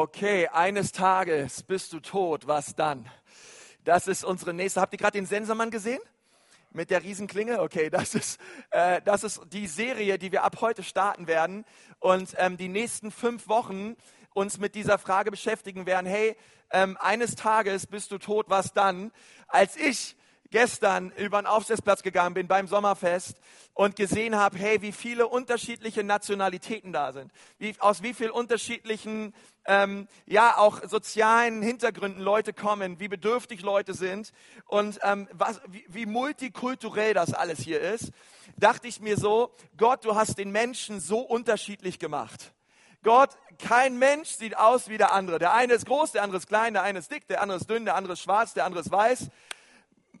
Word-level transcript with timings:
Okay, 0.00 0.46
eines 0.46 0.92
Tages 0.92 1.64
bist 1.64 1.92
du 1.92 1.98
tot, 1.98 2.46
was 2.46 2.76
dann? 2.76 3.10
Das 3.82 4.06
ist 4.06 4.22
unsere 4.22 4.54
nächste. 4.54 4.80
Habt 4.80 4.92
ihr 4.92 4.96
gerade 4.96 5.18
den 5.18 5.26
Sensormann 5.26 5.72
gesehen? 5.72 5.98
Mit 6.70 6.90
der 6.90 7.02
Riesenklinge? 7.02 7.60
Okay, 7.60 7.90
das 7.90 8.14
ist, 8.14 8.40
äh, 8.70 9.02
das 9.04 9.24
ist 9.24 9.40
die 9.50 9.66
Serie, 9.66 10.16
die 10.16 10.30
wir 10.30 10.44
ab 10.44 10.58
heute 10.60 10.84
starten 10.84 11.26
werden 11.26 11.64
und 11.98 12.32
ähm, 12.36 12.56
die 12.56 12.68
nächsten 12.68 13.10
fünf 13.10 13.48
Wochen 13.48 13.96
uns 14.34 14.58
mit 14.58 14.76
dieser 14.76 14.98
Frage 14.98 15.32
beschäftigen 15.32 15.84
werden. 15.84 16.06
Hey, 16.06 16.36
ähm, 16.70 16.96
eines 17.00 17.34
Tages 17.34 17.88
bist 17.88 18.12
du 18.12 18.18
tot, 18.18 18.46
was 18.48 18.72
dann? 18.72 19.10
Als 19.48 19.74
ich 19.74 20.16
gestern 20.50 21.12
über 21.16 21.40
den 21.40 21.46
Aufsichtsplatz 21.46 22.02
gegangen 22.02 22.34
bin 22.34 22.48
beim 22.48 22.66
Sommerfest 22.66 23.38
und 23.74 23.96
gesehen 23.96 24.36
habe, 24.36 24.58
hey, 24.58 24.80
wie 24.82 24.92
viele 24.92 25.26
unterschiedliche 25.26 26.02
Nationalitäten 26.02 26.92
da 26.92 27.12
sind, 27.12 27.30
wie, 27.58 27.74
aus 27.78 28.02
wie 28.02 28.14
vielen 28.14 28.30
unterschiedlichen, 28.30 29.34
ähm, 29.66 30.08
ja, 30.26 30.56
auch 30.56 30.82
sozialen 30.88 31.62
Hintergründen 31.62 32.22
Leute 32.22 32.52
kommen, 32.52 32.98
wie 32.98 33.08
bedürftig 33.08 33.62
Leute 33.62 33.92
sind 33.92 34.32
und 34.66 34.98
ähm, 35.02 35.28
was, 35.32 35.60
wie, 35.68 35.84
wie 35.88 36.06
multikulturell 36.06 37.12
das 37.12 37.34
alles 37.34 37.60
hier 37.60 37.80
ist, 37.80 38.10
dachte 38.56 38.88
ich 38.88 39.00
mir 39.00 39.18
so, 39.18 39.52
Gott, 39.76 40.04
du 40.04 40.14
hast 40.14 40.38
den 40.38 40.50
Menschen 40.50 41.00
so 41.00 41.20
unterschiedlich 41.20 41.98
gemacht. 41.98 42.52
Gott, 43.04 43.30
kein 43.58 43.98
Mensch 43.98 44.30
sieht 44.30 44.56
aus 44.56 44.88
wie 44.88 44.98
der 44.98 45.12
andere. 45.12 45.38
Der 45.38 45.54
eine 45.54 45.74
ist 45.74 45.86
groß, 45.86 46.12
der 46.12 46.24
andere 46.24 46.38
ist 46.38 46.48
klein, 46.48 46.72
der 46.72 46.82
eine 46.82 46.98
ist 46.98 47.12
dick, 47.12 47.28
der 47.28 47.42
andere 47.42 47.58
ist 47.58 47.70
dünn, 47.70 47.84
der 47.84 47.94
andere 47.94 48.14
ist 48.14 48.22
schwarz, 48.22 48.54
der 48.54 48.64
andere 48.64 48.80
ist 48.80 48.90
weiß 48.90 49.30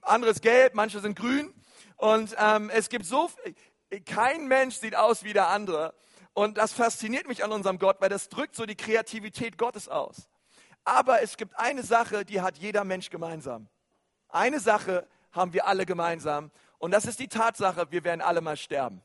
anderes 0.02 0.40
gelb, 0.40 0.74
manche 0.74 1.00
sind 1.00 1.18
grün. 1.18 1.52
Und 1.96 2.34
ähm, 2.38 2.70
es 2.70 2.88
gibt 2.88 3.06
so, 3.06 3.30
kein 4.06 4.46
Mensch 4.46 4.76
sieht 4.76 4.94
aus 4.94 5.24
wie 5.24 5.32
der 5.32 5.48
andere. 5.48 5.94
Und 6.32 6.56
das 6.56 6.72
fasziniert 6.72 7.26
mich 7.26 7.42
an 7.42 7.50
unserem 7.52 7.78
Gott, 7.78 8.00
weil 8.00 8.08
das 8.08 8.28
drückt 8.28 8.54
so 8.54 8.66
die 8.66 8.76
Kreativität 8.76 9.58
Gottes 9.58 9.88
aus. 9.88 10.28
Aber 10.84 11.22
es 11.22 11.36
gibt 11.36 11.58
eine 11.58 11.82
Sache, 11.82 12.24
die 12.24 12.40
hat 12.40 12.58
jeder 12.58 12.84
Mensch 12.84 13.10
gemeinsam. 13.10 13.68
Eine 14.28 14.60
Sache 14.60 15.06
haben 15.32 15.52
wir 15.52 15.66
alle 15.66 15.84
gemeinsam. 15.84 16.50
Und 16.78 16.92
das 16.92 17.06
ist 17.06 17.18
die 17.18 17.28
Tatsache, 17.28 17.90
wir 17.90 18.04
werden 18.04 18.20
alle 18.20 18.40
mal 18.40 18.56
sterben. 18.56 19.02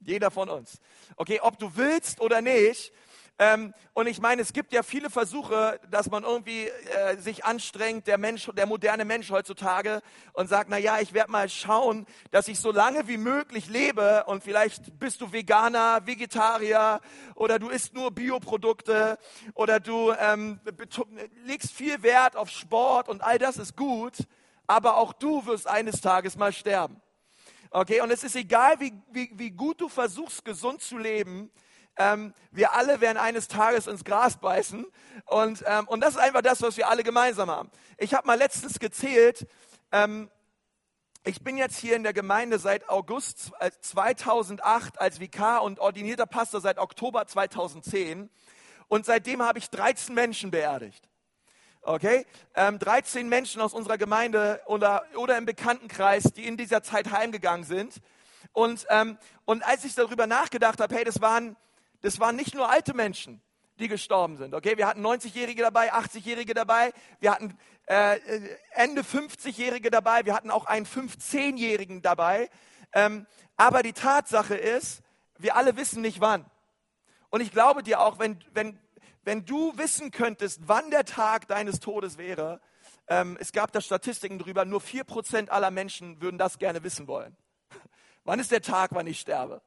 Jeder 0.00 0.30
von 0.30 0.48
uns. 0.48 0.80
Okay, 1.16 1.40
ob 1.42 1.58
du 1.58 1.76
willst 1.76 2.20
oder 2.20 2.40
nicht, 2.40 2.92
ähm, 3.40 3.72
und 3.94 4.06
ich 4.06 4.20
meine, 4.20 4.42
es 4.42 4.52
gibt 4.52 4.70
ja 4.74 4.82
viele 4.82 5.08
Versuche, 5.08 5.80
dass 5.90 6.10
man 6.10 6.24
irgendwie 6.24 6.66
äh, 6.66 7.16
sich 7.16 7.42
anstrengt, 7.46 8.06
der 8.06 8.18
Mensch, 8.18 8.50
der 8.54 8.66
moderne 8.66 9.06
Mensch 9.06 9.30
heutzutage, 9.30 10.02
und 10.34 10.50
sagt, 10.50 10.68
na 10.68 10.76
ja, 10.76 11.00
ich 11.00 11.14
werde 11.14 11.30
mal 11.30 11.48
schauen, 11.48 12.04
dass 12.32 12.48
ich 12.48 12.60
so 12.60 12.70
lange 12.70 13.08
wie 13.08 13.16
möglich 13.16 13.70
lebe 13.70 14.24
und 14.26 14.44
vielleicht 14.44 14.98
bist 14.98 15.22
du 15.22 15.32
Veganer, 15.32 16.06
Vegetarier 16.06 17.00
oder 17.34 17.58
du 17.58 17.70
isst 17.70 17.94
nur 17.94 18.10
Bioprodukte 18.10 19.16
oder 19.54 19.80
du 19.80 20.12
ähm, 20.12 20.60
legst 21.46 21.72
viel 21.72 22.02
Wert 22.02 22.36
auf 22.36 22.50
Sport 22.50 23.08
und 23.08 23.22
all 23.22 23.38
das 23.38 23.56
ist 23.56 23.74
gut, 23.74 24.18
aber 24.66 24.98
auch 24.98 25.14
du 25.14 25.46
wirst 25.46 25.66
eines 25.66 26.02
Tages 26.02 26.36
mal 26.36 26.52
sterben. 26.52 27.00
Okay, 27.70 28.02
und 28.02 28.10
es 28.10 28.22
ist 28.22 28.36
egal, 28.36 28.80
wie, 28.80 28.92
wie, 29.10 29.30
wie 29.32 29.50
gut 29.50 29.80
du 29.80 29.88
versuchst, 29.88 30.44
gesund 30.44 30.82
zu 30.82 30.98
leben, 30.98 31.50
ähm, 31.96 32.34
wir 32.50 32.72
alle 32.72 33.00
werden 33.00 33.18
eines 33.18 33.48
Tages 33.48 33.86
ins 33.86 34.04
Gras 34.04 34.38
beißen. 34.38 34.86
Und, 35.26 35.64
ähm, 35.66 35.86
und 35.88 36.00
das 36.00 36.14
ist 36.14 36.20
einfach 36.20 36.42
das, 36.42 36.62
was 36.62 36.76
wir 36.76 36.88
alle 36.88 37.02
gemeinsam 37.02 37.50
haben. 37.50 37.70
Ich 37.98 38.14
habe 38.14 38.26
mal 38.26 38.38
letztens 38.38 38.78
gezählt, 38.78 39.46
ähm, 39.92 40.30
ich 41.24 41.42
bin 41.42 41.58
jetzt 41.58 41.76
hier 41.76 41.96
in 41.96 42.02
der 42.02 42.14
Gemeinde 42.14 42.58
seit 42.58 42.88
August 42.88 43.52
2008 43.82 44.98
als 44.98 45.20
Vikar 45.20 45.62
und 45.62 45.78
ordinierter 45.78 46.24
Pastor 46.24 46.62
seit 46.62 46.78
Oktober 46.78 47.26
2010. 47.26 48.30
Und 48.88 49.04
seitdem 49.04 49.42
habe 49.42 49.58
ich 49.58 49.68
13 49.68 50.14
Menschen 50.14 50.50
beerdigt. 50.50 51.10
Okay? 51.82 52.26
Ähm, 52.54 52.78
13 52.78 53.28
Menschen 53.28 53.60
aus 53.60 53.74
unserer 53.74 53.98
Gemeinde 53.98 54.62
oder, 54.64 55.04
oder 55.14 55.36
im 55.36 55.44
Bekanntenkreis, 55.44 56.24
die 56.34 56.46
in 56.46 56.56
dieser 56.56 56.82
Zeit 56.82 57.10
heimgegangen 57.10 57.64
sind. 57.64 58.00
Und, 58.52 58.86
ähm, 58.88 59.18
und 59.44 59.62
als 59.62 59.84
ich 59.84 59.94
darüber 59.94 60.26
nachgedacht 60.26 60.80
habe, 60.80 60.94
hey, 60.94 61.04
das 61.04 61.20
waren 61.20 61.54
das 62.02 62.20
waren 62.20 62.36
nicht 62.36 62.54
nur 62.54 62.70
alte 62.70 62.94
Menschen, 62.94 63.42
die 63.78 63.88
gestorben 63.88 64.36
sind. 64.36 64.54
Okay, 64.54 64.76
wir 64.76 64.86
hatten 64.86 65.04
90-Jährige 65.04 65.62
dabei, 65.62 65.92
80-Jährige 65.92 66.54
dabei, 66.54 66.92
wir 67.18 67.32
hatten 67.32 67.56
äh, 67.86 68.18
Ende 68.72 69.02
50-Jährige 69.02 69.90
dabei, 69.90 70.24
wir 70.24 70.34
hatten 70.34 70.50
auch 70.50 70.66
einen 70.66 70.86
15-Jährigen 70.86 72.02
dabei. 72.02 72.50
Ähm, 72.92 73.26
aber 73.56 73.82
die 73.82 73.92
Tatsache 73.92 74.54
ist, 74.54 75.02
wir 75.38 75.56
alle 75.56 75.76
wissen 75.76 76.02
nicht 76.02 76.20
wann. 76.20 76.44
Und 77.30 77.40
ich 77.40 77.52
glaube 77.52 77.82
dir 77.82 78.00
auch, 78.00 78.18
wenn, 78.18 78.42
wenn, 78.52 78.78
wenn 79.22 79.44
du 79.44 79.76
wissen 79.76 80.10
könntest, 80.10 80.62
wann 80.66 80.90
der 80.90 81.04
Tag 81.04 81.48
deines 81.48 81.80
Todes 81.80 82.18
wäre, 82.18 82.60
ähm, 83.08 83.36
es 83.40 83.52
gab 83.52 83.72
da 83.72 83.80
Statistiken 83.80 84.38
drüber, 84.38 84.64
nur 84.64 84.80
4% 84.80 85.48
aller 85.48 85.70
Menschen 85.70 86.20
würden 86.20 86.38
das 86.38 86.58
gerne 86.58 86.82
wissen 86.82 87.06
wollen. 87.06 87.36
wann 88.24 88.38
ist 88.38 88.50
der 88.50 88.62
Tag, 88.62 88.90
wann 88.92 89.06
ich 89.06 89.20
sterbe? 89.20 89.62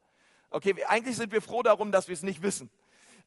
Okay, 0.53 0.75
eigentlich 0.85 1.17
sind 1.17 1.31
wir 1.31 1.41
froh 1.41 1.63
darum, 1.63 1.91
dass 1.91 2.07
wir 2.07 2.13
es 2.13 2.21
nicht 2.21 2.43
wissen. 2.43 2.69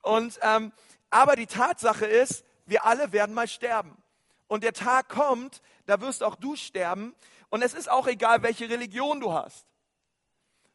Und, 0.00 0.38
ähm, 0.42 0.72
aber 1.10 1.34
die 1.34 1.48
Tatsache 1.48 2.06
ist, 2.06 2.44
wir 2.66 2.86
alle 2.86 3.10
werden 3.10 3.34
mal 3.34 3.48
sterben. 3.48 4.00
Und 4.46 4.62
der 4.62 4.72
Tag 4.72 5.08
kommt, 5.08 5.60
da 5.86 6.00
wirst 6.00 6.22
auch 6.22 6.36
du 6.36 6.54
sterben. 6.54 7.16
Und 7.48 7.62
es 7.62 7.74
ist 7.74 7.90
auch 7.90 8.06
egal, 8.06 8.44
welche 8.44 8.70
Religion 8.70 9.18
du 9.18 9.32
hast. 9.32 9.66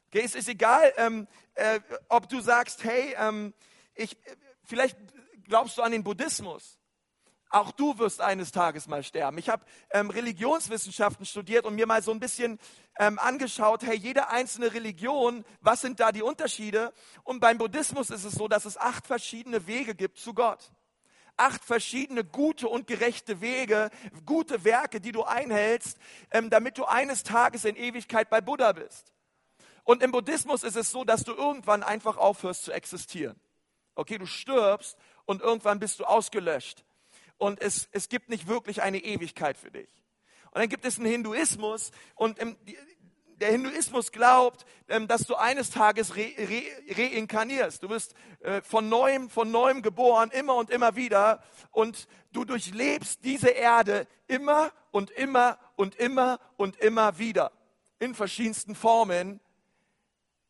Okay, 0.07 0.23
es 0.25 0.35
ist 0.35 0.49
egal, 0.49 0.93
ähm, 0.97 1.25
äh, 1.53 1.79
ob 2.09 2.27
du 2.27 2.41
sagst, 2.41 2.83
hey, 2.83 3.15
ähm, 3.17 3.53
ich, 3.95 4.17
vielleicht 4.65 4.97
glaubst 5.45 5.77
du 5.77 5.83
an 5.83 5.93
den 5.93 6.03
Buddhismus. 6.03 6.77
Auch 7.51 7.73
du 7.73 7.97
wirst 7.97 8.21
eines 8.21 8.53
Tages 8.53 8.87
mal 8.87 9.03
sterben. 9.03 9.37
Ich 9.37 9.49
habe 9.49 9.65
ähm, 9.91 10.09
Religionswissenschaften 10.09 11.25
studiert 11.25 11.65
und 11.65 11.75
mir 11.75 11.85
mal 11.85 12.01
so 12.01 12.11
ein 12.11 12.21
bisschen 12.21 12.57
ähm, 12.97 13.19
angeschaut, 13.19 13.83
hey, 13.83 13.97
jede 13.97 14.29
einzelne 14.29 14.73
Religion, 14.73 15.43
was 15.59 15.81
sind 15.81 15.99
da 15.99 16.13
die 16.13 16.21
Unterschiede? 16.21 16.93
Und 17.25 17.41
beim 17.41 17.57
Buddhismus 17.57 18.09
ist 18.09 18.23
es 18.23 18.35
so, 18.35 18.47
dass 18.47 18.63
es 18.63 18.77
acht 18.77 19.05
verschiedene 19.05 19.67
Wege 19.67 19.95
gibt 19.95 20.17
zu 20.17 20.33
Gott. 20.33 20.71
Acht 21.35 21.65
verschiedene 21.65 22.23
gute 22.23 22.69
und 22.69 22.87
gerechte 22.87 23.41
Wege, 23.41 23.89
gute 24.25 24.63
Werke, 24.63 25.01
die 25.01 25.11
du 25.11 25.23
einhältst, 25.23 25.97
ähm, 26.31 26.49
damit 26.49 26.77
du 26.77 26.85
eines 26.85 27.23
Tages 27.23 27.65
in 27.65 27.75
Ewigkeit 27.75 28.29
bei 28.29 28.39
Buddha 28.39 28.71
bist. 28.71 29.11
Und 29.83 30.01
im 30.03 30.13
Buddhismus 30.13 30.63
ist 30.63 30.77
es 30.77 30.89
so, 30.89 31.03
dass 31.03 31.25
du 31.25 31.33
irgendwann 31.33 31.83
einfach 31.83 32.15
aufhörst 32.15 32.63
zu 32.63 32.71
existieren. 32.71 33.37
Okay, 33.95 34.17
du 34.17 34.25
stirbst 34.25 34.97
und 35.25 35.41
irgendwann 35.41 35.79
bist 35.79 35.99
du 35.99 36.05
ausgelöscht 36.05 36.85
und 37.41 37.59
es, 37.59 37.89
es 37.91 38.07
gibt 38.07 38.29
nicht 38.29 38.47
wirklich 38.47 38.83
eine 38.83 38.99
Ewigkeit 38.99 39.57
für 39.57 39.71
dich. 39.71 39.89
Und 40.51 40.61
dann 40.61 40.69
gibt 40.69 40.85
es 40.85 40.99
einen 40.99 41.07
Hinduismus 41.07 41.91
und 42.13 42.37
im, 42.37 42.55
der 43.37 43.49
Hinduismus 43.49 44.11
glaubt, 44.11 44.63
ähm, 44.87 45.07
dass 45.07 45.25
du 45.25 45.33
eines 45.33 45.71
Tages 45.71 46.15
re, 46.15 46.33
re, 46.37 46.61
reinkarnierst. 46.95 47.81
Du 47.81 47.89
wirst 47.89 48.13
äh, 48.41 48.61
von 48.61 48.89
neuem, 48.89 49.27
von 49.31 49.49
neuem 49.49 49.81
geboren, 49.81 50.29
immer 50.29 50.53
und 50.53 50.69
immer 50.69 50.95
wieder. 50.95 51.41
Und 51.71 52.07
du 52.31 52.45
durchlebst 52.45 53.23
diese 53.23 53.49
Erde 53.49 54.05
immer 54.27 54.71
und 54.91 55.09
immer 55.09 55.57
und 55.75 55.95
immer 55.95 56.39
und 56.57 56.77
immer 56.77 57.17
wieder. 57.17 57.51
In 57.97 58.13
verschiedensten 58.13 58.75
Formen. 58.75 59.39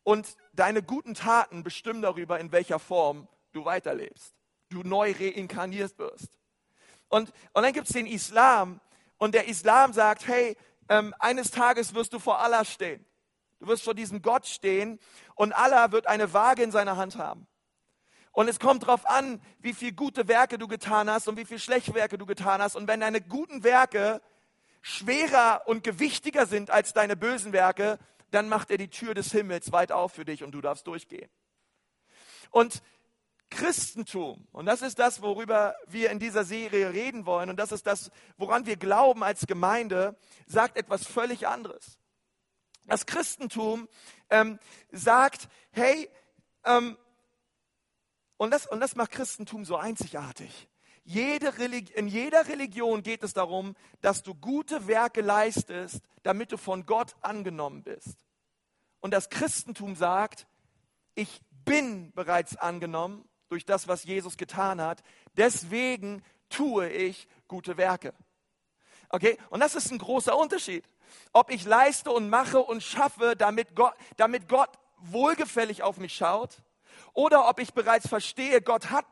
Und 0.04 0.36
deine 0.52 0.84
guten 0.84 1.14
Taten 1.14 1.64
bestimmen 1.64 2.02
darüber, 2.02 2.38
in 2.42 2.52
welcher 2.52 2.80
Form 2.80 3.30
du 3.54 3.64
weiterlebst. 3.64 4.36
Du 4.68 4.84
neu 4.84 5.14
reinkarniert 5.18 5.98
wirst. 5.98 6.41
Und, 7.12 7.32
und 7.54 7.64
dann 7.64 7.74
gibt 7.74 7.88
es 7.88 7.94
den 7.94 8.08
Islam. 8.08 8.80
Und 9.18 9.36
der 9.36 9.48
Islam 9.48 9.94
sagt, 9.94 10.28
hey, 10.28 10.58
ähm, 10.90 11.14
eines 11.20 11.52
Tages 11.52 11.94
wirst 11.94 12.14
du 12.14 12.20
vor 12.20 12.40
Allah 12.40 12.66
stehen. 12.66 13.06
Du 13.60 13.68
wirst 13.68 13.84
vor 13.84 13.94
diesem 13.94 14.22
Gott 14.22 14.48
stehen 14.48 14.98
und 15.36 15.54
Allah 15.54 15.92
wird 15.92 16.08
eine 16.08 16.34
Waage 16.34 16.64
in 16.64 16.72
seiner 16.72 16.98
Hand 16.98 17.18
haben. 17.18 17.48
Und 18.32 18.48
es 18.48 18.60
kommt 18.60 18.84
darauf 18.84 19.06
an, 19.06 19.42
wie 19.60 19.74
viele 19.74 19.92
gute 19.92 20.28
Werke 20.28 20.58
du 20.58 20.68
getan 20.68 21.10
hast 21.10 21.28
und 21.28 21.38
wie 21.38 21.46
viele 21.46 21.60
schlechte 21.60 21.94
Werke 21.94 22.18
du 22.18 22.26
getan 22.26 22.62
hast. 22.62 22.76
Und 22.76 22.88
wenn 22.88 23.02
deine 23.02 23.22
guten 23.22 23.64
Werke 23.64 24.22
schwerer 24.82 25.64
und 25.66 25.84
gewichtiger 25.84 26.46
sind 26.46 26.72
als 26.72 26.94
deine 26.94 27.18
bösen 27.18 27.52
Werke, 27.52 28.00
dann 28.32 28.48
macht 28.48 28.72
er 28.72 28.78
die 28.78 28.88
Tür 28.88 29.14
des 29.14 29.32
Himmels 29.34 29.74
weit 29.74 29.92
auf 29.92 30.14
für 30.14 30.26
dich 30.26 30.44
und 30.44 30.54
du 30.54 30.62
darfst 30.62 30.88
durchgehen. 30.88 31.30
Und 32.52 32.82
Christentum, 33.52 34.48
und 34.52 34.66
das 34.66 34.82
ist 34.82 34.98
das, 34.98 35.22
worüber 35.22 35.76
wir 35.86 36.10
in 36.10 36.18
dieser 36.18 36.44
Serie 36.44 36.94
reden 36.94 37.26
wollen, 37.28 37.52
und 37.52 37.58
das 37.58 37.72
ist 37.72 37.86
das, 37.86 38.10
woran 38.38 38.66
wir 38.66 38.78
glauben 38.78 39.24
als 39.24 39.46
Gemeinde, 39.46 40.18
sagt 40.48 40.78
etwas 40.78 41.06
völlig 41.06 41.48
anderes. 41.48 42.00
Das 42.88 43.06
Christentum 43.06 43.88
ähm, 44.30 44.58
sagt, 44.92 45.50
hey, 45.72 46.10
ähm, 46.66 46.98
und, 48.38 48.52
das, 48.52 48.66
und 48.66 48.80
das 48.80 48.96
macht 48.96 49.12
Christentum 49.12 49.66
so 49.66 49.76
einzigartig. 49.76 50.68
Jede 51.04 51.50
in 51.96 52.08
jeder 52.08 52.48
Religion 52.48 53.04
geht 53.04 53.24
es 53.24 53.34
darum, 53.34 53.76
dass 54.02 54.24
du 54.24 54.34
gute 54.34 54.88
Werke 54.88 55.22
leistest, 55.22 56.02
damit 56.24 56.52
du 56.52 56.58
von 56.58 56.86
Gott 56.86 57.16
angenommen 57.22 57.84
bist. 57.84 58.26
Und 59.00 59.12
das 59.12 59.30
Christentum 59.30 59.96
sagt, 59.96 60.48
ich 61.16 61.42
bin 61.66 62.12
bereits 62.14 62.56
angenommen 62.56 63.28
durch 63.52 63.66
das, 63.66 63.90
was 63.90 64.06
Jesus 64.06 64.38
getan 64.38 64.82
hat. 64.82 65.04
Deswegen 65.36 66.24
tue 66.50 66.90
ich 66.90 67.28
gute 67.50 67.76
Werke. 67.76 68.14
Okay? 69.10 69.38
Und 69.50 69.60
das 69.60 69.76
ist 69.76 69.92
ein 69.92 69.98
großer 69.98 70.38
Unterschied. 70.38 70.86
Ob 71.34 71.52
ich 71.52 71.66
leiste 71.66 72.12
und 72.12 72.30
mache 72.30 72.60
und 72.60 72.82
schaffe, 72.82 73.36
damit 73.36 73.76
Gott, 73.76 73.94
damit 74.16 74.48
Gott 74.48 74.70
wohlgefällig 74.98 75.84
auf 75.84 75.98
mich 75.98 76.16
schaut, 76.16 76.64
oder 77.14 77.50
ob 77.50 77.60
ich 77.60 77.74
bereits 77.74 78.08
verstehe, 78.08 78.62
Gott, 78.62 78.90
hat 78.90 79.06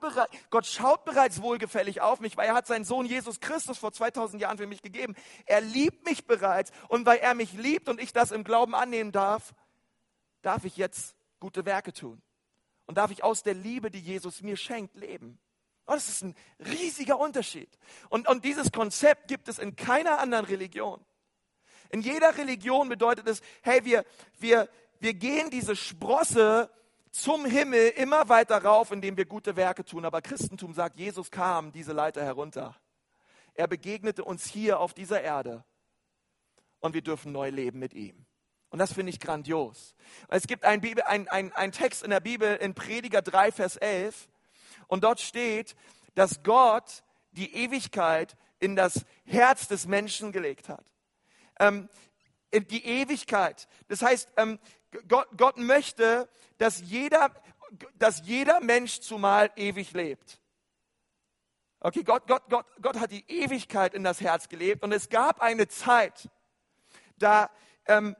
Gott 0.50 0.66
schaut 0.66 1.04
bereits 1.04 1.42
wohlgefällig 1.42 2.00
auf 2.00 2.22
mich, 2.22 2.38
weil 2.38 2.48
er 2.48 2.54
hat 2.54 2.66
seinen 2.66 2.86
Sohn 2.86 3.06
Jesus 3.06 3.42
Christus 3.42 3.78
vor 3.78 3.92
2000 3.92 4.42
Jahren 4.42 4.58
für 4.58 4.68
mich 4.68 4.82
gegeben. 4.82 5.16
Er 5.46 5.60
liebt 5.60 6.06
mich 6.06 6.26
bereits 6.26 6.72
und 6.88 7.06
weil 7.06 7.18
er 7.18 7.34
mich 7.34 7.52
liebt 7.54 7.90
und 7.90 8.00
ich 8.00 8.14
das 8.14 8.32
im 8.32 8.46
Glauben 8.46 8.74
annehmen 8.74 9.12
darf, 9.12 9.54
darf 10.42 10.64
ich 10.64 10.78
jetzt 10.78 11.16
gute 11.42 11.66
Werke 11.66 11.92
tun. 11.92 12.22
Und 12.90 12.96
darf 12.96 13.12
ich 13.12 13.24
aus 13.24 13.44
der 13.44 13.54
Liebe, 13.54 13.92
die 13.92 14.00
Jesus 14.00 14.42
mir 14.42 14.58
schenkt, 14.58 14.96
leben. 14.96 15.38
Oh, 15.86 15.94
das 15.94 16.10
ist 16.10 16.24
ein 16.24 16.34
riesiger 16.58 17.20
Unterschied. 17.20 17.70
Und, 18.10 18.28
und 18.28 18.44
dieses 18.44 18.72
Konzept 18.72 19.28
gibt 19.28 19.48
es 19.48 19.60
in 19.60 19.76
keiner 19.76 20.18
anderen 20.18 20.46
Religion. 20.46 21.00
In 21.92 22.02
jeder 22.02 22.36
Religion 22.36 22.90
bedeutet 22.90 23.28
es, 23.28 23.42
hey, 23.62 23.86
wir, 23.86 24.06
wir, 24.40 24.68
wir 25.00 25.14
gehen 25.14 25.52
diese 25.52 25.76
Sprosse 25.76 26.72
zum 27.12 27.46
Himmel 27.46 27.90
immer 27.90 28.28
weiter 28.28 28.58
rauf, 28.58 28.92
indem 28.92 29.18
wir 29.18 29.26
gute 29.26 29.56
Werke 29.56 29.86
tun. 29.86 30.04
Aber 30.04 30.24
Christentum 30.24 30.74
sagt, 30.74 30.98
Jesus 30.98 31.30
kam 31.30 31.72
diese 31.72 31.94
Leiter 31.94 32.24
herunter. 32.24 32.76
Er 33.54 33.68
begegnete 33.68 34.24
uns 34.24 34.48
hier 34.48 34.80
auf 34.80 34.96
dieser 34.96 35.22
Erde 35.22 35.64
und 36.80 36.96
wir 36.96 37.04
dürfen 37.04 37.34
neu 37.34 37.52
leben 37.52 37.78
mit 37.78 37.94
ihm. 37.94 38.26
Und 38.70 38.80
das 38.80 38.94
finde 38.94 39.10
ich 39.12 39.20
grandios. 39.20 39.96
Es 40.28 40.46
gibt 40.46 40.64
einen, 40.64 40.84
ein, 41.02 41.28
ein, 41.28 41.52
ein 41.54 41.72
Text 41.72 42.04
in 42.04 42.12
der 42.12 42.20
Bibel 42.20 42.56
in 42.58 42.76
Prediger 42.76 43.22
3, 43.22 43.52
Vers 43.52 43.78
11 43.78 44.28
und 44.88 45.04
dort 45.04 45.20
steht, 45.20 45.76
dass 46.16 46.44
Gott 46.44 47.04
die 47.32 47.54
Ewigkeit 47.56 48.36
in 48.60 48.76
das 48.76 49.06
Herz 49.26 49.68
des 49.68 49.88
Menschen 49.88 50.32
gelegt 50.32 50.70
hat. 50.70 50.86
Ähm, 51.60 51.90
die 52.54 52.86
Ewigkeit. 52.86 53.68
Das 53.88 54.02
heißt, 54.02 54.30
ähm, 54.38 54.60
Gott, 55.08 55.28
Gott 55.38 55.58
möchte, 55.58 56.28
dass 56.58 56.82
jeder, 56.82 57.32
dass 57.96 58.26
jeder 58.26 58.60
Mensch 58.60 59.00
zumal 59.02 59.52
ewig 59.56 59.94
lebt. 59.94 60.40
Okay, 61.80 62.04
Gott, 62.04 62.28
Gott, 62.28 62.44
Gott, 62.50 62.66
Gott 62.82 63.00
hat 63.00 63.12
die 63.12 63.24
Ewigkeit 63.30 63.94
in 63.94 64.04
das 64.04 64.20
Herz 64.20 64.50
gelebt 64.50 64.84
und 64.84 64.92
es 64.92 65.10
gab 65.10 65.42
eine 65.42 65.68
Zeit, 65.68 66.30
da, 67.18 67.50
ähm, 67.86 68.16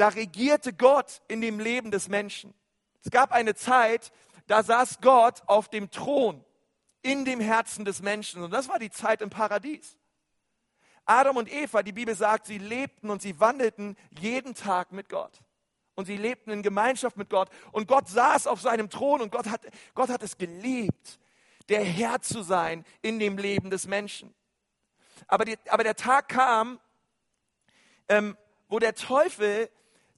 da 0.00 0.08
regierte 0.08 0.72
Gott 0.72 1.20
in 1.28 1.42
dem 1.42 1.60
Leben 1.60 1.90
des 1.90 2.08
Menschen. 2.08 2.54
Es 3.04 3.10
gab 3.10 3.32
eine 3.32 3.54
Zeit, 3.54 4.12
da 4.46 4.62
saß 4.62 5.00
Gott 5.02 5.42
auf 5.46 5.68
dem 5.68 5.90
Thron 5.90 6.42
in 7.02 7.26
dem 7.26 7.38
Herzen 7.38 7.84
des 7.84 8.00
Menschen 8.00 8.42
und 8.42 8.50
das 8.50 8.68
war 8.68 8.78
die 8.78 8.90
Zeit 8.90 9.20
im 9.20 9.28
Paradies. 9.28 9.98
Adam 11.04 11.36
und 11.36 11.52
Eva, 11.52 11.82
die 11.82 11.92
Bibel 11.92 12.14
sagt, 12.14 12.46
sie 12.46 12.56
lebten 12.56 13.10
und 13.10 13.20
sie 13.20 13.40
wandelten 13.40 13.96
jeden 14.18 14.54
Tag 14.54 14.92
mit 14.92 15.10
Gott 15.10 15.42
und 15.96 16.06
sie 16.06 16.16
lebten 16.16 16.50
in 16.50 16.62
Gemeinschaft 16.62 17.18
mit 17.18 17.28
Gott. 17.28 17.50
Und 17.70 17.86
Gott 17.86 18.08
saß 18.08 18.46
auf 18.46 18.62
seinem 18.62 18.88
Thron 18.88 19.20
und 19.20 19.30
Gott 19.30 19.50
hat, 19.50 19.60
Gott 19.94 20.08
hat 20.08 20.22
es 20.22 20.38
geliebt, 20.38 21.18
der 21.68 21.84
Herr 21.84 22.22
zu 22.22 22.42
sein 22.42 22.86
in 23.02 23.18
dem 23.18 23.36
Leben 23.36 23.68
des 23.68 23.86
Menschen. 23.86 24.34
Aber, 25.26 25.44
die, 25.44 25.58
aber 25.68 25.84
der 25.84 25.96
Tag 25.96 26.28
kam, 26.28 26.80
ähm, 28.08 28.34
wo 28.68 28.78
der 28.78 28.94
Teufel 28.94 29.68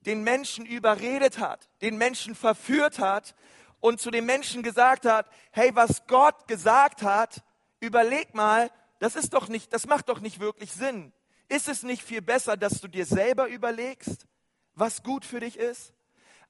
den 0.06 0.22
Menschen 0.22 0.66
überredet 0.66 1.38
hat, 1.38 1.68
den 1.80 1.96
Menschen 1.96 2.34
verführt 2.34 2.98
hat 2.98 3.34
und 3.80 4.00
zu 4.00 4.10
den 4.10 4.26
Menschen 4.26 4.62
gesagt 4.62 5.06
hat, 5.06 5.26
hey, 5.50 5.70
was 5.74 6.06
Gott 6.06 6.48
gesagt 6.48 7.02
hat, 7.02 7.42
überleg 7.80 8.34
mal, 8.34 8.70
das 8.98 9.16
ist 9.16 9.34
doch 9.34 9.48
nicht, 9.48 9.72
das 9.72 9.86
macht 9.86 10.08
doch 10.08 10.20
nicht 10.20 10.40
wirklich 10.40 10.72
Sinn. 10.72 11.12
Ist 11.48 11.68
es 11.68 11.82
nicht 11.82 12.02
viel 12.02 12.22
besser, 12.22 12.56
dass 12.56 12.80
du 12.80 12.88
dir 12.88 13.06
selber 13.06 13.48
überlegst? 13.48 14.26
was 14.74 15.02
gut 15.02 15.24
für 15.24 15.40
dich 15.40 15.58
ist? 15.58 15.92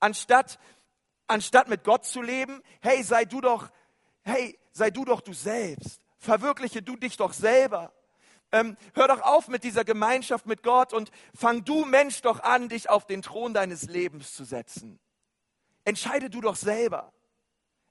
Anstatt, 0.01 0.59
anstatt 1.27 1.69
mit 1.69 1.85
Gott 1.85 2.05
zu 2.05 2.23
leben, 2.23 2.63
hey, 2.81 3.03
sei 3.03 3.25
du 3.25 3.41
doch, 3.41 3.71
hey, 4.23 4.59
sei 4.73 4.91
du 4.91 5.05
doch 5.05 5.21
du 5.21 5.33
selbst. 5.33 6.01
Verwirkliche 6.19 6.83
du 6.83 6.97
dich 6.97 7.17
doch 7.17 7.33
selber. 7.33 7.93
Ähm, 8.53 8.77
hör 8.95 9.09
doch 9.09 9.23
auf 9.23 9.49
mit 9.49 9.65
dieser 9.65 9.85
Gemeinschaft 9.85 10.47
mit 10.47 10.63
Gott 10.63 10.93
und 10.93 11.11
fang 11.35 11.65
du 11.65 11.85
Mensch 11.85 12.21
doch 12.21 12.41
an, 12.41 12.69
dich 12.69 12.91
auf 12.91 13.07
den 13.07 13.23
Thron 13.23 13.55
deines 13.55 13.85
Lebens 13.85 14.35
zu 14.35 14.45
setzen. 14.45 15.01
Entscheide 15.85 16.31
du 16.31 16.41
doch 16.41 16.57
selber. 16.57 17.13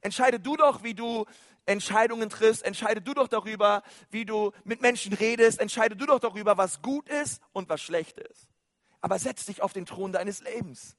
Entscheide 0.01 0.39
du 0.39 0.55
doch, 0.55 0.83
wie 0.83 0.93
du 0.93 1.25
Entscheidungen 1.65 2.29
triffst. 2.29 2.63
Entscheide 2.63 3.01
du 3.01 3.13
doch 3.13 3.27
darüber, 3.27 3.83
wie 4.09 4.25
du 4.25 4.51
mit 4.63 4.81
Menschen 4.81 5.13
redest. 5.13 5.59
Entscheide 5.59 5.95
du 5.95 6.05
doch 6.05 6.19
darüber, 6.19 6.57
was 6.57 6.81
gut 6.81 7.09
ist 7.09 7.41
und 7.51 7.67
was 7.69 7.81
schlecht 7.81 8.17
ist 8.17 8.51
aber 9.01 9.17
setz 9.17 9.45
dich 9.45 9.61
auf 9.61 9.73
den 9.73 9.85
Thron 9.85 10.13
deines 10.13 10.41
Lebens. 10.41 10.95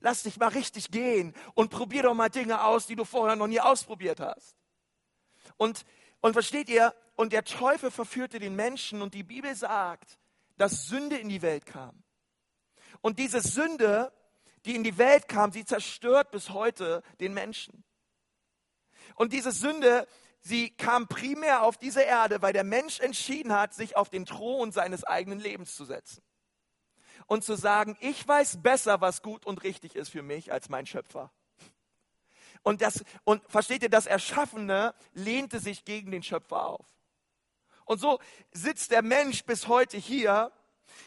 Lass 0.00 0.24
dich 0.24 0.36
mal 0.38 0.48
richtig 0.48 0.90
gehen 0.90 1.34
und 1.54 1.70
probier 1.70 2.02
doch 2.02 2.14
mal 2.14 2.28
Dinge 2.28 2.62
aus, 2.62 2.86
die 2.86 2.96
du 2.96 3.04
vorher 3.04 3.36
noch 3.36 3.46
nie 3.46 3.60
ausprobiert 3.60 4.20
hast. 4.20 4.56
Und, 5.56 5.84
und 6.20 6.32
versteht 6.32 6.68
ihr, 6.68 6.94
und 7.14 7.32
der 7.32 7.44
Teufel 7.44 7.90
verführte 7.90 8.38
den 8.38 8.54
Menschen 8.54 9.02
und 9.02 9.14
die 9.14 9.24
Bibel 9.24 9.54
sagt, 9.54 10.18
dass 10.56 10.86
Sünde 10.86 11.18
in 11.18 11.28
die 11.28 11.42
Welt 11.42 11.66
kam. 11.66 12.04
Und 13.00 13.18
diese 13.18 13.40
Sünde, 13.40 14.12
die 14.64 14.76
in 14.76 14.84
die 14.84 14.98
Welt 14.98 15.28
kam, 15.28 15.52
sie 15.52 15.64
zerstört 15.64 16.30
bis 16.30 16.50
heute 16.50 17.02
den 17.20 17.34
Menschen. 17.34 17.84
Und 19.14 19.32
diese 19.32 19.50
Sünde, 19.50 20.06
sie 20.40 20.70
kam 20.70 21.08
primär 21.08 21.62
auf 21.62 21.76
diese 21.76 22.02
Erde, 22.02 22.42
weil 22.42 22.52
der 22.52 22.64
Mensch 22.64 23.00
entschieden 23.00 23.52
hat, 23.52 23.74
sich 23.74 23.96
auf 23.96 24.10
den 24.10 24.26
Thron 24.26 24.72
seines 24.72 25.04
eigenen 25.04 25.40
Lebens 25.40 25.74
zu 25.74 25.84
setzen 25.84 26.22
und 27.26 27.44
zu 27.44 27.56
sagen, 27.56 27.96
ich 28.00 28.26
weiß 28.26 28.62
besser, 28.62 29.00
was 29.00 29.22
gut 29.22 29.46
und 29.46 29.62
richtig 29.62 29.96
ist 29.96 30.10
für 30.10 30.22
mich 30.22 30.52
als 30.52 30.68
mein 30.68 30.86
Schöpfer. 30.86 31.32
Und, 32.62 32.82
das, 32.82 33.04
und 33.24 33.42
versteht 33.50 33.82
ihr, 33.82 33.90
das 33.90 34.06
Erschaffene 34.06 34.94
lehnte 35.12 35.60
sich 35.60 35.84
gegen 35.84 36.10
den 36.10 36.22
Schöpfer 36.22 36.66
auf. 36.66 36.86
Und 37.84 38.00
so 38.00 38.18
sitzt 38.52 38.90
der 38.90 39.02
Mensch 39.02 39.44
bis 39.44 39.68
heute 39.68 39.96
hier, 39.96 40.52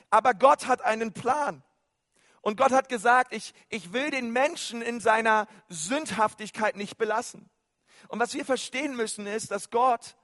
aber 0.09 0.33
Gott 0.33 0.65
hat 0.65 0.81
einen 0.81 1.13
Plan. 1.13 1.63
Und 2.41 2.57
Gott 2.57 2.71
hat 2.71 2.89
gesagt, 2.89 3.33
ich, 3.33 3.53
ich 3.69 3.93
will 3.93 4.09
den 4.09 4.31
Menschen 4.31 4.81
in 4.81 4.99
seiner 4.99 5.47
Sündhaftigkeit 5.69 6.75
nicht 6.75 6.97
belassen. 6.97 7.49
Und 8.07 8.19
was 8.19 8.33
wir 8.33 8.45
verstehen 8.45 8.95
müssen 8.95 9.27
ist, 9.27 9.51
dass 9.51 9.69
Gott, 9.69 10.15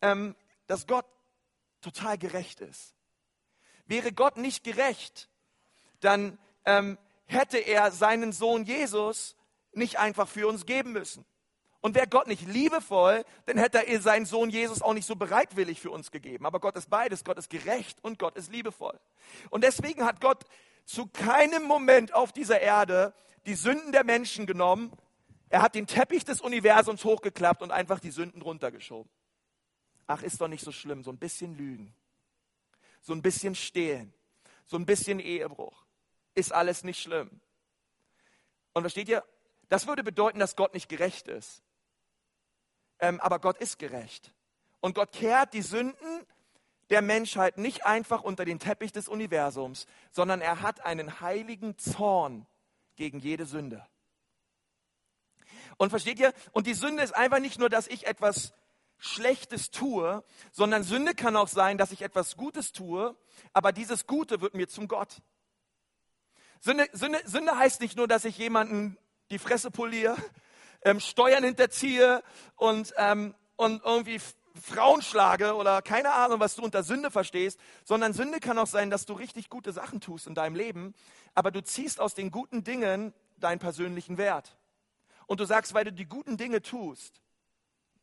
ähm, 0.00 0.36
dass 0.68 0.86
Gott 0.86 1.06
total 1.80 2.18
gerecht 2.18 2.60
ist. 2.60 2.94
Wäre 3.86 4.12
Gott 4.12 4.36
nicht 4.36 4.62
gerecht, 4.64 5.28
dann 6.00 6.38
ähm, 6.64 6.98
hätte 7.26 7.58
er 7.58 7.90
seinen 7.90 8.32
Sohn 8.32 8.64
Jesus 8.64 9.36
nicht 9.76 9.98
einfach 9.98 10.28
für 10.28 10.48
uns 10.48 10.66
geben 10.66 10.92
müssen. 10.92 11.24
Und 11.80 11.94
wäre 11.94 12.06
Gott 12.06 12.26
nicht 12.26 12.46
liebevoll, 12.48 13.24
dann 13.44 13.58
hätte 13.58 13.86
er 13.86 14.00
seinen 14.00 14.24
Sohn 14.24 14.48
Jesus 14.48 14.80
auch 14.80 14.94
nicht 14.94 15.06
so 15.06 15.16
bereitwillig 15.16 15.80
für 15.80 15.90
uns 15.90 16.10
gegeben. 16.10 16.46
Aber 16.46 16.58
Gott 16.58 16.76
ist 16.76 16.88
beides. 16.88 17.24
Gott 17.24 17.36
ist 17.36 17.50
gerecht 17.50 17.98
und 18.02 18.18
Gott 18.18 18.36
ist 18.36 18.50
liebevoll. 18.50 18.98
Und 19.50 19.64
deswegen 19.64 20.04
hat 20.04 20.22
Gott 20.22 20.44
zu 20.86 21.06
keinem 21.06 21.64
Moment 21.64 22.14
auf 22.14 22.32
dieser 22.32 22.60
Erde 22.60 23.12
die 23.44 23.54
Sünden 23.54 23.92
der 23.92 24.04
Menschen 24.04 24.46
genommen. 24.46 24.92
Er 25.50 25.60
hat 25.60 25.74
den 25.74 25.86
Teppich 25.86 26.24
des 26.24 26.40
Universums 26.40 27.04
hochgeklappt 27.04 27.60
und 27.60 27.70
einfach 27.70 28.00
die 28.00 28.10
Sünden 28.10 28.40
runtergeschoben. 28.40 29.10
Ach, 30.06 30.22
ist 30.22 30.40
doch 30.40 30.48
nicht 30.48 30.64
so 30.64 30.72
schlimm, 30.72 31.04
so 31.04 31.10
ein 31.10 31.18
bisschen 31.18 31.54
Lügen 31.54 31.94
so 33.04 33.12
ein 33.12 33.22
bisschen 33.22 33.54
stehlen, 33.54 34.12
so 34.64 34.78
ein 34.78 34.86
bisschen 34.86 35.20
Ehebruch. 35.20 35.84
Ist 36.34 36.52
alles 36.52 36.84
nicht 36.84 37.00
schlimm. 37.00 37.40
Und 38.72 38.82
versteht 38.82 39.08
ihr, 39.08 39.22
das 39.68 39.86
würde 39.86 40.04
bedeuten, 40.04 40.38
dass 40.38 40.56
Gott 40.56 40.74
nicht 40.74 40.88
gerecht 40.88 41.28
ist. 41.28 41.62
Ähm, 42.98 43.20
aber 43.20 43.38
Gott 43.38 43.58
ist 43.58 43.78
gerecht. 43.78 44.32
Und 44.80 44.94
Gott 44.94 45.12
kehrt 45.12 45.54
die 45.54 45.62
Sünden 45.62 46.26
der 46.90 47.02
Menschheit 47.02 47.58
nicht 47.58 47.86
einfach 47.86 48.22
unter 48.22 48.44
den 48.44 48.58
Teppich 48.58 48.92
des 48.92 49.08
Universums, 49.08 49.86
sondern 50.10 50.40
er 50.40 50.60
hat 50.60 50.84
einen 50.84 51.20
heiligen 51.20 51.78
Zorn 51.78 52.46
gegen 52.96 53.18
jede 53.18 53.46
Sünde. 53.46 53.86
Und 55.76 55.90
versteht 55.90 56.20
ihr? 56.20 56.32
Und 56.52 56.66
die 56.66 56.74
Sünde 56.74 57.02
ist 57.02 57.14
einfach 57.14 57.40
nicht 57.40 57.58
nur, 57.58 57.68
dass 57.68 57.88
ich 57.88 58.06
etwas 58.06 58.52
Schlechtes 58.98 59.70
tue, 59.70 60.24
sondern 60.52 60.82
Sünde 60.82 61.14
kann 61.14 61.36
auch 61.36 61.48
sein, 61.48 61.78
dass 61.78 61.92
ich 61.92 62.02
etwas 62.02 62.36
Gutes 62.36 62.72
tue, 62.72 63.16
aber 63.52 63.72
dieses 63.72 64.06
Gute 64.06 64.40
wird 64.40 64.54
mir 64.54 64.68
zum 64.68 64.88
Gott. 64.88 65.20
Sünde, 66.60 66.88
Sünde, 66.92 67.20
Sünde 67.26 67.58
heißt 67.58 67.80
nicht 67.80 67.96
nur, 67.96 68.08
dass 68.08 68.24
ich 68.24 68.38
jemanden 68.38 68.96
die 69.30 69.38
Fresse 69.38 69.70
poliere, 69.70 70.16
ähm, 70.82 71.00
Steuern 71.00 71.44
hinterziehe 71.44 72.22
und, 72.56 72.92
ähm, 72.96 73.34
und 73.56 73.82
irgendwie 73.84 74.20
Frauen 74.60 75.02
schlage 75.02 75.54
oder 75.54 75.82
keine 75.82 76.12
Ahnung, 76.12 76.38
was 76.40 76.54
du 76.54 76.62
unter 76.62 76.82
Sünde 76.82 77.10
verstehst, 77.10 77.58
sondern 77.84 78.12
Sünde 78.12 78.38
kann 78.38 78.58
auch 78.58 78.66
sein, 78.66 78.90
dass 78.90 79.04
du 79.04 79.14
richtig 79.14 79.50
gute 79.50 79.72
Sachen 79.72 80.00
tust 80.00 80.26
in 80.26 80.34
deinem 80.34 80.54
Leben, 80.54 80.94
aber 81.34 81.50
du 81.50 81.62
ziehst 81.62 82.00
aus 82.00 82.14
den 82.14 82.30
guten 82.30 82.62
Dingen 82.62 83.12
deinen 83.38 83.58
persönlichen 83.58 84.16
Wert. 84.16 84.56
Und 85.26 85.40
du 85.40 85.44
sagst, 85.44 85.74
weil 85.74 85.84
du 85.84 85.92
die 85.92 86.04
guten 86.04 86.36
Dinge 86.36 86.62
tust, 86.62 87.20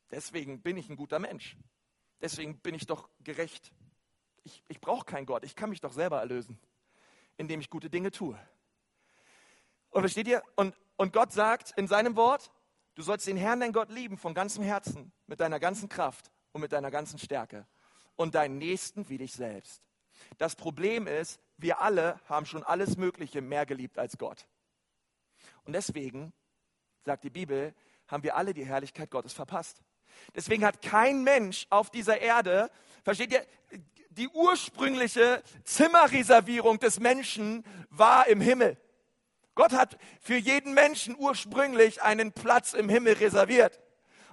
deswegen 0.10 0.62
bin 0.62 0.76
ich 0.76 0.90
ein 0.90 0.98
guter 0.98 1.20
Mensch. 1.20 1.56
Deswegen 2.22 2.58
bin 2.60 2.76
ich 2.76 2.86
doch 2.86 3.10
gerecht. 3.24 3.72
Ich, 4.44 4.64
ich 4.68 4.82
brauche 4.82 5.06
keinen 5.06 5.26
Gott. 5.26 5.44
Ich 5.44 5.56
kann 5.56 5.70
mich 5.70 5.82
doch 5.82 5.94
selber 5.94 6.20
erlösen, 6.20 6.60
indem 7.38 7.62
ich 7.62 7.70
gute 7.70 7.90
Dinge 7.90 8.12
tue. 8.12 8.38
Und 9.90 10.02
versteht 10.02 10.28
ihr? 10.28 10.44
Und, 10.56 10.76
und 11.02 11.14
Gott 11.14 11.32
sagt 11.32 11.72
in 11.78 11.88
seinem 11.88 12.16
Wort, 12.16 12.52
du 12.94 13.02
sollst 13.02 13.26
den 13.26 13.36
Herrn, 13.36 13.60
dein 13.60 13.74
Gott, 13.74 13.90
lieben 13.90 14.20
von 14.20 14.36
ganzem 14.36 14.64
Herzen, 14.64 15.12
mit 15.26 15.40
deiner 15.40 15.60
ganzen 15.60 15.90
Kraft 15.90 16.32
und 16.52 16.62
mit 16.62 16.74
deiner 16.74 16.92
ganzen 16.92 17.18
Stärke 17.18 17.66
und 18.16 18.36
deinen 18.36 18.60
Nächsten 18.60 19.10
wie 19.10 19.18
dich 19.18 19.34
selbst. 19.34 19.82
Das 20.38 20.56
Problem 20.56 21.08
ist, 21.08 21.40
wir 21.58 21.82
alle 21.82 22.20
haben 22.30 22.46
schon 22.46 22.62
alles 22.62 22.98
Mögliche 22.98 23.42
mehr 23.42 23.66
geliebt 23.66 23.98
als 23.98 24.20
Gott. 24.20 24.46
Und 25.64 25.74
deswegen, 25.74 26.34
sagt 27.04 27.24
die 27.24 27.32
Bibel, 27.32 27.74
haben 28.08 28.22
wir 28.22 28.36
alle 28.36 28.54
die 28.54 28.68
Herrlichkeit 28.68 29.10
Gottes 29.10 29.34
verpasst. 29.34 29.82
Deswegen 30.36 30.64
hat 30.64 30.84
kein 30.84 31.24
Mensch 31.24 31.66
auf 31.72 31.90
dieser 31.90 32.22
Erde, 32.22 32.70
versteht 33.04 33.32
ihr, 33.32 33.44
die 34.12 34.30
ursprüngliche 34.30 35.42
Zimmerreservierung 35.64 36.78
des 36.78 37.00
Menschen 37.00 37.66
war 37.90 38.28
im 38.28 38.40
Himmel. 38.40 38.78
Gott 39.56 39.74
hat 39.74 39.98
für 40.22 40.38
jeden 40.38 40.74
Menschen 40.74 41.16
ursprünglich 41.18 42.02
einen 42.02 42.32
Platz 42.32 42.74
im 42.74 42.90
Himmel 42.90 43.14
reserviert. 43.14 43.80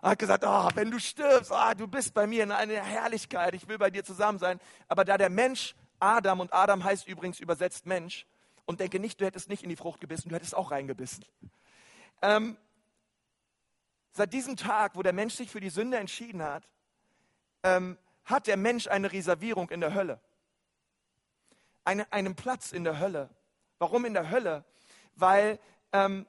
Er 0.01 0.11
hat 0.11 0.19
gesagt, 0.19 0.45
oh, 0.47 0.69
wenn 0.75 0.91
du 0.91 0.99
stirbst, 1.01 1.51
oh, 1.53 1.75
du 1.77 1.89
bist 1.89 2.15
bei 2.15 2.27
mir 2.27 2.45
in 2.45 2.53
einer 2.53 2.75
Herrlichkeit, 2.75 3.55
ich 3.55 3.67
will 3.67 3.79
bei 3.79 3.91
dir 3.91 4.05
zusammen 4.05 4.39
sein. 4.39 4.61
Aber 4.87 5.05
da 5.05 5.19
der 5.19 5.31
Mensch 5.31 5.75
Adam, 5.99 6.41
und 6.41 6.53
Adam 6.53 6.85
heißt 6.85 7.09
übrigens 7.09 7.41
übersetzt 7.41 7.87
Mensch, 7.87 8.27
und 8.65 8.81
denke 8.81 9.01
nicht, 9.01 9.21
du 9.21 9.25
hättest 9.25 9.49
nicht 9.49 9.63
in 9.63 9.71
die 9.71 9.77
Frucht 9.77 10.01
gebissen, 10.01 10.29
du 10.29 10.35
hättest 10.35 10.55
auch 10.55 10.71
reingebissen. 10.71 11.25
Ähm, 12.21 12.57
seit 14.13 14.33
diesem 14.33 14.57
Tag, 14.57 14.95
wo 14.95 15.03
der 15.03 15.15
Mensch 15.15 15.35
sich 15.35 15.51
für 15.51 15.61
die 15.61 15.71
Sünde 15.71 15.97
entschieden 15.97 16.43
hat, 16.43 16.69
ähm, 17.63 17.97
hat 18.25 18.47
der 18.47 18.59
Mensch 18.59 18.87
eine 18.87 19.11
Reservierung 19.11 19.71
in 19.71 19.81
der 19.81 19.95
Hölle. 19.95 20.21
Eine, 21.85 22.13
einen 22.13 22.37
Platz 22.37 22.73
in 22.73 22.85
der 22.85 23.01
Hölle. 23.01 23.31
Warum 23.79 24.05
in 24.05 24.13
der 24.13 24.31
Hölle? 24.31 24.65
Weil, 25.19 25.59
ähm, 25.93 26.27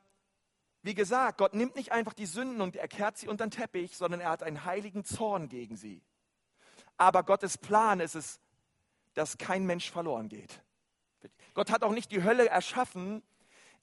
wie 0.81 0.95
gesagt, 0.95 1.37
Gott 1.37 1.53
nimmt 1.53 1.75
nicht 1.75 1.91
einfach 1.91 2.13
die 2.13 2.25
Sünden 2.25 2.61
und 2.61 2.75
er 2.75 2.87
kehrt 2.87 3.17
sie 3.17 3.27
unter 3.27 3.45
den 3.45 3.51
Teppich, 3.51 3.97
sondern 3.97 4.21
er 4.21 4.29
hat 4.29 4.43
einen 4.43 4.65
heiligen 4.65 5.03
Zorn 5.05 5.49
gegen 5.49 5.75
sie. 5.75 6.01
Aber 6.97 7.23
Gottes 7.23 7.57
Plan 7.57 7.99
ist 7.99 8.15
es, 8.15 8.39
dass 9.13 9.37
kein 9.37 9.65
Mensch 9.65 9.91
verloren 9.91 10.29
geht. 10.29 10.61
Gott 11.53 11.71
hat 11.71 11.83
auch 11.83 11.91
nicht 11.91 12.11
die 12.11 12.23
Hölle 12.23 12.47
erschaffen 12.47 13.21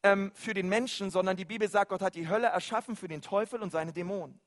ähm, 0.02 0.32
für 0.34 0.54
den 0.54 0.68
Menschen, 0.68 1.10
sondern 1.10 1.36
die 1.36 1.44
Bibel 1.44 1.68
sagt, 1.68 1.90
Gott 1.90 2.02
hat 2.02 2.14
die 2.14 2.28
Hölle 2.28 2.48
erschaffen 2.48 2.96
für 2.96 3.08
den 3.08 3.22
Teufel 3.22 3.62
und 3.62 3.70
seine 3.70 3.92
Dämonen. 3.92 4.40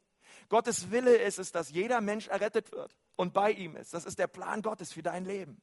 Gottes 0.47 0.91
Wille 0.91 1.15
ist 1.15 1.39
es, 1.39 1.51
dass 1.51 1.69
jeder 1.69 2.01
Mensch 2.01 2.27
errettet 2.27 2.71
wird 2.71 2.95
und 3.15 3.33
bei 3.33 3.51
ihm 3.51 3.75
ist. 3.75 3.93
Das 3.93 4.05
ist 4.05 4.19
der 4.19 4.27
Plan 4.27 4.61
Gottes 4.61 4.93
für 4.93 5.03
dein 5.03 5.25
Leben. 5.25 5.61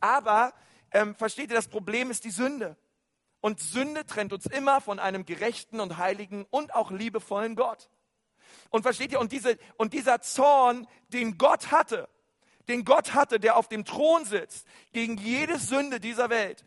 Aber 0.00 0.54
ähm, 0.92 1.14
versteht 1.14 1.50
ihr, 1.50 1.56
das 1.56 1.68
Problem 1.68 2.10
ist 2.10 2.24
die 2.24 2.30
Sünde. 2.30 2.76
Und 3.40 3.60
Sünde 3.60 4.04
trennt 4.04 4.32
uns 4.32 4.46
immer 4.46 4.80
von 4.80 4.98
einem 4.98 5.24
gerechten 5.24 5.80
und 5.80 5.96
heiligen 5.96 6.46
und 6.50 6.74
auch 6.74 6.90
liebevollen 6.90 7.56
Gott. 7.56 7.88
Und 8.70 8.82
versteht 8.82 9.12
ihr, 9.12 9.20
und, 9.20 9.32
diese, 9.32 9.58
und 9.76 9.92
dieser 9.92 10.20
Zorn, 10.20 10.86
den 11.08 11.38
Gott 11.38 11.70
hatte, 11.70 12.08
den 12.68 12.84
Gott 12.84 13.14
hatte, 13.14 13.40
der 13.40 13.56
auf 13.56 13.68
dem 13.68 13.84
Thron 13.84 14.24
sitzt, 14.24 14.66
gegen 14.92 15.16
jede 15.16 15.58
Sünde 15.58 16.00
dieser 16.00 16.30
Welt, 16.30 16.64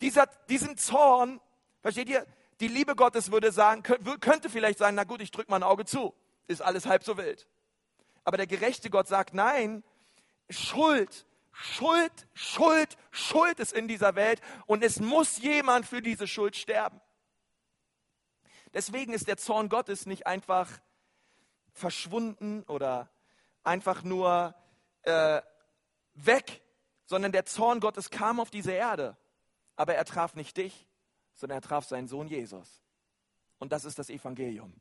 dieser, 0.00 0.26
diesen 0.48 0.76
Zorn, 0.76 1.40
versteht 1.80 2.08
ihr, 2.08 2.26
die 2.60 2.68
Liebe 2.68 2.94
Gottes 2.94 3.32
würde 3.32 3.50
sagen, 3.50 3.82
könnte 3.82 4.48
vielleicht 4.48 4.78
sagen, 4.78 4.94
na 4.94 5.04
gut, 5.04 5.20
ich 5.20 5.30
drücke 5.30 5.50
mal 5.50 5.56
ein 5.56 5.62
Auge 5.62 5.84
zu, 5.84 6.14
ist 6.46 6.62
alles 6.62 6.86
halb 6.86 7.02
so 7.02 7.16
wild. 7.16 7.48
Aber 8.24 8.36
der 8.36 8.46
gerechte 8.46 8.88
Gott 8.88 9.08
sagt, 9.08 9.34
nein, 9.34 9.82
Schuld 10.48 11.26
Schuld, 11.62 12.26
Schuld, 12.34 12.96
Schuld 13.12 13.60
ist 13.60 13.72
in 13.72 13.86
dieser 13.86 14.16
Welt 14.16 14.40
und 14.66 14.82
es 14.82 14.98
muss 14.98 15.38
jemand 15.38 15.86
für 15.86 16.02
diese 16.02 16.26
Schuld 16.26 16.56
sterben. 16.56 17.00
Deswegen 18.74 19.12
ist 19.12 19.28
der 19.28 19.36
Zorn 19.36 19.68
Gottes 19.68 20.04
nicht 20.04 20.26
einfach 20.26 20.68
verschwunden 21.72 22.64
oder 22.64 23.10
einfach 23.62 24.02
nur 24.02 24.56
äh, 25.02 25.40
weg, 26.14 26.62
sondern 27.04 27.30
der 27.30 27.46
Zorn 27.46 27.78
Gottes 27.78 28.10
kam 28.10 28.40
auf 28.40 28.50
diese 28.50 28.72
Erde. 28.72 29.16
Aber 29.76 29.94
er 29.94 30.04
traf 30.04 30.34
nicht 30.34 30.56
dich, 30.56 30.88
sondern 31.36 31.58
er 31.58 31.62
traf 31.62 31.84
seinen 31.84 32.08
Sohn 32.08 32.26
Jesus. 32.26 32.82
Und 33.60 33.70
das 33.70 33.84
ist 33.84 34.00
das 34.00 34.10
Evangelium. 34.10 34.74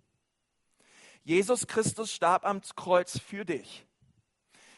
Jesus 1.23 1.67
Christus 1.67 2.11
starb 2.11 2.43
am 2.43 2.61
Kreuz 2.75 3.19
für 3.19 3.45
dich 3.45 3.85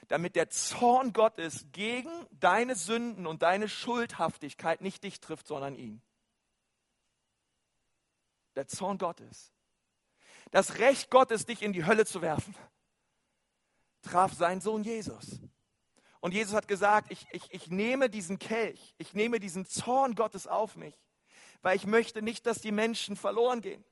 damit 0.07 0.35
der 0.35 0.49
Zorn 0.49 1.13
Gottes 1.13 1.65
gegen 1.71 2.11
deine 2.31 2.75
Sünden 2.75 3.27
und 3.27 3.41
deine 3.41 3.69
Schuldhaftigkeit 3.69 4.81
nicht 4.81 5.03
dich 5.03 5.19
trifft, 5.19 5.47
sondern 5.47 5.75
ihn. 5.75 6.01
Der 8.55 8.67
Zorn 8.67 8.97
Gottes. 8.97 9.51
Das 10.51 10.77
Recht 10.77 11.09
Gottes, 11.09 11.45
dich 11.45 11.61
in 11.61 11.73
die 11.73 11.85
Hölle 11.85 12.05
zu 12.05 12.21
werfen, 12.21 12.55
traf 14.01 14.33
sein 14.33 14.61
Sohn 14.61 14.83
Jesus. 14.83 15.39
Und 16.19 16.33
Jesus 16.33 16.53
hat 16.53 16.67
gesagt, 16.67 17.11
ich, 17.11 17.25
ich, 17.31 17.51
ich 17.51 17.67
nehme 17.69 18.09
diesen 18.09 18.39
Kelch, 18.39 18.93
ich 18.97 19.13
nehme 19.13 19.39
diesen 19.39 19.65
Zorn 19.65 20.15
Gottes 20.15 20.47
auf 20.47 20.75
mich, 20.75 20.95
weil 21.61 21.75
ich 21.75 21.85
möchte 21.85 22.21
nicht, 22.21 22.45
dass 22.45 22.61
die 22.61 22.71
Menschen 22.71 23.15
verloren 23.15 23.61
gehen. 23.61 23.83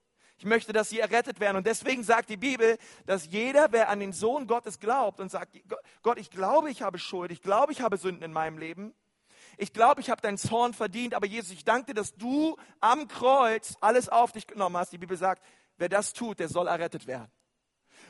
Ich 0.41 0.45
möchte, 0.45 0.73
dass 0.73 0.89
sie 0.89 0.99
errettet 0.99 1.39
werden. 1.39 1.57
Und 1.57 1.67
deswegen 1.67 2.01
sagt 2.03 2.31
die 2.31 2.35
Bibel, 2.35 2.79
dass 3.05 3.27
jeder, 3.27 3.71
wer 3.71 3.89
an 3.89 3.99
den 3.99 4.11
Sohn 4.11 4.47
Gottes 4.47 4.79
glaubt 4.79 5.19
und 5.19 5.29
sagt, 5.29 5.55
Gott, 6.01 6.17
ich 6.17 6.31
glaube, 6.31 6.71
ich 6.71 6.81
habe 6.81 6.97
Schuld, 6.97 7.31
ich 7.31 7.43
glaube, 7.43 7.71
ich 7.71 7.81
habe 7.81 7.95
Sünden 7.97 8.23
in 8.23 8.33
meinem 8.33 8.57
Leben, 8.57 8.95
ich 9.59 9.71
glaube, 9.71 10.01
ich 10.01 10.09
habe 10.09 10.19
deinen 10.19 10.39
Zorn 10.39 10.73
verdient, 10.73 11.13
aber 11.13 11.27
Jesus, 11.27 11.51
ich 11.51 11.63
danke 11.63 11.93
dir, 11.93 11.93
dass 11.93 12.15
du 12.15 12.57
am 12.79 13.07
Kreuz 13.07 13.75
alles 13.81 14.09
auf 14.09 14.31
dich 14.31 14.47
genommen 14.47 14.77
hast. 14.77 14.91
Die 14.91 14.97
Bibel 14.97 15.15
sagt, 15.15 15.45
wer 15.77 15.89
das 15.89 16.11
tut, 16.13 16.39
der 16.39 16.47
soll 16.47 16.67
errettet 16.67 17.05
werden. 17.05 17.31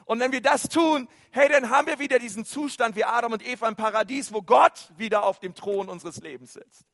Und 0.05 0.21
wenn 0.21 0.31
wir 0.31 0.41
das 0.41 0.69
tun, 0.69 1.09
hey, 1.31 1.49
dann 1.49 1.69
haben 1.69 1.87
wir 1.87 1.99
wieder 1.99 2.17
diesen 2.17 2.45
Zustand 2.45 2.95
wie 2.95 3.03
Adam 3.03 3.33
und 3.33 3.45
Eva 3.45 3.67
im 3.67 3.75
Paradies, 3.75 4.31
wo 4.31 4.41
Gott 4.41 4.89
wieder 4.95 5.25
auf 5.25 5.39
dem 5.39 5.53
Thron 5.53 5.89
unseres 5.89 6.21
Lebens 6.21 6.53
sitzt 6.53 6.85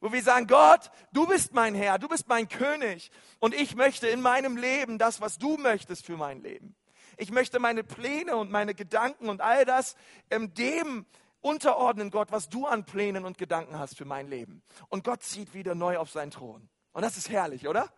wo 0.00 0.12
wir 0.12 0.22
sagen, 0.22 0.46
Gott, 0.46 0.90
du 1.12 1.26
bist 1.26 1.54
mein 1.54 1.74
Herr, 1.74 1.98
du 1.98 2.08
bist 2.08 2.28
mein 2.28 2.48
König 2.48 3.10
und 3.38 3.54
ich 3.54 3.74
möchte 3.74 4.08
in 4.08 4.20
meinem 4.20 4.56
Leben 4.56 4.98
das, 4.98 5.20
was 5.20 5.38
du 5.38 5.56
möchtest 5.56 6.06
für 6.06 6.16
mein 6.16 6.42
Leben. 6.42 6.74
Ich 7.16 7.30
möchte 7.30 7.58
meine 7.58 7.82
Pläne 7.82 8.36
und 8.36 8.50
meine 8.50 8.74
Gedanken 8.74 9.28
und 9.28 9.40
all 9.40 9.64
das 9.64 9.96
ähm, 10.30 10.52
dem 10.54 11.06
unterordnen, 11.40 12.10
Gott, 12.10 12.32
was 12.32 12.48
du 12.48 12.66
an 12.66 12.84
Plänen 12.84 13.24
und 13.24 13.38
Gedanken 13.38 13.78
hast 13.78 13.96
für 13.96 14.04
mein 14.04 14.28
Leben. 14.28 14.62
Und 14.88 15.04
Gott 15.04 15.22
zieht 15.22 15.54
wieder 15.54 15.74
neu 15.74 15.98
auf 15.98 16.10
seinen 16.10 16.30
Thron. 16.30 16.68
Und 16.92 17.02
das 17.02 17.16
ist 17.16 17.30
herrlich, 17.30 17.68
oder? 17.68 17.92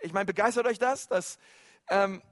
Ich 0.00 0.12
meine, 0.12 0.26
begeistert 0.26 0.66
euch 0.66 0.78
das, 0.78 1.08
dass, 1.08 1.38
ähm, 1.88 2.22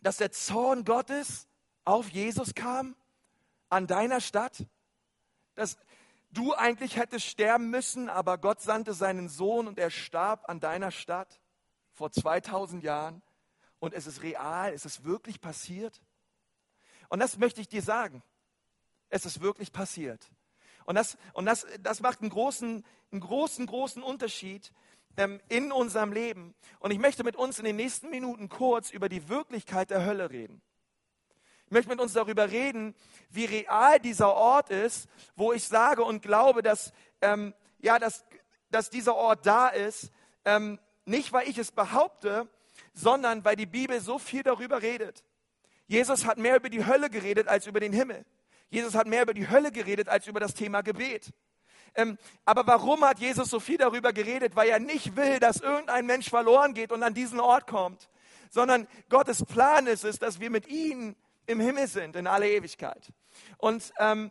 dass 0.00 0.18
der 0.18 0.30
Zorn 0.30 0.84
Gottes 0.84 1.48
auf 1.84 2.10
Jesus 2.10 2.54
kam, 2.54 2.94
an 3.68 3.86
deiner 3.86 4.20
Stadt? 4.20 4.64
Dass, 5.54 5.76
du 6.30 6.54
eigentlich 6.54 6.96
hättest 6.96 7.26
sterben 7.26 7.70
müssen, 7.70 8.08
aber 8.08 8.38
Gott 8.38 8.60
sandte 8.60 8.94
seinen 8.94 9.28
Sohn 9.28 9.66
und 9.66 9.78
er 9.78 9.90
starb 9.90 10.48
an 10.48 10.60
deiner 10.60 10.90
Stadt 10.90 11.40
vor 11.92 12.10
2000 12.10 12.82
Jahren. 12.82 13.22
Und 13.80 13.94
es 13.94 14.06
ist 14.06 14.22
real, 14.22 14.72
es 14.72 14.84
ist 14.84 15.04
wirklich 15.04 15.40
passiert. 15.40 16.00
Und 17.08 17.20
das 17.20 17.38
möchte 17.38 17.60
ich 17.60 17.68
dir 17.68 17.82
sagen. 17.82 18.22
Es 19.08 19.24
ist 19.24 19.40
wirklich 19.40 19.72
passiert. 19.72 20.30
Und 20.84 20.94
das, 20.94 21.16
und 21.32 21.46
das, 21.46 21.66
das 21.80 22.00
macht 22.00 22.20
einen 22.20 22.30
großen, 22.30 22.84
einen 23.12 23.20
großen, 23.20 23.66
großen 23.66 24.02
Unterschied 24.02 24.72
ähm, 25.16 25.40
in 25.48 25.72
unserem 25.72 26.12
Leben. 26.12 26.54
Und 26.78 26.90
ich 26.90 26.98
möchte 26.98 27.24
mit 27.24 27.36
uns 27.36 27.58
in 27.58 27.64
den 27.64 27.76
nächsten 27.76 28.10
Minuten 28.10 28.48
kurz 28.48 28.90
über 28.90 29.08
die 29.08 29.28
Wirklichkeit 29.28 29.90
der 29.90 30.04
Hölle 30.04 30.30
reden. 30.30 30.62
Ich 31.68 31.72
möchte 31.72 31.90
mit 31.90 32.00
uns 32.00 32.14
darüber 32.14 32.50
reden, 32.50 32.94
wie 33.28 33.44
real 33.44 34.00
dieser 34.00 34.32
Ort 34.32 34.70
ist, 34.70 35.06
wo 35.36 35.52
ich 35.52 35.68
sage 35.68 36.02
und 36.02 36.22
glaube, 36.22 36.62
dass, 36.62 36.94
ähm, 37.20 37.52
ja, 37.78 37.98
dass, 37.98 38.24
dass 38.70 38.88
dieser 38.88 39.14
Ort 39.14 39.44
da 39.44 39.68
ist. 39.68 40.10
Ähm, 40.46 40.78
nicht, 41.04 41.30
weil 41.34 41.46
ich 41.46 41.58
es 41.58 41.70
behaupte, 41.70 42.48
sondern 42.94 43.44
weil 43.44 43.54
die 43.54 43.66
Bibel 43.66 44.00
so 44.00 44.18
viel 44.18 44.42
darüber 44.42 44.80
redet. 44.80 45.24
Jesus 45.86 46.24
hat 46.24 46.38
mehr 46.38 46.56
über 46.56 46.70
die 46.70 46.86
Hölle 46.86 47.10
geredet 47.10 47.48
als 47.48 47.66
über 47.66 47.80
den 47.80 47.92
Himmel. 47.92 48.24
Jesus 48.70 48.94
hat 48.94 49.06
mehr 49.06 49.24
über 49.24 49.34
die 49.34 49.50
Hölle 49.50 49.70
geredet 49.70 50.08
als 50.08 50.26
über 50.26 50.40
das 50.40 50.54
Thema 50.54 50.80
Gebet. 50.80 51.34
Ähm, 51.96 52.16
aber 52.46 52.66
warum 52.66 53.04
hat 53.04 53.18
Jesus 53.18 53.50
so 53.50 53.60
viel 53.60 53.76
darüber 53.76 54.14
geredet? 54.14 54.56
Weil 54.56 54.70
er 54.70 54.80
nicht 54.80 55.16
will, 55.16 55.38
dass 55.38 55.60
irgendein 55.60 56.06
Mensch 56.06 56.30
verloren 56.30 56.72
geht 56.72 56.92
und 56.92 57.02
an 57.02 57.12
diesen 57.12 57.40
Ort 57.40 57.66
kommt, 57.66 58.08
sondern 58.48 58.88
Gottes 59.10 59.44
Plan 59.44 59.86
ist 59.86 60.04
es, 60.04 60.18
dass 60.18 60.40
wir 60.40 60.48
mit 60.48 60.66
ihm 60.68 61.14
im 61.48 61.60
Himmel 61.60 61.88
sind 61.88 62.14
in 62.14 62.26
alle 62.26 62.48
Ewigkeit. 62.48 63.10
Und 63.56 63.92
ähm, 63.98 64.30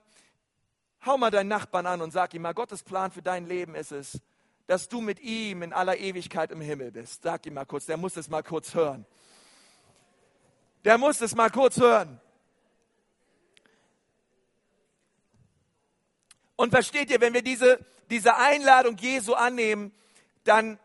hau 1.05 1.17
mal 1.17 1.31
deinen 1.31 1.47
Nachbarn 1.47 1.88
an 1.88 2.01
und 2.01 2.12
sag 2.12 2.33
ihm 2.33 2.43
mal, 2.43 2.53
Gottes 2.53 2.83
Plan 2.83 3.12
für 3.12 3.24
dein 3.24 3.47
Leben 3.47 3.75
ist 3.75 3.91
es, 3.91 4.21
dass 4.67 4.88
du 4.88 5.01
mit 5.01 5.19
ihm 5.19 5.63
in 5.63 5.74
aller 5.74 5.97
Ewigkeit 5.97 6.51
im 6.51 6.62
Himmel 6.62 6.91
bist. 6.91 7.24
Sag 7.24 7.45
ihm 7.45 7.55
mal 7.55 7.65
kurz, 7.65 7.88
der 7.88 7.97
muss 7.97 8.15
es 8.17 8.29
mal 8.29 8.43
kurz 8.43 8.75
hören. 8.75 9.05
Der 10.86 10.97
muss 10.97 11.19
es 11.21 11.36
mal 11.36 11.50
kurz 11.50 11.77
hören. 11.77 12.21
Und 16.55 16.69
versteht 16.69 17.09
ihr, 17.09 17.19
wenn 17.19 17.33
wir 17.33 17.41
diese, 17.41 17.79
diese 18.09 18.36
Einladung 18.36 18.95
Jesu 18.97 19.33
annehmen, 19.33 19.91
dann, 20.43 20.79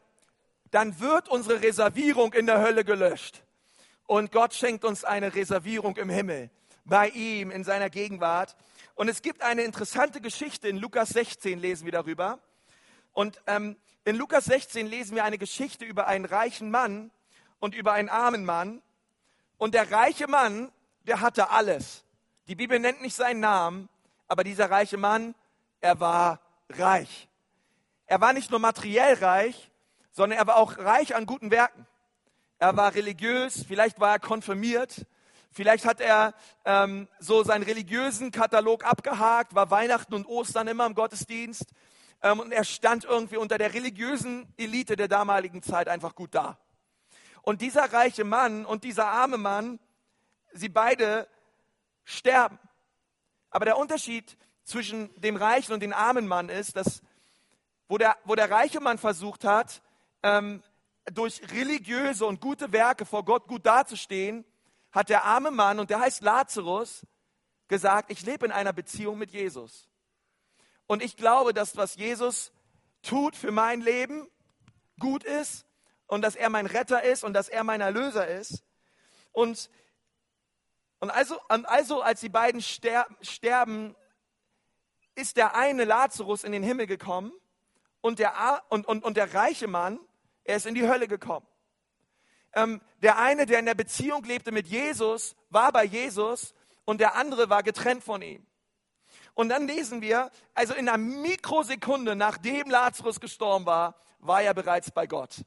dann 0.70 0.98
wird 0.98 1.28
unsere 1.28 1.62
Reservierung 1.62 2.32
in 2.32 2.46
der 2.46 2.60
Hölle 2.60 2.84
gelöscht. 2.84 3.42
Und 4.12 4.30
Gott 4.30 4.52
schenkt 4.52 4.84
uns 4.84 5.04
eine 5.04 5.34
Reservierung 5.34 5.96
im 5.96 6.10
Himmel, 6.10 6.50
bei 6.84 7.08
ihm, 7.08 7.50
in 7.50 7.64
seiner 7.64 7.88
Gegenwart. 7.88 8.56
Und 8.94 9.08
es 9.08 9.22
gibt 9.22 9.40
eine 9.40 9.62
interessante 9.62 10.20
Geschichte, 10.20 10.68
in 10.68 10.76
Lukas 10.76 11.08
16 11.08 11.58
lesen 11.58 11.86
wir 11.86 11.92
darüber. 11.92 12.38
Und 13.14 13.40
ähm, 13.46 13.74
in 14.04 14.16
Lukas 14.16 14.44
16 14.44 14.86
lesen 14.86 15.14
wir 15.14 15.24
eine 15.24 15.38
Geschichte 15.38 15.86
über 15.86 16.08
einen 16.08 16.26
reichen 16.26 16.70
Mann 16.70 17.10
und 17.58 17.74
über 17.74 17.94
einen 17.94 18.10
armen 18.10 18.44
Mann. 18.44 18.82
Und 19.56 19.72
der 19.72 19.90
reiche 19.90 20.28
Mann, 20.28 20.70
der 21.06 21.22
hatte 21.22 21.48
alles. 21.48 22.04
Die 22.48 22.54
Bibel 22.54 22.78
nennt 22.78 23.00
nicht 23.00 23.16
seinen 23.16 23.40
Namen, 23.40 23.88
aber 24.28 24.44
dieser 24.44 24.70
reiche 24.70 24.98
Mann, 24.98 25.34
er 25.80 26.00
war 26.00 26.38
reich. 26.68 27.30
Er 28.04 28.20
war 28.20 28.34
nicht 28.34 28.50
nur 28.50 28.60
materiell 28.60 29.14
reich, 29.14 29.70
sondern 30.10 30.38
er 30.38 30.46
war 30.46 30.56
auch 30.56 30.76
reich 30.76 31.16
an 31.16 31.24
guten 31.24 31.50
Werken. 31.50 31.86
Er 32.62 32.76
war 32.76 32.94
religiös, 32.94 33.64
vielleicht 33.66 33.98
war 33.98 34.12
er 34.12 34.18
konfirmiert, 34.20 35.04
vielleicht 35.50 35.84
hat 35.84 36.00
er 36.00 36.32
ähm, 36.64 37.08
so 37.18 37.42
seinen 37.42 37.64
religiösen 37.64 38.30
Katalog 38.30 38.84
abgehakt, 38.84 39.56
war 39.56 39.72
Weihnachten 39.72 40.14
und 40.14 40.26
Ostern 40.26 40.68
immer 40.68 40.86
im 40.86 40.94
Gottesdienst 40.94 41.64
ähm, 42.22 42.38
und 42.38 42.52
er 42.52 42.62
stand 42.62 43.02
irgendwie 43.02 43.36
unter 43.36 43.58
der 43.58 43.74
religiösen 43.74 44.46
Elite 44.56 44.94
der 44.94 45.08
damaligen 45.08 45.60
Zeit 45.64 45.88
einfach 45.88 46.14
gut 46.14 46.36
da. 46.36 46.56
Und 47.42 47.62
dieser 47.62 47.92
reiche 47.92 48.22
Mann 48.22 48.64
und 48.64 48.84
dieser 48.84 49.08
arme 49.08 49.38
Mann, 49.38 49.80
sie 50.52 50.68
beide 50.68 51.26
sterben. 52.04 52.60
Aber 53.50 53.64
der 53.64 53.76
Unterschied 53.76 54.38
zwischen 54.62 55.10
dem 55.20 55.34
reichen 55.34 55.72
und 55.72 55.80
dem 55.80 55.92
armen 55.92 56.28
Mann 56.28 56.48
ist, 56.48 56.76
dass 56.76 57.02
wo 57.88 57.98
der, 57.98 58.16
wo 58.22 58.36
der 58.36 58.52
reiche 58.52 58.78
Mann 58.78 58.98
versucht 58.98 59.42
hat, 59.42 59.82
ähm, 60.22 60.62
durch 61.06 61.42
religiöse 61.52 62.26
und 62.26 62.40
gute 62.40 62.72
Werke 62.72 63.04
vor 63.04 63.24
Gott 63.24 63.48
gut 63.48 63.66
dazustehen, 63.66 64.44
hat 64.92 65.08
der 65.08 65.24
arme 65.24 65.50
Mann, 65.50 65.78
und 65.78 65.90
der 65.90 66.00
heißt 66.00 66.22
Lazarus, 66.22 67.06
gesagt, 67.68 68.10
ich 68.10 68.24
lebe 68.24 68.44
in 68.44 68.52
einer 68.52 68.72
Beziehung 68.72 69.18
mit 69.18 69.30
Jesus. 69.30 69.88
Und 70.86 71.02
ich 71.02 71.16
glaube, 71.16 71.54
dass 71.54 71.76
was 71.76 71.96
Jesus 71.96 72.52
tut 73.02 73.34
für 73.34 73.50
mein 73.50 73.80
Leben 73.80 74.28
gut 74.98 75.24
ist 75.24 75.64
und 76.06 76.22
dass 76.22 76.36
er 76.36 76.50
mein 76.50 76.66
Retter 76.66 77.02
ist 77.02 77.24
und 77.24 77.32
dass 77.32 77.48
er 77.48 77.64
mein 77.64 77.80
Erlöser 77.80 78.28
ist. 78.28 78.62
Und, 79.32 79.70
und 81.00 81.10
also, 81.10 81.40
also 81.48 82.02
als 82.02 82.20
die 82.20 82.28
beiden 82.28 82.60
sterben, 82.60 83.96
ist 85.14 85.36
der 85.36 85.56
eine 85.56 85.84
Lazarus 85.84 86.44
in 86.44 86.52
den 86.52 86.62
Himmel 86.62 86.86
gekommen 86.86 87.32
und 88.02 88.18
der, 88.18 88.62
und, 88.68 88.86
und, 88.86 89.04
und 89.04 89.16
der 89.16 89.32
reiche 89.32 89.68
Mann, 89.68 89.98
er 90.44 90.56
ist 90.56 90.66
in 90.66 90.74
die 90.74 90.88
Hölle 90.88 91.08
gekommen. 91.08 91.46
Ähm, 92.54 92.80
der 93.00 93.18
eine, 93.18 93.46
der 93.46 93.58
in 93.58 93.66
der 93.66 93.74
Beziehung 93.74 94.24
lebte 94.24 94.52
mit 94.52 94.66
Jesus, 94.66 95.34
war 95.50 95.72
bei 95.72 95.84
Jesus 95.84 96.54
und 96.84 97.00
der 97.00 97.14
andere 97.14 97.48
war 97.48 97.62
getrennt 97.62 98.04
von 98.04 98.22
ihm. 98.22 98.46
Und 99.34 99.48
dann 99.48 99.66
lesen 99.66 100.02
wir, 100.02 100.30
also 100.54 100.74
in 100.74 100.88
einer 100.88 100.98
Mikrosekunde, 100.98 102.14
nachdem 102.16 102.68
Lazarus 102.68 103.20
gestorben 103.20 103.64
war, 103.64 103.96
war 104.18 104.42
er 104.42 104.52
bereits 104.52 104.90
bei 104.90 105.06
Gott. 105.06 105.44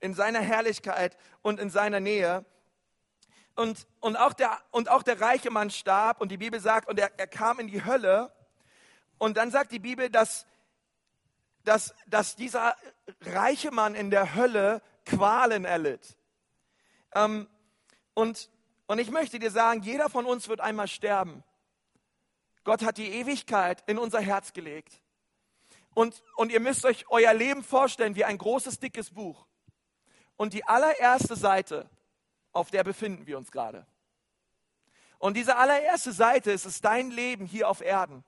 In 0.00 0.12
seiner 0.14 0.40
Herrlichkeit 0.40 1.16
und 1.40 1.58
in 1.58 1.70
seiner 1.70 2.00
Nähe. 2.00 2.44
Und, 3.54 3.86
und, 4.00 4.16
auch, 4.16 4.34
der, 4.34 4.58
und 4.70 4.90
auch 4.90 5.02
der 5.02 5.18
reiche 5.18 5.50
Mann 5.50 5.70
starb 5.70 6.20
und 6.20 6.30
die 6.30 6.36
Bibel 6.36 6.60
sagt, 6.60 6.88
und 6.88 6.98
er, 6.98 7.10
er 7.18 7.26
kam 7.26 7.58
in 7.58 7.68
die 7.68 7.84
Hölle. 7.84 8.30
Und 9.16 9.38
dann 9.38 9.50
sagt 9.50 9.72
die 9.72 9.78
Bibel, 9.78 10.10
dass, 10.10 10.46
dass, 11.66 11.94
dass 12.06 12.36
dieser 12.36 12.76
reiche 13.22 13.72
Mann 13.72 13.94
in 13.94 14.10
der 14.10 14.34
Hölle 14.34 14.82
Qualen 15.04 15.64
erlitt. 15.64 16.16
Ähm, 17.14 17.48
und, 18.14 18.50
und 18.86 18.98
ich 18.98 19.10
möchte 19.10 19.38
dir 19.38 19.50
sagen, 19.50 19.82
jeder 19.82 20.08
von 20.08 20.26
uns 20.26 20.48
wird 20.48 20.60
einmal 20.60 20.86
sterben. 20.86 21.42
Gott 22.64 22.82
hat 22.82 22.98
die 22.98 23.10
Ewigkeit 23.12 23.82
in 23.88 23.98
unser 23.98 24.20
Herz 24.20 24.52
gelegt. 24.52 25.02
Und, 25.92 26.22
und 26.36 26.52
ihr 26.52 26.60
müsst 26.60 26.84
euch 26.84 27.04
euer 27.08 27.34
Leben 27.34 27.64
vorstellen 27.64 28.14
wie 28.14 28.24
ein 28.24 28.38
großes, 28.38 28.78
dickes 28.78 29.10
Buch. 29.10 29.46
Und 30.36 30.52
die 30.52 30.64
allererste 30.64 31.34
Seite, 31.34 31.90
auf 32.52 32.70
der 32.70 32.84
befinden 32.84 33.26
wir 33.26 33.38
uns 33.38 33.50
gerade. 33.50 33.86
Und 35.18 35.36
diese 35.36 35.56
allererste 35.56 36.12
Seite 36.12 36.52
ist, 36.52 36.64
ist 36.64 36.84
dein 36.84 37.10
Leben 37.10 37.46
hier 37.46 37.68
auf 37.68 37.80
Erden. 37.80 38.24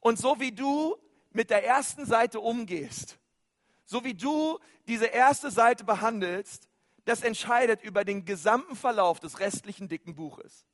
Und 0.00 0.18
so 0.18 0.40
wie 0.40 0.52
du 0.52 0.96
mit 1.38 1.50
der 1.50 1.64
ersten 1.64 2.04
Seite 2.04 2.40
umgehst, 2.40 3.16
so 3.84 4.02
wie 4.02 4.14
du 4.14 4.58
diese 4.88 5.06
erste 5.06 5.52
Seite 5.52 5.84
behandelst, 5.84 6.68
das 7.04 7.22
entscheidet 7.22 7.80
über 7.80 8.04
den 8.04 8.24
gesamten 8.24 8.74
Verlauf 8.74 9.20
des 9.20 9.38
restlichen 9.38 9.86
dicken 9.86 10.16
Buches. 10.16 10.66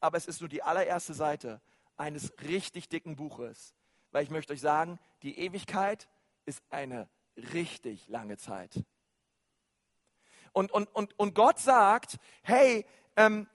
Aber 0.00 0.16
es 0.16 0.24
ist 0.24 0.40
nur 0.40 0.48
die 0.48 0.62
allererste 0.62 1.12
Seite 1.12 1.60
eines 1.98 2.32
richtig 2.40 2.88
dicken 2.88 3.16
Buches. 3.16 3.74
Weil 4.12 4.24
ich 4.24 4.30
möchte 4.30 4.54
euch 4.54 4.62
sagen, 4.62 4.98
die 5.22 5.38
Ewigkeit 5.38 6.08
ist 6.46 6.62
eine 6.70 7.10
richtig 7.36 8.08
lange 8.08 8.38
Zeit. 8.38 8.82
Und, 10.52 10.72
und, 10.72 10.88
und, 10.94 11.18
und 11.18 11.34
Gott 11.34 11.58
sagt, 11.58 12.16
hey, 12.44 12.86
ähm, 13.16 13.46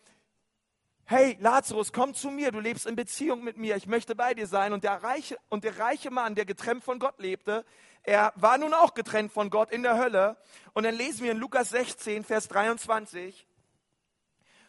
hey 1.10 1.38
Lazarus, 1.40 1.94
komm 1.94 2.14
zu 2.14 2.30
mir, 2.30 2.52
du 2.52 2.60
lebst 2.60 2.86
in 2.86 2.98
Beziehung 2.98 3.42
mit 3.42 3.56
mir, 3.56 3.78
ich 3.78 3.88
möchte 3.88 4.14
bei 4.14 4.34
dir 4.34 4.46
sein. 4.46 4.74
Und 4.74 4.84
der 4.84 5.02
reiche, 5.04 5.38
und 5.48 5.64
der 5.64 5.80
reiche 5.80 6.12
Mann, 6.12 6.36
der 6.36 6.46
getrennt 6.46 6.84
von 6.84 7.00
Gott 7.00 7.18
lebte, 7.20 7.66
er 8.04 8.34
war 8.36 8.58
nun 8.58 8.74
auch 8.74 8.94
getrennt 8.94 9.32
von 9.32 9.50
Gott 9.50 9.72
in 9.72 9.84
der 9.84 9.98
Hölle. 9.98 10.36
Und 10.74 10.84
dann 10.84 10.96
lesen 10.96 11.24
wir 11.24 11.32
in 11.32 11.38
Lukas 11.38 11.70
16, 11.70 12.26
Vers 12.26 12.50
23. 12.50 13.48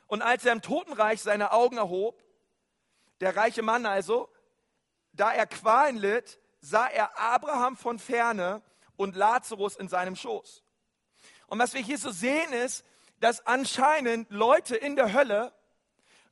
Und 0.06 0.22
als 0.22 0.44
er 0.44 0.52
im 0.52 0.62
Totenreich 0.62 1.20
seine 1.20 1.50
Augen 1.50 1.76
erhob, 1.76 2.22
der 3.20 3.36
reiche 3.36 3.62
Mann 3.62 3.84
also, 3.84 4.28
da 5.12 5.32
er 5.32 5.46
Qualen 5.46 5.96
litt, 5.96 6.38
sah 6.60 6.86
er 6.86 7.18
Abraham 7.18 7.76
von 7.76 7.98
ferne 7.98 8.62
und 8.96 9.16
Lazarus 9.16 9.74
in 9.74 9.88
seinem 9.88 10.14
Schoß. 10.14 10.62
Und 11.48 11.58
was 11.58 11.74
wir 11.74 11.80
hier 11.80 11.98
so 11.98 12.10
sehen 12.10 12.52
ist, 12.52 12.84
dass 13.18 13.44
anscheinend 13.44 14.30
Leute 14.30 14.76
in 14.76 14.94
der 14.94 15.12
Hölle 15.12 15.52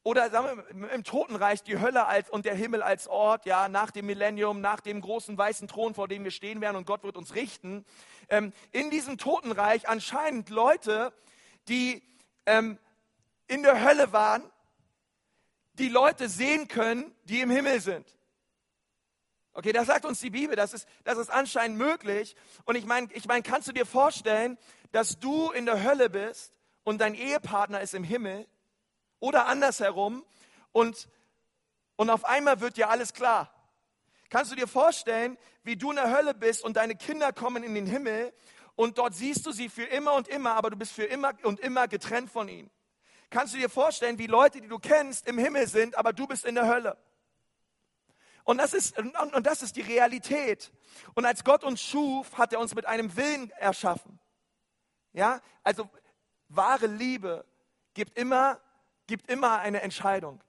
oder 0.06 0.30
sagen 0.30 0.62
wir, 0.72 0.90
im 0.92 1.02
Totenreich 1.02 1.64
die 1.64 1.80
Hölle 1.80 2.06
als, 2.06 2.30
und 2.30 2.44
der 2.44 2.54
Himmel 2.54 2.80
als 2.80 3.08
Ort, 3.08 3.44
ja, 3.44 3.68
nach 3.68 3.90
dem 3.90 4.06
Millennium, 4.06 4.60
nach 4.60 4.78
dem 4.78 5.00
großen 5.00 5.36
weißen 5.36 5.66
Thron, 5.66 5.94
vor 5.94 6.06
dem 6.06 6.22
wir 6.22 6.30
stehen 6.30 6.60
werden 6.60 6.76
und 6.76 6.86
Gott 6.86 7.02
wird 7.02 7.16
uns 7.16 7.34
richten. 7.34 7.84
Ähm, 8.28 8.52
in 8.70 8.90
diesem 8.90 9.18
Totenreich 9.18 9.88
anscheinend 9.88 10.48
Leute, 10.48 11.12
die 11.66 12.04
ähm, 12.46 12.78
in 13.48 13.64
der 13.64 13.82
Hölle 13.82 14.12
waren 14.12 14.44
die 15.72 15.88
Leute 15.88 16.28
sehen 16.28 16.68
können, 16.68 17.12
die 17.24 17.40
im 17.40 17.50
Himmel 17.50 17.80
sind. 17.80 18.06
Okay, 19.54 19.72
das 19.72 19.88
sagt 19.88 20.04
uns 20.04 20.20
die 20.20 20.30
Bibel, 20.30 20.54
das 20.54 20.72
ist, 20.72 20.86
das 21.02 21.18
ist 21.18 21.30
anscheinend 21.30 21.78
möglich. 21.78 22.36
Und 22.64 22.76
ich 22.76 22.86
meine, 22.86 23.08
ich 23.12 23.26
mein, 23.26 23.42
kannst 23.42 23.66
du 23.66 23.72
dir 23.72 23.84
vorstellen, 23.84 24.56
dass 24.92 25.18
du 25.18 25.50
in 25.50 25.66
der 25.66 25.82
Hölle 25.82 26.10
bist 26.10 26.60
und 26.84 27.00
dein 27.00 27.14
Ehepartner 27.14 27.80
ist 27.80 27.92
im 27.92 28.04
Himmel 28.04 28.46
oder 29.20 29.46
andersherum 29.46 30.24
und, 30.72 31.08
und 31.96 32.10
auf 32.10 32.24
einmal 32.24 32.60
wird 32.60 32.76
dir 32.76 32.90
alles 32.90 33.12
klar. 33.12 33.52
Kannst 34.28 34.50
du 34.50 34.56
dir 34.56 34.66
vorstellen, 34.66 35.38
wie 35.62 35.76
du 35.76 35.90
in 35.90 35.96
der 35.96 36.16
Hölle 36.16 36.34
bist 36.34 36.64
und 36.64 36.76
deine 36.76 36.96
Kinder 36.96 37.32
kommen 37.32 37.62
in 37.62 37.74
den 37.74 37.86
Himmel 37.86 38.32
und 38.74 38.98
dort 38.98 39.14
siehst 39.14 39.46
du 39.46 39.52
sie 39.52 39.68
für 39.68 39.84
immer 39.84 40.14
und 40.14 40.28
immer, 40.28 40.54
aber 40.54 40.70
du 40.70 40.76
bist 40.76 40.92
für 40.92 41.04
immer 41.04 41.32
und 41.42 41.60
immer 41.60 41.88
getrennt 41.88 42.30
von 42.30 42.48
ihnen 42.48 42.70
kannst 43.30 43.54
du 43.54 43.58
dir 43.58 43.68
vorstellen, 43.68 44.18
wie 44.18 44.26
Leute, 44.26 44.60
die 44.60 44.68
du 44.68 44.78
kennst, 44.78 45.26
im 45.26 45.38
Himmel 45.38 45.66
sind, 45.66 45.96
aber 45.96 46.12
du 46.12 46.26
bist 46.26 46.44
in 46.44 46.54
der 46.54 46.68
Hölle. 46.68 46.96
Und 48.44 48.58
das 48.58 48.74
ist, 48.74 48.96
und, 48.98 49.46
das 49.46 49.62
ist 49.62 49.76
die 49.76 49.80
Realität. 49.80 50.72
Und 51.14 51.24
als 51.24 51.42
Gott 51.42 51.64
uns 51.64 51.82
schuf, 51.82 52.38
hat 52.38 52.52
er 52.52 52.60
uns 52.60 52.74
mit 52.74 52.86
einem 52.86 53.16
Willen 53.16 53.50
erschaffen. 53.50 54.20
Ja, 55.12 55.40
also 55.64 55.88
wahre 56.48 56.86
Liebe 56.86 57.44
gibt 57.94 58.16
immer, 58.16 58.60
gibt 59.06 59.30
immer 59.30 59.58
eine 59.60 59.82
Entscheidung. 59.82 60.42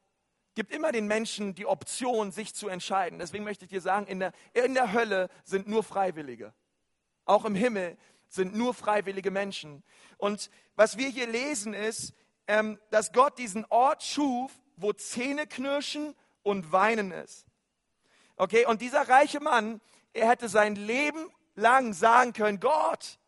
Gibt 0.56 0.72
immer 0.72 0.92
den 0.92 1.08
Menschen 1.08 1.54
die 1.54 1.66
Option, 1.66 2.32
sich 2.32 2.56
zu 2.56 2.68
entscheiden. 2.68 3.20
Deswegen 3.20 3.44
möchte 3.44 3.66
ich 3.66 3.70
dir 3.70 3.82
sagen, 3.82 4.08
in 4.08 4.20
der, 4.20 4.32
in 4.54 4.74
der 4.74 4.94
Hölle 4.94 5.30
sind 5.44 5.68
nur 5.68 5.84
Freiwillige. 5.84 6.54
Auch 7.26 7.46
im 7.46 7.56
Himmel 7.56 7.98
sind 8.28 8.56
nur 8.56 8.74
freiwillige 8.74 9.32
Menschen. 9.32 9.84
Und 10.18 10.50
was 10.76 10.98
wir 10.98 11.10
hier 11.10 11.28
lesen 11.28 11.74
ist, 11.74 12.14
ähm, 12.48 12.80
dass 12.90 13.12
Gott 13.12 13.38
diesen 13.38 13.66
Ort 13.70 14.04
schuf, 14.04 14.52
wo 14.76 14.94
Zähne 14.94 15.48
knirschen 15.48 16.16
und 16.44 16.72
Weinen 16.72 17.12
ist. 17.12 17.46
Okay, 18.38 18.66
und 18.66 18.82
dieser 18.82 19.10
reiche 19.10 19.40
Mann, 19.40 19.82
er 20.14 20.30
hätte 20.30 20.48
sein 20.50 20.76
Leben 20.76 21.30
lang 21.56 21.94
sagen 21.94 22.34
können, 22.34 22.60
Gott, 22.60 23.20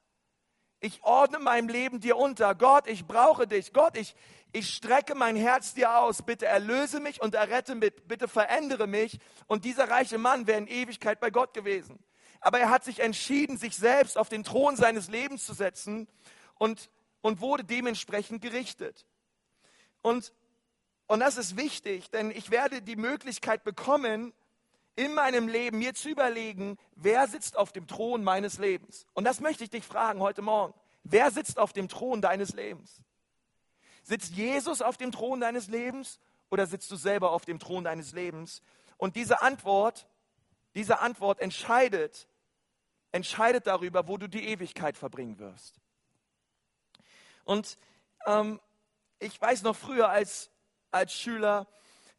ich 0.80 1.04
ordne 1.04 1.40
meinem 1.40 1.68
Leben 1.68 2.00
dir 2.00 2.18
unter. 2.18 2.56
Gott, 2.56 2.88
ich 2.88 3.06
brauche 3.06 3.48
dich. 3.48 3.74
Gott, 3.74 3.98
ich, 3.98 4.16
ich 4.54 4.74
strecke 4.74 5.14
mein 5.14 5.36
Herz 5.36 5.74
dir 5.74 5.98
aus. 5.98 6.22
Bitte 6.22 6.46
erlöse 6.46 7.00
mich 7.00 7.22
und 7.22 7.36
errette 7.36 7.76
mich. 7.76 7.94
Bitte 8.08 8.28
verändere 8.28 8.88
mich. 8.88 9.20
Und 9.48 9.66
dieser 9.66 9.90
reiche 9.90 10.18
Mann 10.18 10.48
wäre 10.48 10.60
in 10.60 10.68
Ewigkeit 10.68 11.20
bei 11.20 11.32
Gott 11.32 11.54
gewesen. 11.54 12.00
Aber 12.40 12.60
er 12.60 12.70
hat 12.70 12.86
sich 12.86 13.00
entschieden, 13.00 13.58
sich 13.58 13.76
selbst 13.76 14.18
auf 14.18 14.30
den 14.30 14.46
Thron 14.46 14.78
seines 14.78 15.10
Lebens 15.10 15.46
zu 15.46 15.54
setzen 15.54 16.08
und, 16.56 16.90
und 17.22 17.42
wurde 17.42 17.66
dementsprechend 17.66 18.42
gerichtet. 18.42 19.06
Und, 20.02 20.34
und 21.08 21.20
das 21.20 21.38
ist 21.38 21.58
wichtig, 21.58 22.10
denn 22.12 22.32
ich 22.32 22.52
werde 22.52 22.82
die 22.82 22.96
Möglichkeit 22.96 23.66
bekommen, 23.66 24.34
in 25.00 25.14
meinem 25.14 25.48
Leben 25.48 25.80
mir 25.80 25.94
zu 25.94 26.10
überlegen, 26.10 26.78
wer 26.96 27.26
sitzt 27.30 27.56
auf 27.56 27.72
dem 27.72 27.88
Thron 27.88 28.22
meines 28.22 28.58
Lebens. 28.58 29.06
Und 29.14 29.24
das 29.24 29.40
möchte 29.40 29.64
ich 29.64 29.70
dich 29.70 29.86
fragen 29.86 30.20
heute 30.20 30.42
Morgen. 30.42 30.74
Wer 31.04 31.32
sitzt 31.32 31.58
auf 31.58 31.72
dem 31.72 31.88
Thron 31.88 32.22
deines 32.22 32.54
Lebens? 32.54 33.02
Sitzt 34.04 34.34
Jesus 34.34 34.82
auf 34.82 34.98
dem 34.98 35.14
Thron 35.14 35.40
deines 35.40 35.68
Lebens 35.68 36.20
oder 36.50 36.68
sitzt 36.68 36.92
du 36.92 36.98
selber 36.98 37.32
auf 37.32 37.46
dem 37.46 37.60
Thron 37.60 37.86
deines 37.86 38.12
Lebens? 38.12 38.62
Und 38.98 39.16
diese 39.16 39.42
Antwort, 39.42 40.06
diese 40.76 41.00
Antwort 41.00 41.40
entscheidet, 41.40 42.28
entscheidet 43.14 43.68
darüber, 43.68 44.10
wo 44.10 44.18
du 44.18 44.28
die 44.28 44.50
Ewigkeit 44.50 44.98
verbringen 44.98 45.40
wirst. 45.40 45.80
Und 47.46 47.78
ähm, 48.26 48.60
ich 49.20 49.40
weiß 49.40 49.62
noch 49.62 49.78
früher 49.78 50.10
als, 50.10 50.52
als 50.92 51.14
Schüler, 51.14 51.68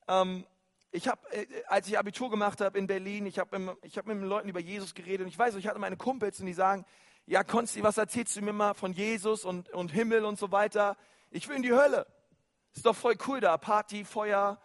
ähm, 0.09 0.47
ich 0.92 1.09
habe, 1.09 1.20
äh, 1.33 1.46
als 1.66 1.88
ich 1.88 1.98
Abitur 1.98 2.31
gemacht 2.31 2.61
habe 2.61 2.79
in 2.79 2.87
Berlin, 2.87 3.26
ich 3.26 3.38
habe 3.38 3.76
ich 3.83 3.96
hab 3.96 4.07
mit 4.07 4.20
Leuten 4.20 4.48
über 4.48 4.61
Jesus 4.61 4.94
geredet 4.94 5.22
und 5.22 5.29
ich 5.29 5.38
weiß, 5.38 5.55
ich 5.55 5.66
hatte 5.66 5.79
meine 5.79 5.96
Kumpels 5.96 6.40
und 6.40 6.46
die 6.46 6.53
sagen, 6.53 6.85
ja 7.26 7.44
Konsti, 7.44 7.83
was 7.83 7.96
erzählst 7.98 8.37
du 8.37 8.42
mir 8.42 8.53
mal 8.53 8.74
von 8.74 8.92
Jesus 8.92 9.44
und, 9.44 9.70
und 9.70 9.92
Himmel 9.92 10.24
und 10.24 10.38
so 10.38 10.50
weiter? 10.50 10.96
Ich 11.31 11.48
will 11.48 11.57
in 11.57 11.62
die 11.62 11.72
Hölle. 11.72 12.07
Ist 12.74 12.87
doch 12.87 12.96
voll 12.96 13.16
cool 13.26 13.40
da, 13.40 13.57
Party, 13.57 14.05
Feuer, 14.05 14.61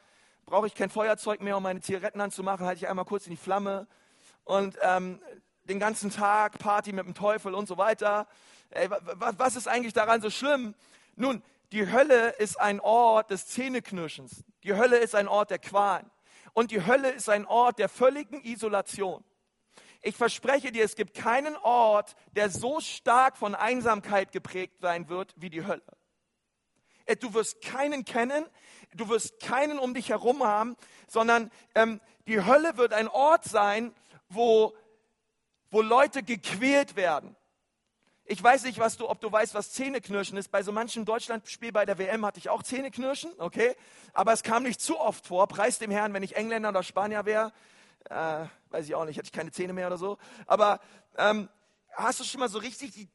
brauche 0.45 0.67
ich 0.67 0.75
kein 0.75 0.89
Feuerzeug 0.89 1.41
mehr, 1.41 1.57
um 1.57 1.63
meine 1.63 1.81
Zigaretten 1.81 2.21
anzumachen, 2.21 2.65
halte 2.65 2.79
ich 2.79 2.87
einmal 2.87 3.05
kurz 3.05 3.25
in 3.25 3.31
die 3.31 3.37
Flamme 3.37 3.87
und 4.43 4.77
ähm, 4.81 5.19
den 5.63 5.79
ganzen 5.79 6.11
Tag 6.11 6.59
Party 6.59 6.91
mit 6.93 7.05
dem 7.05 7.15
Teufel 7.15 7.53
und 7.53 7.67
so 7.67 7.77
weiter. 7.77 8.27
Ey, 8.69 8.89
was 8.89 9.55
ist 9.55 9.67
eigentlich 9.67 9.93
daran 9.93 10.21
so 10.21 10.29
schlimm? 10.29 10.75
Nun, 11.15 11.41
die 11.71 11.91
Hölle 11.91 12.29
ist 12.29 12.59
ein 12.59 12.79
Ort 12.79 13.31
des 13.31 13.47
Zähneknirschens. 13.47 14.43
Die 14.63 14.75
Hölle 14.75 14.97
ist 14.97 15.15
ein 15.15 15.27
Ort 15.27 15.49
der 15.49 15.59
Qualen. 15.59 16.09
Und 16.55 16.71
die 16.71 16.85
Hölle 16.85 17.11
ist 17.11 17.27
ein 17.27 17.45
Ort 17.45 17.79
der 17.79 17.89
völligen 17.89 18.41
Isolation. 18.41 19.25
Ich 20.01 20.15
verspreche 20.15 20.71
dir, 20.71 20.85
es 20.85 20.95
gibt 20.95 21.13
keinen 21.13 21.57
Ort, 21.57 22.15
der 22.31 22.49
so 22.49 22.79
stark 22.79 23.35
von 23.35 23.55
Einsamkeit 23.55 24.31
geprägt 24.31 24.79
sein 24.79 25.09
wird 25.09 25.33
wie 25.35 25.49
die 25.49 25.67
Hölle. 25.67 25.83
Äh, 27.05 27.17
du 27.17 27.33
wirst 27.33 27.61
keinen 27.61 28.05
kennen, 28.05 28.45
du 28.93 29.09
wirst 29.09 29.41
keinen 29.41 29.79
um 29.79 29.93
dich 29.93 30.09
herum 30.09 30.43
haben, 30.43 30.77
sondern 31.09 31.51
ähm, 31.75 31.99
die 32.25 32.41
Hölle 32.41 32.77
wird 32.77 32.93
ein 32.93 33.09
Ort 33.09 33.43
sein, 33.43 33.93
wo, 34.29 34.73
wo 35.71 35.81
Leute 35.81 36.23
gequält 36.23 36.95
werden. 36.95 37.35
Ich 38.27 38.41
weiß 38.41 38.63
nicht, 38.63 38.79
was 38.79 38.97
du, 38.97 39.07
ob 39.07 39.21
du 39.21 39.31
weißt, 39.31 39.53
was 39.53 39.71
Zähneknirschen 39.73 40.35
ist. 40.37 40.51
Bei 40.51 40.63
so 40.63 40.71
manchen 40.71 41.05
Deutschlandspiel 41.05 41.71
bei 41.71 41.85
der 41.85 41.99
WM 41.99 42.25
hatte 42.25 42.39
ich 42.39 42.49
auch 42.49 42.63
Zähneknirschen, 42.63 43.31
okay? 43.37 43.75
Aber 44.13 44.33
es 44.33 44.41
kam 44.41 44.63
nicht 44.63 44.81
zu 44.81 44.99
oft 44.99 45.27
vor. 45.27 45.47
Preis 45.47 45.77
dem 45.77 45.91
Herrn, 45.91 46.11
wenn 46.13 46.23
ich 46.23 46.35
Engländer 46.35 46.69
oder 46.69 46.81
Spanier 46.81 47.25
wäre, 47.25 47.53
äh, 48.09 48.45
weiß 48.71 48.85
ich 48.87 48.95
auch 48.95 49.05
nicht, 49.05 49.17
hätte 49.17 49.27
ich 49.27 49.31
keine 49.31 49.51
Zähne 49.51 49.73
mehr 49.73 49.85
oder 49.85 49.99
so. 49.99 50.17
Aber 50.47 50.79
ähm, 51.17 51.49
hast 51.93 52.19
du 52.19 52.23
schon 52.23 52.39
mal 52.39 52.49
so 52.49 52.57
richtig 52.57 52.93
die 52.93 53.09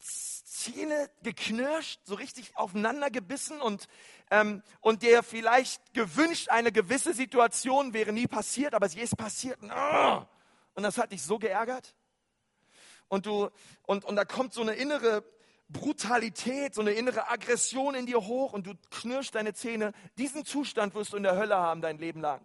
Zähne 0.00 1.08
geknirscht, 1.22 2.00
so 2.04 2.16
richtig 2.16 2.56
aufeinander 2.56 3.08
gebissen 3.08 3.60
und, 3.60 3.86
ähm, 4.32 4.64
und 4.80 5.02
dir 5.02 5.22
vielleicht 5.22 5.94
gewünscht, 5.94 6.48
eine 6.48 6.72
gewisse 6.72 7.14
Situation 7.14 7.94
wäre 7.94 8.12
nie 8.12 8.26
passiert, 8.26 8.74
aber 8.74 8.88
sie 8.88 9.00
ist 9.00 9.16
passiert. 9.16 9.62
Und 9.62 10.82
das 10.82 10.98
hat 10.98 11.12
dich 11.12 11.22
so 11.22 11.38
geärgert? 11.38 11.94
Und 13.10 13.26
du, 13.26 13.50
und, 13.82 14.04
und 14.04 14.16
da 14.16 14.24
kommt 14.24 14.54
so 14.54 14.62
eine 14.62 14.74
innere 14.74 15.24
Brutalität, 15.68 16.74
so 16.74 16.80
eine 16.80 16.92
innere 16.92 17.28
Aggression 17.28 17.94
in 17.94 18.06
dir 18.06 18.20
hoch 18.20 18.52
und 18.52 18.66
du 18.66 18.74
knirschst 18.90 19.34
deine 19.34 19.52
Zähne. 19.52 19.92
Diesen 20.16 20.44
Zustand 20.44 20.94
wirst 20.94 21.12
du 21.12 21.16
in 21.16 21.24
der 21.24 21.36
Hölle 21.36 21.56
haben 21.56 21.80
dein 21.80 21.98
Leben 21.98 22.20
lang. 22.20 22.40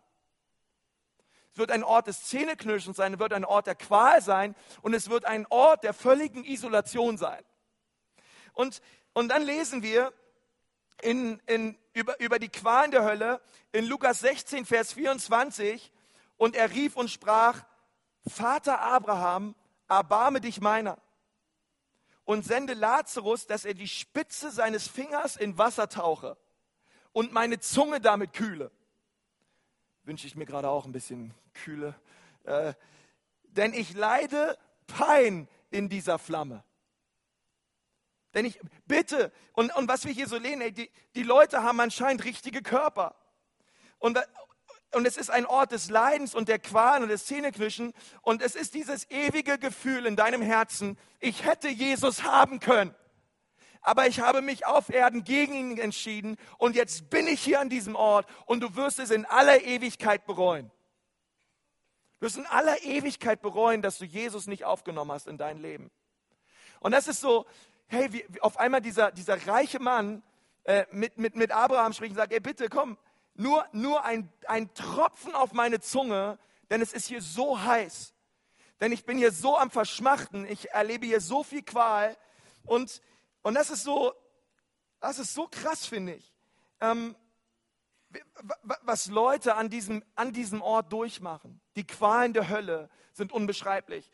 Es 1.51 1.59
wird 1.59 1.71
ein 1.71 1.83
Ort 1.83 2.07
des 2.07 2.23
Zähneknirschens 2.25 2.97
sein, 2.97 3.13
es 3.13 3.19
wird 3.19 3.31
ein 3.31 3.45
Ort 3.45 3.67
der 3.67 3.75
Qual 3.75 4.21
sein 4.21 4.55
und 4.81 4.93
es 4.95 5.09
wird 5.09 5.25
ein 5.25 5.45
Ort 5.49 5.83
der 5.83 5.93
völligen 5.93 6.43
Isolation 6.43 7.17
sein. 7.17 7.43
Und, 8.53 8.81
und 9.13 9.29
dann 9.29 9.43
lesen 9.43 9.83
wir 9.83 10.13
in, 11.01 11.39
in, 11.45 11.77
über, 11.93 12.19
über 12.19 12.39
die 12.39 12.49
Qualen 12.49 12.89
der 12.89 13.03
Hölle 13.03 13.39
in 13.71 13.85
Lukas 13.85 14.19
16, 14.19 14.65
Vers 14.65 14.93
24 14.93 15.93
und 16.37 16.55
er 16.55 16.71
rief 16.71 16.97
und 16.97 17.11
sprach, 17.11 17.63
Vater 18.27 18.81
Abraham, 18.81 19.53
erbarme 19.87 20.41
dich 20.41 20.61
meiner 20.61 20.97
und 22.25 22.43
sende 22.43 22.73
Lazarus, 22.73 23.47
dass 23.47 23.65
er 23.65 23.73
die 23.73 23.87
Spitze 23.87 24.51
seines 24.51 24.87
Fingers 24.87 25.35
in 25.35 25.57
Wasser 25.57 25.89
tauche 25.89 26.37
und 27.13 27.31
meine 27.31 27.59
Zunge 27.59 28.01
damit 28.01 28.33
kühle. 28.33 28.71
Wünsche 30.03 30.27
ich 30.27 30.35
mir 30.35 30.45
gerade 30.45 30.69
auch 30.69 30.85
ein 30.85 30.91
bisschen 30.91 31.33
Kühle. 31.53 31.95
Äh, 32.43 32.73
denn 33.43 33.73
ich 33.73 33.93
leide 33.93 34.57
Pein 34.87 35.47
in 35.71 35.89
dieser 35.89 36.19
Flamme. 36.19 36.63
Denn 38.33 38.45
ich 38.45 38.59
bitte, 38.85 39.31
und, 39.53 39.73
und 39.75 39.87
was 39.87 40.03
wir 40.05 40.11
hier 40.11 40.27
so 40.27 40.37
lehnen, 40.37 40.61
ey, 40.61 40.71
die, 40.71 40.91
die 41.15 41.23
Leute 41.23 41.63
haben 41.63 41.79
anscheinend 41.79 42.25
richtige 42.25 42.61
Körper. 42.61 43.15
Und, 43.97 44.19
und 44.95 45.05
es 45.05 45.17
ist 45.17 45.29
ein 45.29 45.45
Ort 45.45 45.71
des 45.71 45.89
Leidens 45.89 46.33
und 46.33 46.47
der 46.47 46.57
Qualen 46.57 47.03
und 47.03 47.09
des 47.09 47.25
Zähneknirschen 47.25 47.93
und 48.21 48.41
es 48.41 48.55
ist 48.55 48.73
dieses 48.73 49.09
ewige 49.11 49.59
Gefühl 49.59 50.05
in 50.05 50.15
deinem 50.15 50.41
Herzen, 50.41 50.97
ich 51.19 51.45
hätte 51.45 51.67
Jesus 51.67 52.23
haben 52.23 52.59
können, 52.59 52.95
aber 53.81 54.07
ich 54.07 54.21
habe 54.21 54.41
mich 54.41 54.65
auf 54.65 54.89
Erden 54.89 55.23
gegen 55.23 55.53
ihn 55.53 55.77
entschieden 55.77 56.37
und 56.57 56.75
jetzt 56.75 57.09
bin 57.09 57.27
ich 57.27 57.41
hier 57.41 57.59
an 57.59 57.69
diesem 57.69 57.95
Ort 57.95 58.25
und 58.45 58.61
du 58.61 58.75
wirst 58.75 58.99
es 58.99 59.11
in 59.11 59.25
aller 59.25 59.63
Ewigkeit 59.63 60.25
bereuen. 60.25 60.71
Du 62.19 62.27
wirst 62.27 62.37
in 62.37 62.45
aller 62.45 62.81
Ewigkeit 62.83 63.41
bereuen, 63.41 63.81
dass 63.81 63.97
du 63.97 64.05
Jesus 64.05 64.47
nicht 64.47 64.63
aufgenommen 64.63 65.11
hast 65.11 65.27
in 65.27 65.37
dein 65.37 65.57
Leben. 65.57 65.91
Und 66.79 66.93
das 66.93 67.07
ist 67.09 67.19
so, 67.19 67.45
hey, 67.87 68.13
wie, 68.13 68.25
auf 68.39 68.57
einmal 68.57 68.79
dieser, 68.79 69.11
dieser 69.11 69.45
reiche 69.45 69.79
Mann 69.79 70.23
äh, 70.63 70.85
mit, 70.91 71.17
mit, 71.17 71.35
mit 71.35 71.51
Abraham 71.51 71.93
spricht 71.93 72.11
und 72.11 72.17
sagt, 72.17 72.31
ey, 72.31 72.39
bitte 72.39 72.69
komm, 72.69 72.97
nur, 73.35 73.65
nur 73.71 74.03
ein, 74.03 74.31
ein 74.47 74.73
Tropfen 74.73 75.35
auf 75.35 75.53
meine 75.53 75.79
Zunge, 75.79 76.39
denn 76.69 76.81
es 76.81 76.93
ist 76.93 77.07
hier 77.07 77.21
so 77.21 77.61
heiß. 77.61 78.13
Denn 78.79 78.91
ich 78.91 79.05
bin 79.05 79.17
hier 79.17 79.31
so 79.31 79.57
am 79.57 79.71
Verschmachten, 79.71 80.45
ich 80.45 80.71
erlebe 80.71 81.05
hier 81.05 81.21
so 81.21 81.43
viel 81.43 81.63
Qual. 81.63 82.17
Und, 82.65 83.01
und 83.41 83.53
das 83.53 83.69
ist 83.69 83.83
so, 83.83 84.13
das 84.99 85.19
ist 85.19 85.33
so 85.33 85.47
krass, 85.47 85.85
finde 85.85 86.15
ich. 86.15 86.33
Ähm, 86.81 87.15
was 88.81 89.07
Leute 89.07 89.55
an 89.55 89.69
diesem, 89.69 90.03
an 90.15 90.31
diesem 90.31 90.61
Ort 90.61 90.91
durchmachen. 90.91 91.59
Die 91.75 91.85
Qualen 91.85 92.33
der 92.33 92.49
Hölle 92.49 92.89
sind 93.13 93.31
unbeschreiblich. 93.31 94.11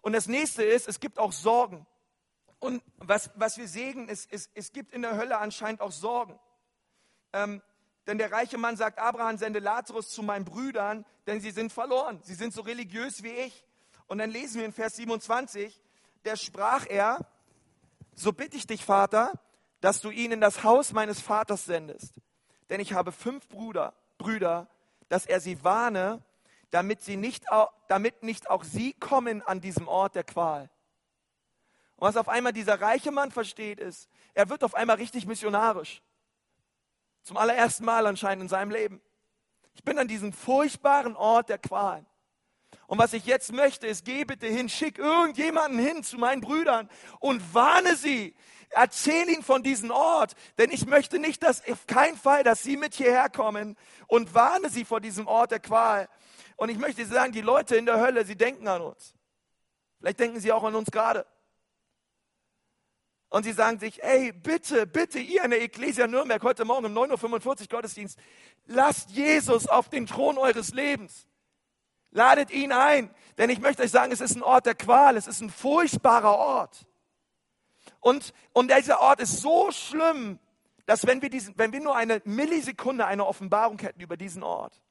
Und 0.00 0.14
das 0.14 0.26
nächste 0.26 0.62
ist, 0.62 0.88
es 0.88 1.00
gibt 1.00 1.18
auch 1.18 1.32
Sorgen. 1.32 1.86
Und 2.58 2.82
was, 2.96 3.30
was 3.34 3.58
wir 3.58 3.68
sehen, 3.68 4.08
ist, 4.08 4.30
ist, 4.32 4.50
es 4.54 4.72
gibt 4.72 4.92
in 4.92 5.02
der 5.02 5.16
Hölle 5.16 5.38
anscheinend 5.38 5.80
auch 5.80 5.92
Sorgen. 5.92 6.38
Ähm, 7.32 7.62
denn 8.06 8.18
der 8.18 8.32
reiche 8.32 8.58
Mann 8.58 8.76
sagt, 8.76 8.98
Abraham 8.98 9.36
sende 9.36 9.60
Lazarus 9.60 10.10
zu 10.10 10.22
meinen 10.22 10.44
Brüdern, 10.44 11.04
denn 11.26 11.40
sie 11.40 11.50
sind 11.50 11.72
verloren. 11.72 12.20
Sie 12.22 12.34
sind 12.34 12.52
so 12.52 12.62
religiös 12.62 13.22
wie 13.22 13.30
ich. 13.30 13.64
Und 14.08 14.18
dann 14.18 14.30
lesen 14.30 14.58
wir 14.58 14.64
in 14.64 14.72
Vers 14.72 14.96
27, 14.96 15.80
der 16.24 16.36
sprach 16.36 16.86
er, 16.88 17.26
so 18.14 18.32
bitte 18.32 18.56
ich 18.56 18.66
dich, 18.66 18.84
Vater, 18.84 19.32
dass 19.80 20.00
du 20.00 20.10
ihn 20.10 20.32
in 20.32 20.40
das 20.40 20.64
Haus 20.64 20.92
meines 20.92 21.20
Vaters 21.20 21.64
sendest. 21.64 22.20
Denn 22.70 22.80
ich 22.80 22.92
habe 22.92 23.12
fünf 23.12 23.48
Brüder, 23.48 23.94
Brüder, 24.18 24.68
dass 25.08 25.26
er 25.26 25.40
sie 25.40 25.62
warne, 25.64 26.22
damit, 26.70 27.02
sie 27.02 27.16
nicht, 27.16 27.44
damit 27.88 28.22
nicht 28.22 28.50
auch 28.50 28.64
sie 28.64 28.94
kommen 28.94 29.42
an 29.42 29.60
diesem 29.60 29.88
Ort 29.88 30.14
der 30.14 30.24
Qual. 30.24 30.70
Und 31.96 32.08
was 32.08 32.16
auf 32.16 32.28
einmal 32.28 32.52
dieser 32.52 32.80
reiche 32.80 33.12
Mann 33.12 33.30
versteht, 33.30 33.78
ist, 33.78 34.08
er 34.34 34.48
wird 34.48 34.64
auf 34.64 34.74
einmal 34.74 34.96
richtig 34.96 35.26
missionarisch. 35.26 36.02
Zum 37.22 37.36
allerersten 37.36 37.84
Mal 37.84 38.06
anscheinend 38.06 38.42
in 38.42 38.48
seinem 38.48 38.70
Leben. 38.70 39.00
Ich 39.74 39.84
bin 39.84 39.98
an 39.98 40.08
diesem 40.08 40.32
furchtbaren 40.32 41.16
Ort 41.16 41.48
der 41.48 41.58
Qualen. 41.58 42.06
Und 42.86 42.98
was 42.98 43.12
ich 43.12 43.24
jetzt 43.26 43.52
möchte, 43.52 43.86
ist, 43.86 44.04
geh 44.04 44.24
bitte 44.24 44.46
hin, 44.46 44.68
schick 44.68 44.98
irgendjemanden 44.98 45.78
hin 45.78 46.02
zu 46.02 46.18
meinen 46.18 46.40
Brüdern 46.40 46.90
und 47.20 47.54
warne 47.54 47.96
sie. 47.96 48.34
Erzähl 48.70 49.28
ihnen 49.28 49.42
von 49.42 49.62
diesem 49.62 49.90
Ort, 49.90 50.34
denn 50.56 50.70
ich 50.70 50.86
möchte 50.86 51.18
nicht, 51.18 51.42
dass 51.42 51.66
auf 51.68 51.86
keinen 51.86 52.16
Fall, 52.16 52.42
dass 52.42 52.62
sie 52.62 52.76
mit 52.76 52.94
hierher 52.94 53.28
kommen 53.28 53.76
und 54.06 54.34
warne 54.34 54.70
sie 54.70 54.84
vor 54.84 55.00
diesem 55.00 55.26
Ort 55.26 55.50
der 55.50 55.60
Qual. 55.60 56.08
Und 56.56 56.70
ich 56.70 56.78
möchte 56.78 57.04
sagen, 57.04 57.32
die 57.32 57.42
Leute 57.42 57.76
in 57.76 57.86
der 57.86 58.00
Hölle, 58.00 58.24
sie 58.24 58.36
denken 58.36 58.68
an 58.68 58.82
uns. 58.82 59.14
Vielleicht 60.02 60.18
denken 60.18 60.40
Sie 60.40 60.50
auch 60.50 60.64
an 60.64 60.74
uns 60.74 60.90
gerade. 60.90 61.24
Und 63.32 63.44
sie 63.44 63.52
sagen 63.52 63.78
sich, 63.78 64.02
ey, 64.02 64.30
bitte, 64.30 64.86
bitte, 64.86 65.18
ihr 65.18 65.42
in 65.42 65.52
der 65.52 65.62
Ecclesia 65.62 66.06
Nürnberg 66.06 66.42
heute 66.42 66.66
Morgen 66.66 66.84
um 66.84 66.92
9.45 66.92 67.62
Uhr 67.62 67.66
Gottesdienst, 67.70 68.18
lasst 68.66 69.10
Jesus 69.10 69.66
auf 69.66 69.88
den 69.88 70.04
Thron 70.04 70.36
eures 70.36 70.74
Lebens. 70.74 71.26
Ladet 72.10 72.50
ihn 72.50 72.72
ein. 72.72 73.08
Denn 73.38 73.48
ich 73.48 73.58
möchte 73.58 73.84
euch 73.84 73.90
sagen, 73.90 74.12
es 74.12 74.20
ist 74.20 74.36
ein 74.36 74.42
Ort 74.42 74.66
der 74.66 74.74
Qual, 74.74 75.16
es 75.16 75.28
ist 75.28 75.40
ein 75.40 75.48
furchtbarer 75.48 76.36
Ort. 76.36 76.84
Und, 78.00 78.34
und 78.52 78.70
dieser 78.70 79.00
Ort 79.00 79.20
ist 79.20 79.40
so 79.40 79.70
schlimm, 79.70 80.38
dass 80.84 81.06
wenn 81.06 81.22
wir, 81.22 81.30
diesen, 81.30 81.56
wenn 81.56 81.72
wir 81.72 81.80
nur 81.80 81.96
eine 81.96 82.20
Millisekunde 82.26 83.06
eine 83.06 83.26
Offenbarung 83.26 83.78
hätten 83.78 84.02
über 84.02 84.18
diesen 84.18 84.42
Ort, 84.42 84.82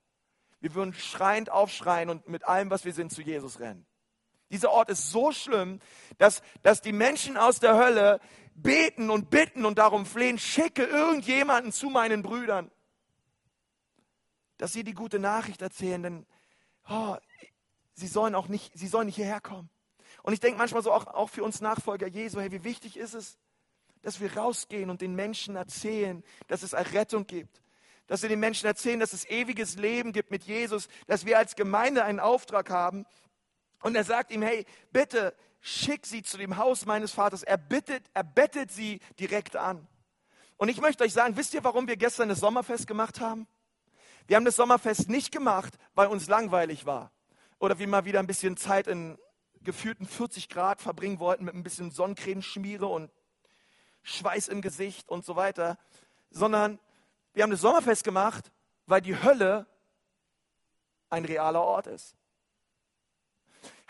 wir 0.61 0.73
würden 0.73 0.95
schreiend 0.95 1.51
aufschreien 1.51 2.09
und 2.09 2.27
mit 2.27 2.43
allem, 2.45 2.71
was 2.71 2.85
wir 2.85 2.93
sind, 2.93 3.11
zu 3.11 3.21
Jesus 3.21 3.59
rennen. 3.59 3.85
Dieser 4.51 4.71
Ort 4.71 4.89
ist 4.89 5.11
so 5.11 5.31
schlimm, 5.31 5.79
dass, 6.17 6.41
dass 6.61 6.81
die 6.81 6.91
Menschen 6.91 7.37
aus 7.37 7.59
der 7.59 7.75
Hölle 7.75 8.19
beten 8.53 9.09
und 9.09 9.29
bitten 9.29 9.65
und 9.65 9.77
darum 9.77 10.05
flehen, 10.05 10.37
schicke 10.37 10.83
irgendjemanden 10.83 11.71
zu 11.71 11.89
meinen 11.89 12.21
Brüdern, 12.21 12.69
dass 14.57 14.73
sie 14.73 14.83
die 14.83 14.93
gute 14.93 15.19
Nachricht 15.19 15.61
erzählen, 15.61 16.03
denn 16.03 16.25
oh, 16.89 17.15
sie 17.93 18.07
sollen 18.07 18.35
auch 18.35 18.47
nicht, 18.47 18.77
sie 18.77 18.87
sollen 18.87 19.07
nicht 19.07 19.15
hierher 19.15 19.41
kommen. 19.41 19.69
Und 20.23 20.33
ich 20.33 20.39
denke 20.39 20.57
manchmal 20.57 20.83
so 20.83 20.91
auch, 20.91 21.07
auch 21.07 21.29
für 21.29 21.43
uns 21.43 21.61
Nachfolger 21.61 22.07
Jesu, 22.07 22.39
hey, 22.39 22.51
wie 22.51 22.63
wichtig 22.63 22.97
ist 22.97 23.13
es, 23.13 23.37
dass 24.01 24.19
wir 24.19 24.35
rausgehen 24.35 24.89
und 24.89 25.01
den 25.01 25.15
Menschen 25.15 25.55
erzählen, 25.55 26.23
dass 26.47 26.63
es 26.63 26.73
Errettung 26.73 27.27
gibt. 27.27 27.61
Dass 28.07 28.23
wir 28.23 28.29
den 28.29 28.39
Menschen 28.39 28.65
erzählen, 28.65 28.99
dass 28.99 29.13
es 29.13 29.25
ewiges 29.29 29.77
Leben 29.77 30.11
gibt 30.11 30.31
mit 30.31 30.43
Jesus, 30.43 30.89
dass 31.07 31.25
wir 31.25 31.37
als 31.37 31.55
Gemeinde 31.55 32.03
einen 32.03 32.19
Auftrag 32.19 32.69
haben. 32.69 33.05
Und 33.81 33.95
er 33.95 34.03
sagt 34.03 34.31
ihm, 34.31 34.41
hey, 34.41 34.65
bitte 34.91 35.35
schick 35.59 36.05
sie 36.05 36.23
zu 36.23 36.37
dem 36.37 36.57
Haus 36.57 36.85
meines 36.85 37.11
Vaters. 37.11 37.43
Er 37.43 37.57
bittet, 37.57 38.03
er 38.13 38.23
bettet 38.23 38.71
sie 38.71 38.99
direkt 39.19 39.55
an. 39.55 39.87
Und 40.57 40.69
ich 40.69 40.79
möchte 40.79 41.03
euch 41.03 41.13
sagen, 41.13 41.37
wisst 41.37 41.53
ihr, 41.53 41.63
warum 41.63 41.87
wir 41.87 41.97
gestern 41.97 42.29
das 42.29 42.39
Sommerfest 42.39 42.87
gemacht 42.87 43.19
haben? 43.19 43.47
Wir 44.27 44.35
haben 44.35 44.45
das 44.45 44.55
Sommerfest 44.55 45.09
nicht 45.09 45.31
gemacht, 45.31 45.73
weil 45.95 46.07
uns 46.07 46.27
langweilig 46.27 46.85
war. 46.85 47.11
Oder 47.59 47.79
wir 47.79 47.87
mal 47.87 48.05
wieder 48.05 48.19
ein 48.19 48.27
bisschen 48.27 48.57
Zeit 48.57 48.87
in 48.87 49.17
gefühlten 49.63 50.05
40 50.07 50.49
Grad 50.49 50.81
verbringen 50.81 51.19
wollten 51.19 51.45
mit 51.45 51.53
ein 51.53 51.63
bisschen 51.63 51.91
Sonnencremeschmiere 51.91 52.85
und 52.87 53.11
Schweiß 54.03 54.47
im 54.47 54.61
Gesicht 54.61 55.09
und 55.09 55.25
so 55.25 55.35
weiter, 55.35 55.77
sondern 56.31 56.79
wir 57.33 57.43
haben 57.43 57.51
das 57.51 57.61
Sommerfest 57.61 58.03
gemacht, 58.03 58.51
weil 58.87 59.01
die 59.01 59.21
Hölle 59.21 59.67
ein 61.09 61.25
realer 61.25 61.61
Ort 61.61 61.87
ist. 61.87 62.15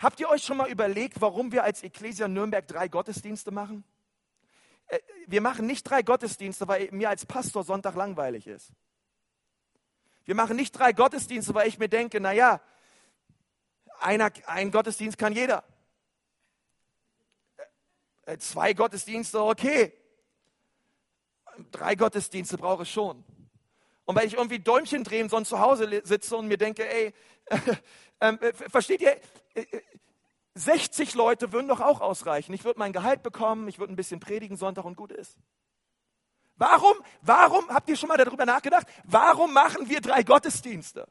Habt 0.02 0.20
ihr 0.20 0.28
euch 0.28 0.42
schon 0.42 0.56
mal 0.56 0.68
überlegt, 0.68 1.20
warum 1.20 1.52
wir 1.52 1.64
als 1.64 1.82
Ecclesia 1.82 2.28
Nürnberg 2.28 2.66
drei 2.66 2.88
Gottesdienste 2.88 3.52
machen? 3.52 3.84
Äh, 4.88 4.98
wir 5.28 5.40
machen 5.40 5.66
nicht 5.66 5.84
drei 5.84 6.02
Gottesdienste, 6.02 6.66
weil 6.66 6.88
mir 6.90 7.08
als 7.08 7.24
Pastor 7.24 7.62
Sonntag 7.62 7.94
langweilig 7.94 8.46
ist. 8.46 8.72
Wir 10.24 10.34
machen 10.34 10.56
nicht 10.56 10.72
drei 10.72 10.92
Gottesdienste, 10.92 11.54
weil 11.54 11.68
ich 11.68 11.78
mir 11.78 11.88
denke, 11.88 12.20
naja, 12.20 12.60
einer, 14.00 14.30
ein 14.46 14.70
Gottesdienst 14.70 15.16
kann 15.16 15.32
jeder. 15.32 15.64
Äh, 18.26 18.38
zwei 18.38 18.74
Gottesdienste, 18.74 19.40
okay 19.40 19.92
drei 21.70 21.94
Gottesdienste 21.94 22.58
brauche 22.58 22.84
ich 22.84 22.92
schon. 22.92 23.24
Und 24.04 24.16
weil 24.16 24.26
ich 24.26 24.34
irgendwie 24.34 24.58
Däumchen 24.58 25.04
drehen, 25.04 25.28
sonst 25.28 25.48
zu 25.48 25.60
Hause 25.60 26.02
sitze 26.04 26.36
und 26.36 26.48
mir 26.48 26.58
denke, 26.58 26.88
ey, 26.88 27.14
äh, 28.20 28.28
äh, 28.28 28.52
versteht 28.52 29.00
ihr, 29.00 29.20
60 30.54 31.14
äh, 31.14 31.18
Leute 31.18 31.52
würden 31.52 31.68
doch 31.68 31.80
auch 31.80 32.00
ausreichen. 32.00 32.52
Ich 32.52 32.64
würde 32.64 32.78
mein 32.78 32.92
Gehalt 32.92 33.22
bekommen, 33.22 33.68
ich 33.68 33.78
würde 33.78 33.92
ein 33.92 33.96
bisschen 33.96 34.20
predigen 34.20 34.56
Sonntag 34.56 34.84
und 34.84 34.96
gut 34.96 35.12
ist. 35.12 35.36
Warum, 36.56 36.94
warum, 37.22 37.68
habt 37.68 37.88
ihr 37.88 37.96
schon 37.96 38.08
mal 38.08 38.16
darüber 38.16 38.46
nachgedacht, 38.46 38.86
warum 39.04 39.52
machen 39.52 39.88
wir 39.88 40.00
drei 40.00 40.22
Gottesdienste? 40.22 41.08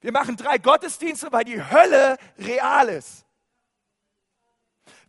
Wir 0.00 0.12
machen 0.12 0.36
drei 0.36 0.58
Gottesdienste, 0.58 1.30
weil 1.32 1.44
die 1.44 1.62
Hölle 1.62 2.16
real 2.38 2.88
ist. 2.88 3.26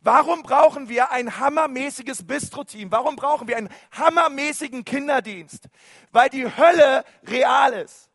Warum 0.02 0.42
brauchen 0.42 0.90
wir 0.90 1.12
ein 1.12 1.40
hammermäßiges 1.40 2.26
Bistro-Team? 2.26 2.92
Warum 2.92 3.16
brauchen 3.16 3.48
wir 3.48 3.56
einen 3.56 3.70
hammermäßigen 3.92 4.84
Kinderdienst? 4.84 5.70
Weil 6.12 6.30
die 6.30 6.46
Hölle 6.46 7.06
real 7.24 7.74
ist. 7.74 8.11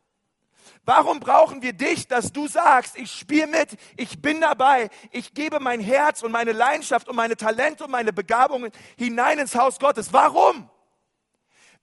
Warum 0.87 1.19
brauchen 1.19 1.61
wir 1.61 1.73
dich, 1.73 2.07
dass 2.07 2.31
du 2.31 2.47
sagst, 2.47 2.97
ich 2.97 3.11
spiele 3.11 3.47
mit, 3.47 3.77
ich 3.97 4.21
bin 4.21 4.39
dabei, 4.39 4.89
ich 5.11 5.33
gebe 5.33 5.59
mein 5.59 5.81
Herz 5.81 6.23
und 6.23 6.31
meine 6.31 6.53
Leidenschaft 6.53 7.09
und 7.09 7.15
meine 7.17 7.35
Talente 7.35 7.83
und 7.83 7.91
meine 7.91 8.13
Begabungen 8.13 8.71
hinein 8.97 9.37
ins 9.37 9.53
Haus 9.53 9.79
Gottes? 9.79 10.13
Warum? 10.13 10.69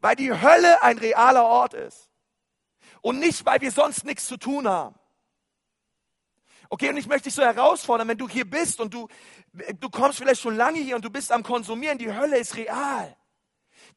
Weil 0.00 0.16
die 0.16 0.32
Hölle 0.32 0.82
ein 0.82 0.96
realer 0.96 1.44
Ort 1.44 1.74
ist. 1.74 2.08
Und 3.02 3.18
nicht, 3.18 3.44
weil 3.44 3.60
wir 3.60 3.72
sonst 3.72 4.06
nichts 4.06 4.26
zu 4.26 4.38
tun 4.38 4.66
haben. 4.66 4.94
Okay, 6.70 6.88
und 6.88 6.96
ich 6.96 7.06
möchte 7.06 7.24
dich 7.24 7.34
so 7.34 7.42
herausfordern, 7.42 8.08
wenn 8.08 8.16
du 8.16 8.26
hier 8.26 8.48
bist 8.48 8.80
und 8.80 8.94
du, 8.94 9.08
du 9.80 9.90
kommst 9.90 10.16
vielleicht 10.16 10.40
schon 10.40 10.56
lange 10.56 10.78
hier 10.78 10.96
und 10.96 11.04
du 11.04 11.10
bist 11.10 11.30
am 11.30 11.42
Konsumieren, 11.42 11.98
die 11.98 12.10
Hölle 12.10 12.38
ist 12.38 12.56
real. 12.56 13.14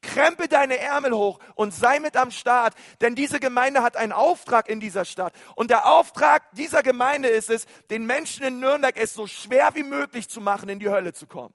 Krempe 0.00 0.48
deine 0.48 0.78
Ärmel 0.78 1.12
hoch 1.12 1.38
und 1.54 1.74
sei 1.74 2.00
mit 2.00 2.16
am 2.16 2.30
Start, 2.30 2.74
denn 3.00 3.14
diese 3.14 3.40
Gemeinde 3.40 3.82
hat 3.82 3.96
einen 3.96 4.12
Auftrag 4.12 4.68
in 4.68 4.80
dieser 4.80 5.04
Stadt. 5.04 5.32
Und 5.54 5.70
der 5.70 5.86
Auftrag 5.86 6.42
dieser 6.52 6.82
Gemeinde 6.82 7.28
ist 7.28 7.50
es, 7.50 7.66
den 7.90 8.06
Menschen 8.06 8.44
in 8.44 8.60
Nürnberg 8.60 8.96
es 8.96 9.14
so 9.14 9.26
schwer 9.26 9.70
wie 9.74 9.82
möglich 9.82 10.28
zu 10.28 10.40
machen, 10.40 10.68
in 10.68 10.78
die 10.78 10.88
Hölle 10.88 11.12
zu 11.12 11.26
kommen. 11.26 11.54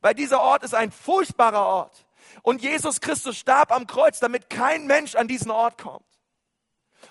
Weil 0.00 0.14
dieser 0.14 0.40
Ort 0.40 0.64
ist 0.64 0.74
ein 0.74 0.90
furchtbarer 0.92 1.64
Ort. 1.64 2.06
Und 2.42 2.62
Jesus 2.62 3.00
Christus 3.00 3.36
starb 3.36 3.72
am 3.72 3.86
Kreuz, 3.86 4.18
damit 4.20 4.50
kein 4.50 4.86
Mensch 4.86 5.14
an 5.14 5.28
diesen 5.28 5.50
Ort 5.50 5.80
kommt. 5.80 6.04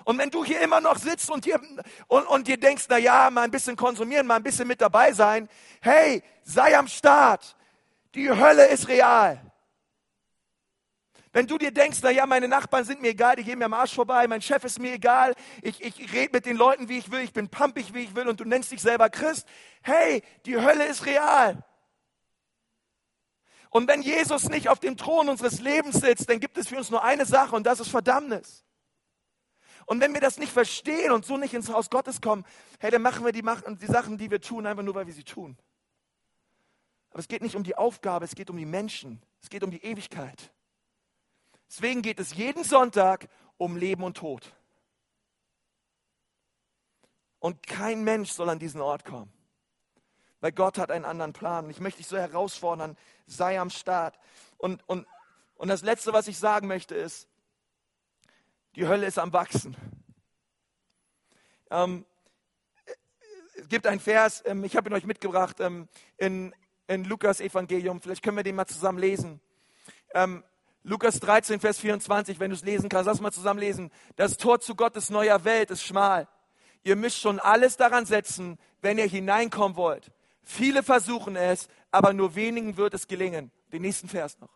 Und 0.05 0.17
wenn 0.17 0.31
du 0.31 0.43
hier 0.43 0.61
immer 0.61 0.81
noch 0.81 0.97
sitzt 0.97 1.29
und 1.29 1.45
dir, 1.45 1.61
und, 2.07 2.25
und 2.25 2.47
dir 2.47 2.57
denkst, 2.57 2.85
na 2.89 2.97
ja, 2.97 3.29
mal 3.29 3.43
ein 3.43 3.51
bisschen 3.51 3.75
konsumieren, 3.75 4.27
mal 4.27 4.35
ein 4.35 4.43
bisschen 4.43 4.67
mit 4.67 4.81
dabei 4.81 5.13
sein, 5.13 5.49
hey, 5.81 6.23
sei 6.43 6.77
am 6.77 6.87
Start. 6.87 7.55
Die 8.15 8.29
Hölle 8.29 8.67
ist 8.67 8.87
real. 8.87 9.39
Wenn 11.33 11.47
du 11.47 11.57
dir 11.57 11.71
denkst, 11.71 11.97
na 12.03 12.11
ja, 12.11 12.27
meine 12.27 12.47
Nachbarn 12.47 12.85
sind 12.85 13.01
mir 13.01 13.09
egal, 13.09 13.35
die 13.35 13.43
gehen 13.43 13.57
mir 13.57 13.65
am 13.65 13.73
Arsch 13.73 13.95
vorbei, 13.95 14.27
mein 14.27 14.43
Chef 14.43 14.63
ist 14.63 14.79
mir 14.79 14.93
egal, 14.93 15.33
ich, 15.63 15.83
ich 15.83 16.13
rede 16.13 16.29
mit 16.31 16.45
den 16.45 16.55
Leuten, 16.55 16.89
wie 16.89 16.99
ich 16.99 17.09
will, 17.09 17.21
ich 17.21 17.33
bin 17.33 17.49
pumpig, 17.49 17.95
wie 17.95 18.03
ich 18.03 18.15
will 18.15 18.27
und 18.27 18.39
du 18.39 18.45
nennst 18.45 18.71
dich 18.71 18.81
selber 18.81 19.09
Christ, 19.09 19.47
hey, 19.81 20.21
die 20.45 20.57
Hölle 20.57 20.85
ist 20.85 21.07
real. 21.07 21.65
Und 23.71 23.87
wenn 23.87 24.03
Jesus 24.03 24.47
nicht 24.47 24.69
auf 24.69 24.79
dem 24.79 24.95
Thron 24.95 25.27
unseres 25.27 25.59
Lebens 25.59 25.95
sitzt, 25.95 26.29
dann 26.29 26.39
gibt 26.39 26.55
es 26.59 26.67
für 26.67 26.77
uns 26.77 26.91
nur 26.91 27.03
eine 27.03 27.25
Sache 27.25 27.55
und 27.55 27.63
das 27.65 27.79
ist 27.79 27.89
Verdammnis. 27.89 28.63
Und 29.87 29.99
wenn 30.01 30.13
wir 30.13 30.21
das 30.21 30.37
nicht 30.37 30.53
verstehen 30.53 31.11
und 31.11 31.25
so 31.25 31.37
nicht 31.37 31.55
ins 31.55 31.69
Haus 31.69 31.89
Gottes 31.89 32.21
kommen, 32.21 32.45
hey, 32.79 32.91
dann 32.91 33.01
machen 33.01 33.25
wir 33.25 33.31
die, 33.31 33.41
die 33.41 33.91
Sachen, 33.91 34.19
die 34.19 34.29
wir 34.29 34.39
tun, 34.39 34.67
einfach 34.67 34.83
nur, 34.83 34.93
weil 34.93 35.07
wir 35.07 35.13
sie 35.13 35.23
tun. 35.23 35.57
Aber 37.09 37.19
es 37.19 37.27
geht 37.27 37.41
nicht 37.41 37.55
um 37.55 37.63
die 37.63 37.75
Aufgabe, 37.75 38.23
es 38.23 38.35
geht 38.35 38.51
um 38.51 38.57
die 38.57 38.65
Menschen, 38.67 39.19
es 39.41 39.49
geht 39.49 39.63
um 39.63 39.71
die 39.71 39.83
Ewigkeit. 39.83 40.53
Deswegen 41.73 42.03
geht 42.03 42.19
es 42.19 42.35
jeden 42.35 42.63
Sonntag 42.63 43.27
um 43.57 43.77
Leben 43.77 44.03
und 44.03 44.15
Tod. 44.15 44.53
Und 47.39 47.65
kein 47.65 48.03
Mensch 48.03 48.31
soll 48.31 48.47
an 48.49 48.59
diesen 48.59 48.79
Ort 48.79 49.05
kommen. 49.05 49.33
Weil 50.39 50.51
Gott 50.51 50.77
hat 50.77 50.91
einen 50.91 51.03
anderen 51.03 51.33
Plan. 51.33 51.65
Und 51.65 51.71
ich 51.71 51.79
möchte 51.79 51.97
dich 51.97 52.05
so 52.05 52.15
herausfordern, 52.15 52.95
sei 53.25 53.59
am 53.59 53.71
Start. 53.71 54.19
Und, 54.59 54.87
und, 54.87 55.07
und 55.55 55.67
das 55.67 55.81
Letzte, 55.81 56.13
was 56.13 56.27
ich 56.27 56.37
sagen 56.37 56.67
möchte, 56.67 56.93
ist, 56.93 57.27
die 58.75 58.87
Hölle 58.87 59.07
ist 59.07 59.17
am 59.17 59.33
Wachsen. 59.33 59.75
Ähm, 61.71 62.05
es 63.55 63.67
gibt 63.67 63.87
einen 63.87 63.99
Vers, 63.99 64.43
ähm, 64.45 64.63
ich 64.63 64.75
habe 64.75 64.91
ihn 64.91 64.93
euch 64.93 65.07
mitgebracht, 65.07 65.59
ähm, 65.59 65.87
in, 66.17 66.53
in 66.85 67.03
Lukas 67.03 67.41
Evangelium. 67.41 67.99
Vielleicht 67.99 68.21
können 68.21 68.37
wir 68.37 68.43
den 68.43 68.57
mal 68.57 68.67
zusammen 68.67 68.99
lesen. 68.99 69.41
Ähm, 70.13 70.43
Lukas 70.85 71.21
13, 71.21 71.61
Vers 71.61 71.79
24, 71.79 72.41
wenn 72.41 72.49
du 72.49 72.57
es 72.57 72.63
lesen 72.63 72.89
kannst, 72.89 73.07
lass 73.07 73.21
mal 73.21 73.31
zusammen 73.31 73.61
lesen. 73.61 73.89
Das 74.17 74.35
Tor 74.35 74.59
zu 74.59 74.75
Gottes 74.75 75.09
neuer 75.09 75.45
Welt 75.45 75.71
ist 75.71 75.83
schmal. 75.83 76.27
Ihr 76.83 76.97
müsst 76.97 77.19
schon 77.19 77.39
alles 77.39 77.77
daran 77.77 78.05
setzen, 78.05 78.59
wenn 78.81 78.97
ihr 78.97 79.07
hineinkommen 79.07 79.77
wollt. 79.77 80.11
Viele 80.43 80.83
versuchen 80.83 81.37
es, 81.37 81.69
aber 81.89 82.11
nur 82.11 82.35
wenigen 82.35 82.75
wird 82.75 82.93
es 82.93 83.07
gelingen. 83.07 83.49
Den 83.71 83.83
nächsten 83.83 84.09
Vers 84.09 84.37
noch. 84.41 84.49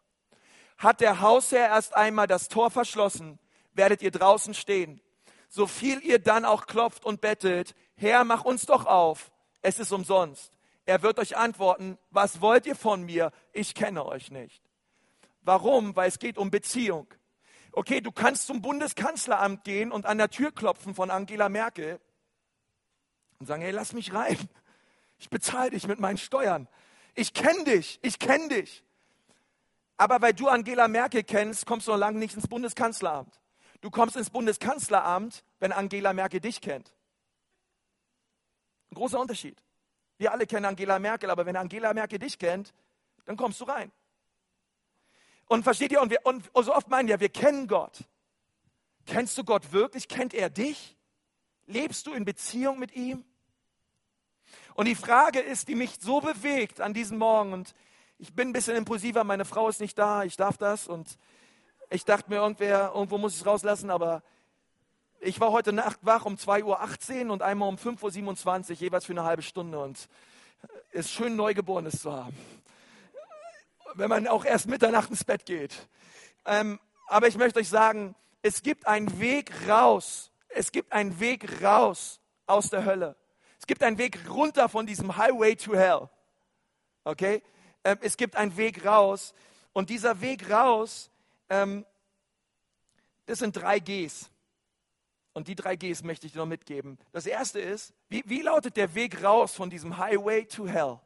Hat 0.78 1.00
der 1.00 1.22
Hausherr 1.22 1.70
erst 1.70 1.96
einmal 1.96 2.28
das 2.28 2.50
Tor 2.50 2.72
verschlossen, 2.72 3.40
werdet 3.74 4.02
ihr 4.02 4.12
draußen 4.12 4.54
stehen. 4.54 5.00
So 5.48 5.66
viel 5.66 6.04
ihr 6.04 6.20
dann 6.20 6.44
auch 6.44 6.68
klopft 6.68 7.06
und 7.06 7.22
bettelt, 7.22 7.74
Herr, 7.96 8.26
mach 8.26 8.44
uns 8.44 8.66
doch 8.66 8.86
auf, 8.86 9.32
es 9.62 9.80
ist 9.80 9.94
umsonst. 9.94 10.52
Er 10.86 11.02
wird 11.04 11.20
euch 11.20 11.38
antworten, 11.38 11.98
was 12.12 12.42
wollt 12.42 12.66
ihr 12.66 12.76
von 12.76 13.04
mir? 13.04 13.32
Ich 13.54 13.74
kenne 13.74 14.06
euch 14.06 14.30
nicht. 14.30 14.67
Warum? 15.48 15.96
Weil 15.96 16.10
es 16.10 16.20
geht 16.20 16.38
um 16.38 16.52
Beziehung. 16.52 17.08
Okay, 17.72 18.02
du 18.02 18.12
kannst 18.12 18.48
zum 18.48 18.62
Bundeskanzleramt 18.62 19.64
gehen 19.64 19.94
und 19.94 20.06
an 20.06 20.18
der 20.18 20.30
Tür 20.30 20.52
klopfen 20.52 20.94
von 20.94 21.10
Angela 21.10 21.48
Merkel 21.48 22.02
und 23.40 23.46
sagen, 23.46 23.62
hey, 23.62 23.72
lass 23.72 23.94
mich 23.94 24.14
rein. 24.14 24.38
Ich 25.20 25.30
bezahle 25.30 25.70
dich 25.70 25.88
mit 25.88 26.00
meinen 26.00 26.18
Steuern. 26.18 26.68
Ich 27.16 27.34
kenne 27.34 27.64
dich, 27.64 27.98
ich 28.02 28.20
kenne 28.20 28.50
dich. 28.50 28.84
Aber 29.96 30.22
weil 30.22 30.34
du 30.34 30.50
Angela 30.50 30.90
Merkel 30.90 31.24
kennst, 31.24 31.66
kommst 31.66 31.88
du 31.88 31.92
noch 31.92 31.98
lange 31.98 32.20
nicht 32.20 32.36
ins 32.36 32.50
Bundeskanzleramt. 32.50 33.40
Du 33.80 33.90
kommst 33.90 34.18
ins 34.18 34.30
Bundeskanzleramt, 34.30 35.46
wenn 35.60 35.72
Angela 35.72 36.12
Merkel 36.12 36.42
dich 36.42 36.60
kennt. 36.60 36.94
Ein 38.92 38.96
großer 38.96 39.20
Unterschied. 39.20 39.64
Wir 40.18 40.34
alle 40.34 40.46
kennen 40.46 40.66
Angela 40.66 41.00
Merkel, 41.00 41.30
aber 41.30 41.46
wenn 41.46 41.56
Angela 41.56 41.94
Merkel 41.94 42.20
dich 42.20 42.38
kennt, 42.38 42.74
dann 43.24 43.38
kommst 43.38 43.62
du 43.62 43.64
rein. 43.64 43.94
Und 45.48 45.64
versteht 45.64 45.92
ihr, 45.92 46.02
und, 46.02 46.10
wir, 46.10 46.20
und 46.26 46.44
so 46.54 46.74
oft 46.74 46.90
meinen 46.90 47.08
wir, 47.08 47.20
wir 47.20 47.30
kennen 47.30 47.68
Gott. 47.68 48.04
Kennst 49.06 49.38
du 49.38 49.44
Gott 49.44 49.72
wirklich? 49.72 50.08
Kennt 50.08 50.34
er 50.34 50.50
dich? 50.50 50.98
Lebst 51.66 52.06
du 52.08 52.14
in 52.14 52.26
Beziehung 52.26 52.80
mit 52.80 52.96
ihm? 52.96 53.24
Und 54.76 54.86
die 54.86 54.96
Frage 54.96 55.40
ist, 55.40 55.70
die 55.70 55.76
mich 55.76 55.96
so 56.00 56.22
bewegt 56.22 56.82
an 56.82 56.94
diesem 56.94 57.18
Morgen, 57.18 57.54
und 57.54 57.74
ich 58.20 58.34
bin 58.34 58.50
ein 58.50 58.54
bisschen 58.54 58.76
impulsiver, 58.76 59.24
meine 59.24 59.46
Frau 59.46 59.68
ist 59.70 59.82
nicht 59.82 59.98
da, 59.98 60.24
ich 60.24 60.38
darf 60.38 60.58
das, 60.58 60.88
und 60.88 61.18
ich 61.90 62.06
dachte 62.06 62.30
mir, 62.30 62.38
irgendwer, 62.38 62.92
irgendwo 62.94 63.18
muss 63.18 63.34
ich 63.34 63.42
es 63.42 63.46
rauslassen, 63.46 63.90
aber 63.90 64.22
ich 65.20 65.40
war 65.40 65.52
heute 65.52 65.74
Nacht 65.74 66.00
wach 66.02 66.26
um 66.26 66.36
2.18 66.36 67.26
Uhr 67.26 67.34
und 67.34 67.42
einmal 67.42 67.70
um 67.70 67.76
5.27 67.76 68.70
Uhr, 68.70 68.76
jeweils 68.76 69.06
für 69.06 69.14
eine 69.14 69.24
halbe 69.24 69.42
Stunde. 69.42 69.80
Und 69.80 70.08
es 70.92 71.06
ist 71.06 71.12
schön, 71.12 71.36
Neugeborenes 71.36 72.02
zu 72.02 72.12
haben. 72.12 72.36
Wenn 73.98 74.10
man 74.10 74.28
auch 74.28 74.46
erst 74.46 74.68
Mitternacht 74.68 75.10
ins 75.10 75.24
Bett 75.24 75.46
geht. 75.46 75.88
Ähm, 76.46 76.80
aber 77.08 77.28
ich 77.28 77.36
möchte 77.36 77.60
euch 77.60 77.70
sagen, 77.70 78.16
es 78.44 78.62
gibt 78.62 78.86
einen 78.86 79.20
Weg 79.20 79.52
raus. 79.68 80.32
Es 80.50 80.72
gibt 80.72 80.94
einen 80.94 81.20
Weg 81.20 81.64
raus 81.64 82.20
aus 82.46 82.70
der 82.70 82.86
Hölle. 82.86 83.16
Es 83.60 83.66
gibt 83.66 83.82
einen 83.82 83.98
Weg 83.98 84.30
runter 84.30 84.70
von 84.70 84.86
diesem 84.86 85.18
Highway 85.18 85.56
to 85.56 85.76
Hell. 85.76 86.10
Okay? 87.04 87.42
Ähm, 87.84 87.98
es 88.02 88.18
gibt 88.18 88.36
einen 88.36 88.56
Weg 88.56 88.86
raus. 88.86 89.34
Und 89.74 89.90
dieser 89.90 90.22
Weg 90.22 90.50
raus, 90.50 91.10
ähm, 91.50 91.84
das 93.26 93.40
sind 93.40 93.54
drei 93.54 93.80
Gs. 93.80 94.30
Und 95.34 95.48
die 95.48 95.56
drei 95.56 95.76
Gs 95.76 96.04
möchte 96.04 96.28
ich 96.28 96.34
dir 96.34 96.40
noch 96.40 96.46
mitgeben. 96.46 97.00
Das 97.12 97.26
erste 97.26 97.60
ist, 97.60 97.94
wie, 98.10 98.24
wie 98.28 98.42
lautet 98.42 98.78
der 98.78 98.94
Weg 98.94 99.24
raus 99.24 99.56
von 99.56 99.70
diesem 99.70 99.98
Highway 99.98 100.46
to 100.46 100.68
Hell? 100.68 101.00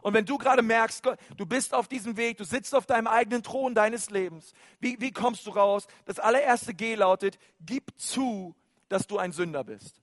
Und 0.00 0.14
wenn 0.14 0.24
du 0.24 0.38
gerade 0.38 0.62
merkst, 0.62 1.04
du 1.36 1.46
bist 1.46 1.74
auf 1.74 1.88
diesem 1.88 2.16
Weg, 2.16 2.38
du 2.38 2.44
sitzt 2.44 2.74
auf 2.74 2.86
deinem 2.86 3.06
eigenen 3.06 3.42
Thron 3.42 3.74
deines 3.74 4.10
Lebens, 4.10 4.52
wie, 4.80 5.00
wie 5.00 5.12
kommst 5.12 5.46
du 5.46 5.50
raus? 5.50 5.86
Das 6.04 6.18
allererste 6.18 6.74
G 6.74 6.94
lautet, 6.94 7.38
gib 7.60 7.98
zu, 7.98 8.54
dass 8.88 9.06
du 9.06 9.18
ein 9.18 9.32
Sünder 9.32 9.64
bist. 9.64 10.02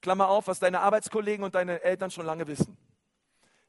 Klammer 0.00 0.28
auf, 0.28 0.46
was 0.46 0.58
deine 0.58 0.80
Arbeitskollegen 0.80 1.44
und 1.44 1.54
deine 1.54 1.82
Eltern 1.82 2.10
schon 2.10 2.26
lange 2.26 2.46
wissen. 2.46 2.76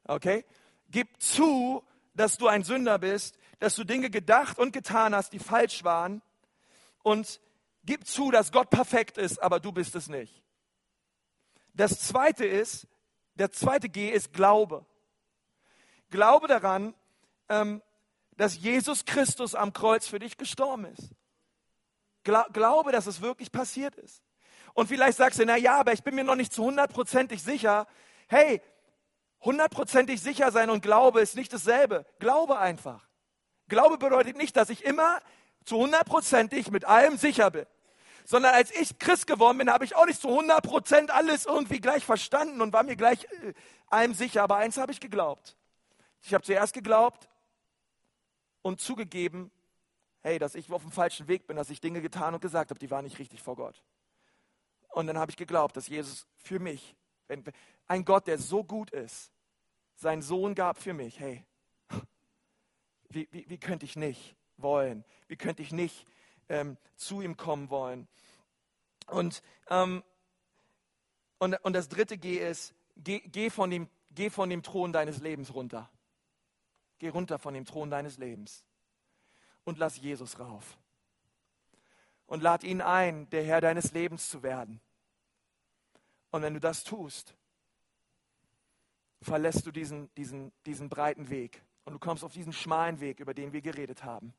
Okay? 0.04 0.44
Gib 0.90 1.20
zu, 1.22 1.84
dass 2.14 2.38
du 2.38 2.48
ein 2.48 2.64
Sünder 2.64 2.98
bist, 2.98 3.38
dass 3.58 3.74
du 3.74 3.84
Dinge 3.84 4.10
gedacht 4.10 4.58
und 4.58 4.72
getan 4.72 5.14
hast, 5.14 5.32
die 5.32 5.38
falsch 5.38 5.84
waren. 5.84 6.22
Und 7.02 7.40
Gib 7.88 8.06
zu, 8.06 8.30
dass 8.30 8.52
Gott 8.52 8.68
perfekt 8.68 9.16
ist, 9.16 9.42
aber 9.42 9.60
du 9.60 9.72
bist 9.72 9.94
es 9.94 10.10
nicht. 10.10 10.42
Das 11.72 12.00
zweite 12.00 12.44
ist, 12.44 12.86
der 13.36 13.50
zweite 13.50 13.88
G 13.88 14.10
ist 14.10 14.34
Glaube. 14.34 14.84
Glaube 16.10 16.48
daran, 16.48 16.94
ähm, 17.48 17.82
dass 18.36 18.56
Jesus 18.56 19.04
Christus 19.04 19.54
am 19.54 19.72
Kreuz 19.72 20.06
für 20.06 20.18
dich 20.18 20.36
gestorben 20.36 20.86
ist. 20.86 21.10
Glaube, 22.22 22.92
dass 22.92 23.06
es 23.06 23.20
wirklich 23.20 23.50
passiert 23.50 23.96
ist. 23.96 24.22
Und 24.74 24.86
vielleicht 24.88 25.18
sagst 25.18 25.38
du, 25.38 25.44
na 25.44 25.56
ja, 25.56 25.80
aber 25.80 25.92
ich 25.92 26.02
bin 26.02 26.14
mir 26.14 26.24
noch 26.24 26.34
nicht 26.34 26.52
zu 26.52 26.64
hundertprozentig 26.64 27.42
sicher. 27.42 27.86
Hey, 28.28 28.60
hundertprozentig 29.40 30.20
sicher 30.20 30.52
sein 30.52 30.70
und 30.70 30.82
Glaube 30.82 31.20
ist 31.20 31.36
nicht 31.36 31.52
dasselbe. 31.52 32.06
Glaube 32.18 32.58
einfach. 32.58 33.08
Glaube 33.68 33.98
bedeutet 33.98 34.36
nicht, 34.36 34.56
dass 34.56 34.70
ich 34.70 34.84
immer 34.84 35.20
zu 35.64 35.78
hundertprozentig 35.78 36.70
mit 36.70 36.84
allem 36.84 37.16
sicher 37.16 37.50
bin 37.50 37.66
sondern 38.28 38.54
als 38.54 38.70
ich 38.72 38.98
Christ 38.98 39.26
geworden 39.26 39.56
bin, 39.56 39.72
habe 39.72 39.86
ich 39.86 39.96
auch 39.96 40.04
nicht 40.04 40.20
zu 40.20 40.28
100 40.28 40.62
Prozent 40.62 41.10
alles 41.10 41.46
irgendwie 41.46 41.80
gleich 41.80 42.04
verstanden 42.04 42.60
und 42.60 42.74
war 42.74 42.82
mir 42.82 42.94
gleich 42.94 43.24
äh, 43.24 43.54
allem 43.86 44.12
sicher. 44.12 44.42
Aber 44.42 44.56
eins 44.56 44.76
habe 44.76 44.92
ich 44.92 45.00
geglaubt. 45.00 45.56
Ich 46.28 46.34
habe 46.34 46.44
zuerst 46.44 46.74
geglaubt 46.74 47.26
und 48.60 48.82
zugegeben, 48.82 49.50
hey, 50.20 50.38
dass 50.38 50.54
ich 50.54 50.70
auf 50.70 50.82
dem 50.82 50.92
falschen 50.92 51.26
Weg 51.26 51.46
bin, 51.46 51.56
dass 51.56 51.70
ich 51.70 51.80
Dinge 51.80 52.02
getan 52.02 52.34
und 52.34 52.42
gesagt 52.42 52.68
habe, 52.68 52.78
die 52.78 52.90
waren 52.90 53.06
nicht 53.06 53.18
richtig 53.18 53.40
vor 53.40 53.56
Gott. 53.56 53.82
Und 54.90 55.06
dann 55.06 55.16
habe 55.16 55.30
ich 55.30 55.38
geglaubt, 55.38 55.74
dass 55.74 55.88
Jesus 55.88 56.26
für 56.36 56.58
mich, 56.58 56.94
ein 57.86 58.04
Gott, 58.04 58.26
der 58.26 58.36
so 58.36 58.62
gut 58.62 58.90
ist, 58.90 59.32
seinen 59.94 60.20
Sohn 60.20 60.54
gab 60.54 60.76
für 60.76 60.92
mich. 60.92 61.18
Hey, 61.18 61.46
wie, 63.08 63.26
wie, 63.30 63.48
wie 63.48 63.58
könnte 63.58 63.86
ich 63.86 63.96
nicht 63.96 64.36
wollen? 64.58 65.06
Wie 65.28 65.36
könnte 65.36 65.62
ich 65.62 65.72
nicht 65.72 66.06
ähm, 66.50 66.76
zu 66.96 67.22
ihm 67.22 67.38
kommen 67.38 67.70
wollen. 67.70 68.06
Und, 69.06 69.42
ähm, 69.70 70.04
und, 71.38 71.54
und 71.64 71.72
das 71.72 71.88
dritte 71.88 72.18
G 72.18 72.36
ist, 72.36 72.74
geh, 72.98 73.20
geh, 73.20 73.48
von 73.48 73.70
dem, 73.70 73.88
geh 74.10 74.28
von 74.28 74.50
dem 74.50 74.62
Thron 74.62 74.92
deines 74.92 75.20
Lebens 75.20 75.54
runter. 75.54 75.90
Geh 76.98 77.08
runter 77.08 77.38
von 77.38 77.54
dem 77.54 77.64
Thron 77.64 77.90
deines 77.90 78.18
Lebens 78.18 78.64
und 79.64 79.78
lass 79.78 79.98
Jesus 79.98 80.38
rauf. 80.38 80.78
Und 82.26 82.42
lad 82.42 82.64
ihn 82.64 82.80
ein, 82.80 83.28
der 83.30 83.44
Herr 83.44 83.60
deines 83.60 83.92
Lebens 83.92 84.28
zu 84.28 84.42
werden. 84.42 84.80
Und 86.30 86.42
wenn 86.42 86.54
du 86.54 86.60
das 86.60 86.84
tust, 86.84 87.34
verlässt 89.22 89.66
du 89.66 89.70
diesen, 89.70 90.12
diesen, 90.14 90.52
diesen 90.66 90.88
breiten 90.88 91.30
Weg 91.30 91.62
und 91.84 91.94
du 91.94 91.98
kommst 91.98 92.24
auf 92.24 92.32
diesen 92.32 92.52
schmalen 92.52 93.00
Weg, 93.00 93.20
über 93.20 93.34
den 93.34 93.52
wir 93.52 93.62
geredet 93.62 94.04
haben. 94.04 94.34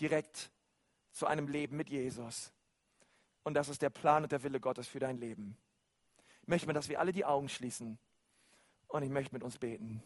Direkt 0.00 0.50
zu 1.12 1.26
einem 1.26 1.48
Leben 1.48 1.76
mit 1.76 1.90
Jesus. 1.90 2.52
Und 3.42 3.54
das 3.54 3.68
ist 3.68 3.82
der 3.82 3.90
Plan 3.90 4.22
und 4.22 4.32
der 4.32 4.42
Wille 4.42 4.58
Gottes 4.58 4.88
für 4.88 4.98
dein 4.98 5.18
Leben. 5.18 5.56
Ich 6.42 6.48
möchte 6.48 6.66
mir, 6.66 6.72
dass 6.72 6.88
wir 6.88 6.98
alle 6.98 7.12
die 7.12 7.24
Augen 7.24 7.48
schließen 7.48 7.98
und 8.88 9.02
ich 9.02 9.10
möchte 9.10 9.34
mit 9.34 9.42
uns 9.42 9.58
beten. 9.58 10.02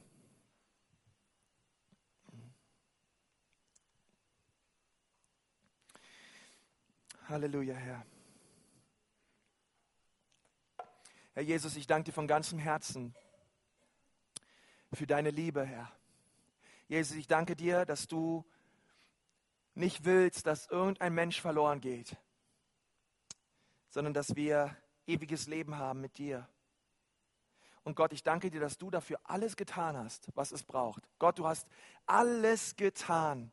Halleluja, 7.29 7.75
Herr. 7.75 8.07
Herr 11.35 11.43
Jesus, 11.43 11.77
ich 11.77 11.87
danke 11.87 12.05
dir 12.05 12.13
von 12.15 12.27
ganzem 12.27 12.59
Herzen 12.59 13.15
für 14.95 15.07
deine 15.07 15.29
Liebe, 15.29 15.63
Herr. 15.63 15.93
Jesus, 16.89 17.19
ich 17.19 17.27
danke 17.27 17.55
dir, 17.55 17.85
dass 17.85 18.09
du 18.09 18.47
nicht 19.75 20.07
willst, 20.07 20.47
dass 20.47 20.69
irgendein 20.69 21.13
Mensch 21.13 21.39
verloren 21.39 21.83
geht, 21.83 22.17
sondern 23.91 24.15
dass 24.15 24.35
wir 24.35 24.75
ewiges 25.07 25.49
Leben 25.49 25.77
haben 25.77 26.01
mit 26.01 26.17
dir. 26.17 26.49
Und 27.85 27.95
Gott, 27.95 28.15
ich 28.15 28.23
danke 28.23 28.51
dir, 28.51 28.61
dass 28.61 28.79
du 28.79 28.91
dafür 28.91 29.21
alles 29.25 29.55
getan 29.55 29.99
hast, 29.99 30.31
was 30.35 30.51
es 30.51 30.63
braucht. 30.63 31.07
Gott, 31.19 31.39
du 31.39 31.47
hast 31.47 31.69
alles 32.07 32.75
getan, 32.77 33.53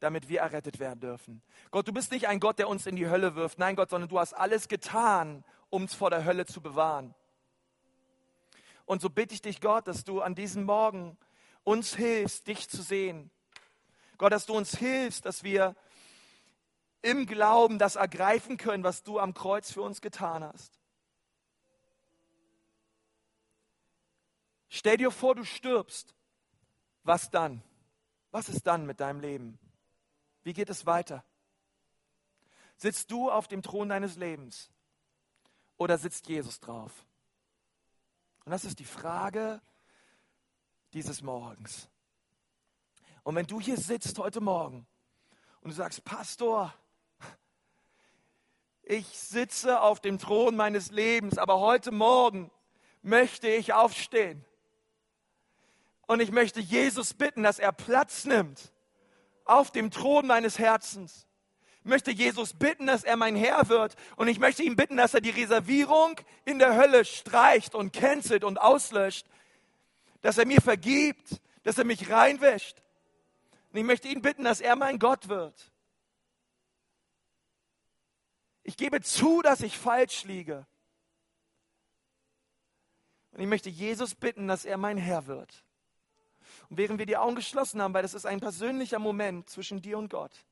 damit 0.00 0.28
wir 0.28 0.40
errettet 0.40 0.78
werden 0.78 1.00
dürfen. 1.00 1.42
Gott, 1.70 1.88
du 1.88 1.92
bist 1.92 2.12
nicht 2.12 2.28
ein 2.28 2.40
Gott, 2.40 2.58
der 2.58 2.68
uns 2.68 2.86
in 2.86 2.96
die 2.96 3.08
Hölle 3.08 3.34
wirft. 3.34 3.58
Nein, 3.58 3.76
Gott, 3.76 3.90
sondern 3.90 4.08
du 4.08 4.18
hast 4.18 4.34
alles 4.34 4.68
getan, 4.68 5.44
um 5.70 5.82
uns 5.82 5.94
vor 5.94 6.10
der 6.10 6.24
Hölle 6.24 6.46
zu 6.46 6.60
bewahren. 6.60 7.14
Und 8.84 9.00
so 9.00 9.10
bitte 9.10 9.34
ich 9.34 9.42
dich, 9.42 9.60
Gott, 9.60 9.88
dass 9.88 10.04
du 10.04 10.20
an 10.20 10.34
diesem 10.34 10.64
Morgen 10.64 11.16
uns 11.64 11.96
hilfst, 11.96 12.46
dich 12.46 12.68
zu 12.68 12.82
sehen, 12.82 13.30
Gott, 14.18 14.32
dass 14.32 14.46
du 14.46 14.54
uns 14.54 14.76
hilfst, 14.76 15.26
dass 15.26 15.42
wir 15.42 15.74
im 17.02 17.26
Glauben 17.26 17.78
das 17.78 17.96
ergreifen 17.96 18.56
können, 18.56 18.82
was 18.82 19.02
du 19.02 19.18
am 19.18 19.34
Kreuz 19.34 19.70
für 19.70 19.82
uns 19.82 20.00
getan 20.00 20.42
hast. 20.42 20.80
Stell 24.68 24.96
dir 24.96 25.10
vor, 25.10 25.34
du 25.34 25.44
stirbst. 25.44 26.14
Was 27.02 27.30
dann? 27.30 27.62
Was 28.32 28.48
ist 28.48 28.66
dann 28.66 28.84
mit 28.86 29.00
deinem 29.00 29.20
Leben? 29.20 29.58
Wie 30.46 30.52
geht 30.52 30.70
es 30.70 30.86
weiter? 30.86 31.24
Sitzt 32.76 33.10
du 33.10 33.32
auf 33.32 33.48
dem 33.48 33.62
Thron 33.62 33.88
deines 33.88 34.14
Lebens 34.14 34.70
oder 35.76 35.98
sitzt 35.98 36.28
Jesus 36.28 36.60
drauf? 36.60 37.04
Und 38.44 38.52
das 38.52 38.64
ist 38.64 38.78
die 38.78 38.84
Frage 38.84 39.60
dieses 40.92 41.20
Morgens. 41.20 41.88
Und 43.24 43.34
wenn 43.34 43.48
du 43.48 43.60
hier 43.60 43.76
sitzt 43.76 44.20
heute 44.20 44.40
Morgen 44.40 44.86
und 45.62 45.70
du 45.70 45.74
sagst, 45.74 46.04
Pastor, 46.04 46.72
ich 48.84 49.18
sitze 49.18 49.80
auf 49.80 49.98
dem 49.98 50.20
Thron 50.20 50.54
meines 50.54 50.92
Lebens, 50.92 51.38
aber 51.38 51.58
heute 51.58 51.90
Morgen 51.90 52.52
möchte 53.02 53.48
ich 53.48 53.72
aufstehen. 53.72 54.44
Und 56.06 56.20
ich 56.20 56.30
möchte 56.30 56.60
Jesus 56.60 57.14
bitten, 57.14 57.42
dass 57.42 57.58
er 57.58 57.72
Platz 57.72 58.26
nimmt 58.26 58.70
auf 59.46 59.70
dem 59.70 59.90
Thron 59.90 60.26
meines 60.26 60.58
Herzens. 60.58 61.26
möchte 61.82 62.10
Jesus 62.10 62.52
bitten, 62.52 62.86
dass 62.86 63.04
er 63.04 63.16
mein 63.16 63.36
Herr 63.36 63.68
wird. 63.68 63.94
Und 64.16 64.28
ich 64.28 64.38
möchte 64.38 64.62
ihn 64.62 64.76
bitten, 64.76 64.96
dass 64.96 65.14
er 65.14 65.20
die 65.20 65.30
Reservierung 65.30 66.20
in 66.44 66.58
der 66.58 66.76
Hölle 66.76 67.04
streicht 67.04 67.74
und 67.74 67.92
cancelt 67.92 68.44
und 68.44 68.60
auslöscht. 68.60 69.26
Dass 70.20 70.38
er 70.38 70.46
mir 70.46 70.60
vergibt, 70.60 71.40
dass 71.62 71.78
er 71.78 71.84
mich 71.84 72.10
reinwäscht. 72.10 72.82
Und 73.72 73.78
ich 73.78 73.84
möchte 73.84 74.08
ihn 74.08 74.22
bitten, 74.22 74.44
dass 74.44 74.60
er 74.60 74.74
mein 74.74 74.98
Gott 74.98 75.28
wird. 75.28 75.72
Ich 78.62 78.76
gebe 78.76 79.00
zu, 79.00 79.42
dass 79.42 79.60
ich 79.60 79.78
falsch 79.78 80.24
liege. 80.24 80.66
Und 83.30 83.40
ich 83.42 83.46
möchte 83.46 83.68
Jesus 83.68 84.14
bitten, 84.14 84.48
dass 84.48 84.64
er 84.64 84.78
mein 84.78 84.96
Herr 84.96 85.26
wird. 85.26 85.65
Und 86.68 86.78
während 86.78 86.98
wir 86.98 87.06
die 87.06 87.16
Augen 87.16 87.36
geschlossen 87.36 87.80
haben, 87.80 87.94
weil 87.94 88.02
das 88.02 88.14
ist 88.14 88.26
ein 88.26 88.40
persönlicher 88.40 88.98
Moment 88.98 89.48
zwischen 89.48 89.82
dir 89.82 89.98
und 89.98 90.08
Gott. 90.08 90.44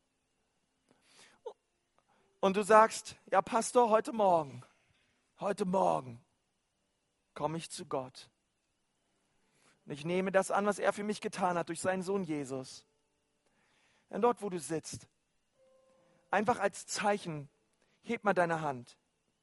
Und 2.40 2.56
du 2.56 2.62
sagst, 2.62 3.16
ja 3.30 3.40
Pastor, 3.42 3.90
heute 3.90 4.12
Morgen, 4.12 4.62
heute 5.40 5.64
Morgen 5.64 6.22
komme 7.34 7.56
ich 7.56 7.70
zu 7.70 7.86
Gott. 7.86 8.28
Und 9.86 9.92
ich 9.92 10.04
nehme 10.04 10.30
das 10.30 10.50
an, 10.50 10.66
was 10.66 10.78
er 10.78 10.92
für 10.92 11.04
mich 11.04 11.20
getan 11.20 11.58
hat 11.58 11.68
durch 11.68 11.80
seinen 11.80 12.02
Sohn 12.02 12.22
Jesus. 12.22 12.84
Und 14.08 14.22
dort, 14.22 14.42
wo 14.42 14.48
du 14.48 14.58
sitzt, 14.58 15.08
einfach 16.30 16.58
als 16.58 16.86
Zeichen, 16.86 17.48
heb 18.02 18.24
mal 18.24 18.34
deine 18.34 18.60
Hand, 18.60 18.96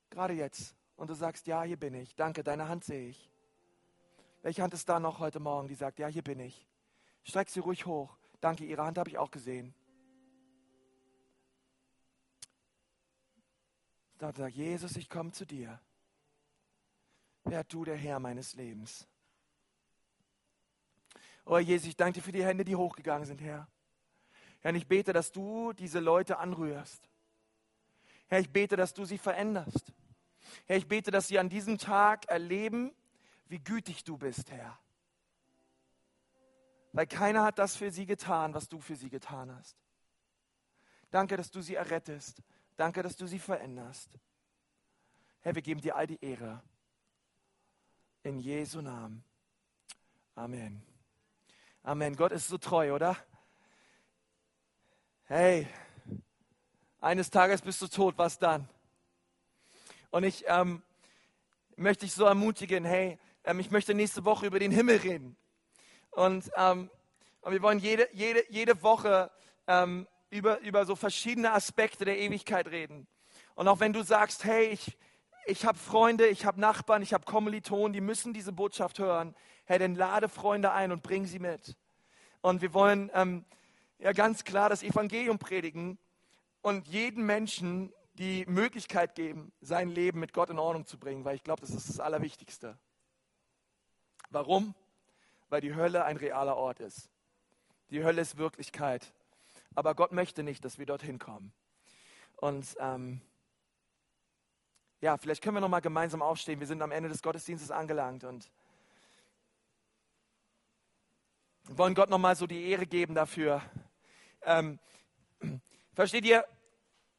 gerade 0.09 0.34
jetzt. 0.34 0.76
Und 0.95 1.09
du 1.09 1.15
sagst, 1.15 1.47
ja, 1.47 1.63
hier 1.63 1.78
bin 1.78 1.93
ich. 1.95 2.15
Danke, 2.15 2.43
deine 2.43 2.67
Hand 2.67 2.84
sehe 2.84 3.09
ich. 3.09 3.30
Welche 4.42 4.64
Hand 4.64 4.74
ist 4.74 4.89
da 4.89 5.00
noch 5.00 5.20
heute 5.20 5.39
Morgen, 5.39 5.68
die 5.68 5.76
sagt, 5.76 6.00
ja, 6.00 6.08
hier 6.08 6.24
bin 6.24 6.39
ich? 6.39 6.68
Streck 7.24 7.50
sie 7.50 7.60
ruhig 7.60 7.86
hoch. 7.86 8.18
Danke, 8.39 8.66
ihre 8.66 8.84
Hand 8.84 8.98
habe 8.98 9.10
ich 9.10 9.18
auch 9.18 9.30
gesehen. 9.30 9.76
Dann 14.18 14.34
sagt 14.34 14.56
Jesus, 14.56 14.96
ich 14.96 15.10
komme 15.10 15.32
zu 15.32 15.46
dir. 15.46 15.80
Wer 17.44 17.64
du 17.64 17.86
der 17.86 17.96
Herr 17.96 18.20
meines 18.20 18.54
Lebens? 18.56 19.08
Oh 21.46 21.58
Jesus, 21.58 21.88
ich 21.88 21.96
danke 21.96 22.20
dir 22.20 22.24
für 22.24 22.32
die 22.32 22.46
Hände, 22.46 22.64
die 22.64 22.76
hochgegangen 22.76 23.26
sind, 23.26 23.42
Herr. 23.42 23.68
Herr, 24.60 24.76
ich 24.76 24.88
bete, 24.88 25.12
dass 25.12 25.32
du 25.32 25.74
diese 25.74 26.00
Leute 26.00 26.38
anrührst. 26.38 27.10
Herr, 28.28 28.39
ich 28.39 28.52
bete, 28.52 28.76
dass 28.76 28.94
du 28.94 29.06
sie 29.06 29.18
veränderst. 29.18 29.92
Herr, 30.66 30.78
ich 30.78 30.88
bete, 30.88 31.10
dass 31.12 31.28
sie 31.28 31.39
an 31.39 31.50
diesem 31.50 31.78
Tag 31.78 32.26
erleben, 32.26 32.94
wie 33.52 33.60
gütig 33.60 34.06
du 34.06 34.18
bist, 34.18 34.49
Herr. 34.49 34.80
Weil 36.93 37.06
keiner 37.06 37.43
hat 37.43 37.60
das 37.60 37.76
für 37.76 37.91
sie 37.91 38.06
getan, 38.06 38.54
was 38.54 38.70
du 38.70 38.80
für 38.80 38.95
sie 38.95 39.10
getan 39.10 39.54
hast. 39.54 39.76
Danke, 41.10 41.36
dass 41.36 41.52
du 41.52 41.62
sie 41.62 41.76
errettest. 41.76 42.41
Danke, 42.78 43.04
dass 43.04 43.18
du 43.18 43.28
sie 43.28 43.39
veränderst. 43.39 44.10
Herr, 45.41 45.54
wir 45.54 45.62
geben 45.62 45.82
dir 45.82 45.97
all 45.97 46.08
die 46.08 46.24
Ehre. 46.24 46.64
In 48.24 48.39
Jesu 48.39 48.82
Namen. 48.82 49.24
Amen. 50.36 50.82
Amen. 51.84 52.16
Gott 52.16 52.32
ist 52.32 52.47
so 52.47 52.58
treu, 52.58 52.93
oder? 52.93 53.18
Hey, 55.26 55.68
eines 57.02 57.30
Tages 57.30 57.62
bist 57.62 57.82
du 57.82 57.88
tot, 57.88 58.18
was 58.18 58.39
dann? 58.39 58.70
Und 60.10 60.24
ich 60.24 60.45
ähm, 60.47 60.82
möchte 61.76 62.06
dich 62.06 62.14
so 62.14 62.26
ermutigen, 62.26 62.86
hey, 62.86 63.20
ähm, 63.44 63.60
ich 63.60 63.72
möchte 63.72 63.94
nächste 63.94 64.26
Woche 64.26 64.46
über 64.46 64.60
den 64.60 64.72
Himmel 64.72 64.98
reden. 64.98 65.38
Und, 66.12 66.52
ähm, 66.56 66.89
und 67.42 67.54
wir 67.54 67.62
wollen 67.62 67.80
jede, 67.80 68.08
jede, 68.14 68.44
jede 68.50 68.82
Woche 68.84 69.32
ähm, 69.68 70.08
über, 70.30 70.60
über 70.62 70.86
so 70.86 70.96
verschiedene 70.96 71.52
Aspekte 71.54 72.06
der 72.06 72.20
Ewigkeit 72.20 72.68
reden. 72.68 73.08
Und 73.56 73.68
auch 73.68 73.80
wenn 73.80 73.94
du 73.94 74.04
sagst, 74.04 74.44
hey, 74.44 74.68
ich, 74.68 74.98
ich 75.46 75.66
habe 75.66 75.78
Freunde, 75.78 76.28
ich 76.28 76.46
habe 76.46 76.60
Nachbarn, 76.60 77.02
ich 77.02 77.14
habe 77.14 77.26
Kommilitonen, 77.26 77.94
die 77.94 78.02
müssen 78.02 78.34
diese 78.34 78.52
Botschaft 78.52 79.00
hören, 79.00 79.36
hey, 79.66 79.80
dann 79.80 79.96
lade 79.96 80.30
Freunde 80.30 80.72
ein 80.72 80.92
und 80.92 81.04
bring 81.04 81.26
sie 81.26 81.39
mit. 81.39 81.76
Und 82.42 82.62
wir 82.62 82.74
wollen 82.74 83.12
ähm, 83.14 83.46
ja 84.00 84.14
ganz 84.14 84.44
klar 84.44 84.70
das 84.70 84.84
Evangelium 84.84 85.38
predigen 85.39 85.98
und 86.62 86.88
jeden 86.88 87.26
Menschen 87.26 87.94
die 88.14 88.46
Möglichkeit 88.46 89.16
geben, 89.16 89.52
sein 89.62 89.89
Leben 89.89 90.20
mit 90.20 90.34
Gott 90.34 90.50
in 90.50 90.60
Ordnung 90.60 90.86
zu 90.86 90.98
bringen, 91.00 91.24
weil 91.26 91.36
ich 91.36 91.44
glaube, 91.44 91.62
das 91.62 91.72
ist 91.72 91.89
das 91.89 92.00
Allerwichtigste. 92.00 92.78
Warum? 94.32 94.74
Weil 95.50 95.62
die 95.62 95.76
Hölle 95.76 96.06
ein 96.06 96.18
realer 96.18 96.56
Ort 96.58 96.80
ist. 96.80 97.10
Die 97.90 98.04
Hölle 98.04 98.22
ist 98.22 98.38
Wirklichkeit. 98.38 99.14
Aber 99.76 99.94
Gott 99.94 100.14
möchte 100.14 100.44
nicht, 100.44 100.66
dass 100.66 100.80
wir 100.80 100.86
dorthin 100.86 101.20
kommen. 101.20 101.52
Und 102.38 102.76
ähm, 102.80 103.22
ja, 105.02 105.18
vielleicht 105.18 105.44
können 105.44 105.58
wir 105.58 105.62
noch 105.62 105.70
mal 105.70 105.82
gemeinsam 105.82 106.22
aufstehen. 106.22 106.60
Wir 106.60 106.68
sind 106.68 106.82
am 106.82 106.92
Ende 106.92 107.10
des 107.10 107.22
Gottesdienstes 107.22 107.72
angelangt 107.72 108.24
und 108.24 108.50
wollen 111.66 111.94
Gott 111.94 112.10
noch 112.10 112.18
mal 112.18 112.36
so 112.36 112.48
die 112.48 112.70
Ehre 112.70 112.86
geben 112.86 113.14
dafür. 113.14 113.62
Ähm, 114.44 114.80
versteht 115.94 116.26
ihr? 116.26 116.46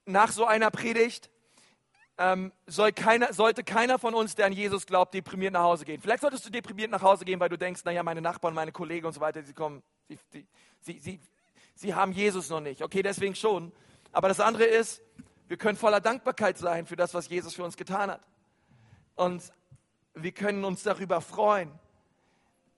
Nach 0.05 0.33
so 0.33 0.47
einer 0.47 0.71
Predigt 0.71 1.31
ähm, 2.23 2.53
soll 2.69 2.93
keiner, 2.93 3.33
sollte 3.33 3.65
keiner 3.65 3.99
von 3.99 4.15
uns, 4.15 4.37
der 4.37 4.47
an 4.47 4.53
Jesus 4.53 4.87
glaubt, 4.87 5.13
deprimiert 5.13 5.55
nach 5.55 5.63
Hause 5.63 5.85
gehen. 5.85 6.01
Vielleicht 6.01 6.21
solltest 6.21 6.47
du 6.47 6.51
deprimiert 6.51 6.93
nach 6.93 7.03
Hause 7.03 7.25
gehen, 7.25 7.41
weil 7.41 7.49
du 7.49 7.59
denkst, 7.59 7.85
naja, 7.85 8.05
meine 8.05 8.21
Nachbarn, 8.21 8.55
meine 8.55 8.71
Kollegen 8.71 9.07
und 9.07 9.13
so 9.13 9.21
weiter, 9.21 9.43
sie 9.43 9.53
kommen, 9.53 9.83
sie, 10.09 10.47
sie, 10.83 11.01
sie, 11.01 11.21
sie, 11.75 11.95
haben 11.95 12.13
Jesus 12.13 12.49
noch 12.49 12.61
nicht. 12.61 12.81
Okay, 12.81 13.03
deswegen 13.03 13.35
schon. 13.35 13.73
Aber 14.13 14.29
das 14.29 14.39
andere 14.39 14.63
ist, 14.63 15.03
wir 15.49 15.57
können 15.57 15.77
voller 15.77 16.01
Dankbarkeit 16.01 16.59
sein 16.59 16.87
für 16.87 16.95
das, 16.95 17.13
was 17.13 17.29
Jesus 17.29 17.55
für 17.55 17.65
uns 17.65 17.77
getan 17.77 18.09
hat. 18.09 18.21
Und 19.17 19.43
wir 20.15 20.33
können 20.33 20.65
uns 20.65 20.85
darüber 20.85 21.21
freuen, 21.21 21.73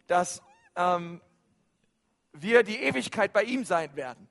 dass 0.06 0.40
ähm, 0.74 1.20
wir 2.32 2.62
die 2.62 2.78
Ewigkeit 2.78 3.34
bei 3.34 3.42
ihm 3.42 3.66
sein 3.66 3.94
werden. 3.94 4.26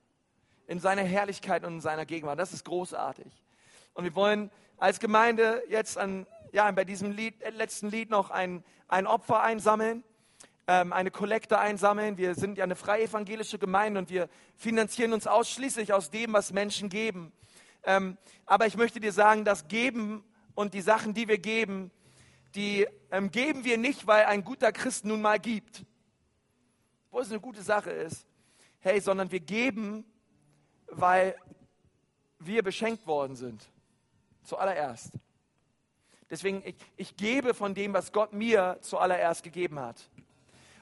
In 0.65 0.79
seiner 0.79 1.03
Herrlichkeit 1.03 1.63
und 1.65 1.73
in 1.75 1.81
seiner 1.81 2.07
Gegenwart. 2.07 2.39
Das 2.39 2.51
ist 2.51 2.65
großartig. 2.65 3.31
Und 3.93 4.05
wir 4.05 4.15
wollen 4.15 4.49
als 4.83 4.99
Gemeinde 4.99 5.63
jetzt 5.69 5.97
an, 5.97 6.27
ja, 6.51 6.69
bei 6.71 6.83
diesem 6.83 7.11
Lied, 7.11 7.41
äh, 7.41 7.51
letzten 7.51 7.89
Lied 7.89 8.09
noch 8.09 8.31
ein, 8.31 8.65
ein 8.89 9.07
Opfer 9.07 9.41
einsammeln, 9.41 10.03
ähm, 10.67 10.91
eine 10.91 11.09
Kollekte 11.09 11.57
einsammeln. 11.57 12.17
Wir 12.17 12.35
sind 12.35 12.57
ja 12.57 12.65
eine 12.65 12.75
freie 12.75 13.03
evangelische 13.03 13.57
Gemeinde 13.57 14.01
und 14.01 14.09
wir 14.09 14.27
finanzieren 14.57 15.13
uns 15.13 15.25
ausschließlich 15.25 15.93
aus 15.93 16.11
dem, 16.11 16.33
was 16.33 16.51
Menschen 16.51 16.89
geben. 16.89 17.31
Ähm, 17.85 18.17
aber 18.45 18.67
ich 18.67 18.75
möchte 18.75 18.99
dir 18.99 19.13
sagen, 19.13 19.45
das 19.45 19.69
Geben 19.69 20.21
und 20.53 20.73
die 20.73 20.81
Sachen, 20.81 21.13
die 21.13 21.29
wir 21.29 21.37
geben, 21.37 21.89
die 22.53 22.85
ähm, 23.09 23.31
geben 23.31 23.63
wir 23.63 23.77
nicht, 23.77 24.05
weil 24.05 24.25
ein 24.25 24.43
guter 24.43 24.73
Christ 24.73 25.05
nun 25.05 25.21
mal 25.21 25.39
gibt, 25.39 25.85
wo 27.09 27.21
es 27.21 27.29
eine 27.29 27.39
gute 27.39 27.61
Sache 27.61 27.91
ist, 27.91 28.27
hey, 28.79 28.99
sondern 28.99 29.31
wir 29.31 29.39
geben, 29.39 30.03
weil 30.87 31.37
wir 32.39 32.63
beschenkt 32.63 33.07
worden 33.07 33.37
sind. 33.37 33.69
Zuallererst. 34.43 35.11
Deswegen, 36.29 36.63
ich, 36.65 36.75
ich 36.97 37.15
gebe 37.15 37.53
von 37.53 37.73
dem, 37.75 37.93
was 37.93 38.11
Gott 38.11 38.33
mir 38.33 38.77
zuallererst 38.81 39.43
gegeben 39.43 39.79
hat. 39.79 40.09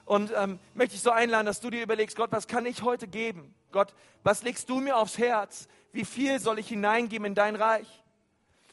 Und 0.04 0.32
ähm, 0.36 0.58
möchte 0.74 0.94
ich 0.96 1.02
so 1.02 1.10
einladen, 1.10 1.46
dass 1.46 1.60
du 1.60 1.70
dir 1.70 1.82
überlegst, 1.82 2.16
Gott, 2.16 2.32
was 2.32 2.46
kann 2.46 2.66
ich 2.66 2.82
heute 2.82 3.06
geben? 3.06 3.54
Gott, 3.70 3.94
was 4.22 4.42
legst 4.42 4.68
du 4.68 4.80
mir 4.80 4.96
aufs 4.96 5.18
Herz? 5.18 5.68
Wie 5.92 6.04
viel 6.04 6.40
soll 6.40 6.58
ich 6.58 6.68
hineingeben 6.68 7.26
in 7.26 7.34
dein 7.34 7.56
Reich? 7.56 7.86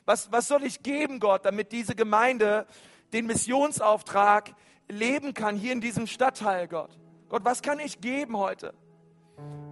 Was, 0.06 0.32
was 0.32 0.48
soll 0.48 0.64
ich 0.64 0.82
geben, 0.82 1.20
Gott, 1.20 1.46
damit 1.46 1.72
diese 1.72 1.96
Gemeinde 1.96 2.66
den 3.14 3.28
Missionsauftrag 3.28 4.56
leben 4.88 5.34
kann 5.34 5.56
hier 5.56 5.74
in 5.74 5.82
diesem 5.82 6.08
Stadtteil, 6.08 6.68
Gott? 6.68 6.98
Gott, 7.30 7.46
was 7.46 7.62
kann 7.62 7.80
ich 7.80 8.02
geben 8.02 8.38
heute 8.38 8.74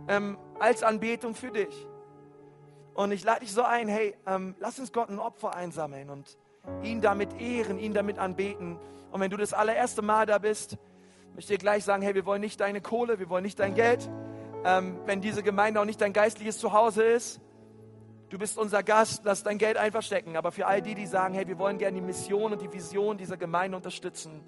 ähm, 0.07 0.37
als 0.59 0.83
Anbetung 0.83 1.33
für 1.33 1.51
dich? 1.51 1.87
Und 2.97 3.11
ich 3.11 3.23
lade 3.23 3.41
dich 3.41 3.53
so 3.53 3.61
ein, 3.61 3.87
hey, 3.87 4.15
ähm, 4.25 4.55
lass 4.59 4.79
uns 4.79 4.91
Gott 4.91 5.09
ein 5.09 5.19
Opfer 5.19 5.53
einsammeln 5.53 6.09
und 6.09 6.35
ihn 6.81 6.99
damit 6.99 7.39
ehren, 7.39 7.77
ihn 7.77 7.93
damit 7.93 8.17
anbeten. 8.17 8.79
Und 9.11 9.21
wenn 9.21 9.29
du 9.29 9.37
das 9.37 9.53
allererste 9.53 10.01
Mal 10.01 10.25
da 10.25 10.39
bist, 10.39 10.77
möchte 11.35 11.53
ich 11.53 11.59
dir 11.59 11.63
gleich 11.63 11.83
sagen, 11.83 12.01
hey, 12.01 12.15
wir 12.15 12.25
wollen 12.25 12.41
nicht 12.41 12.59
deine 12.59 12.81
Kohle, 12.81 13.19
wir 13.19 13.29
wollen 13.29 13.43
nicht 13.43 13.59
dein 13.59 13.75
Geld. 13.75 14.09
Ähm, 14.65 14.97
wenn 15.05 15.21
diese 15.21 15.43
Gemeinde 15.43 15.79
auch 15.79 15.85
nicht 15.85 16.01
dein 16.01 16.11
geistliches 16.11 16.57
Zuhause 16.57 17.03
ist, 17.03 17.39
du 18.29 18.39
bist 18.39 18.57
unser 18.57 18.81
Gast, 18.81 19.21
lass 19.25 19.43
dein 19.43 19.59
Geld 19.59 19.77
einfach 19.77 20.01
stecken. 20.01 20.35
Aber 20.35 20.51
für 20.51 20.65
all 20.65 20.81
die, 20.81 20.95
die 20.95 21.05
sagen, 21.05 21.35
hey, 21.35 21.47
wir 21.47 21.59
wollen 21.59 21.77
gerne 21.77 21.99
die 21.99 22.05
Mission 22.05 22.51
und 22.51 22.63
die 22.63 22.73
Vision 22.73 23.19
dieser 23.19 23.37
Gemeinde 23.37 23.77
unterstützen 23.77 24.41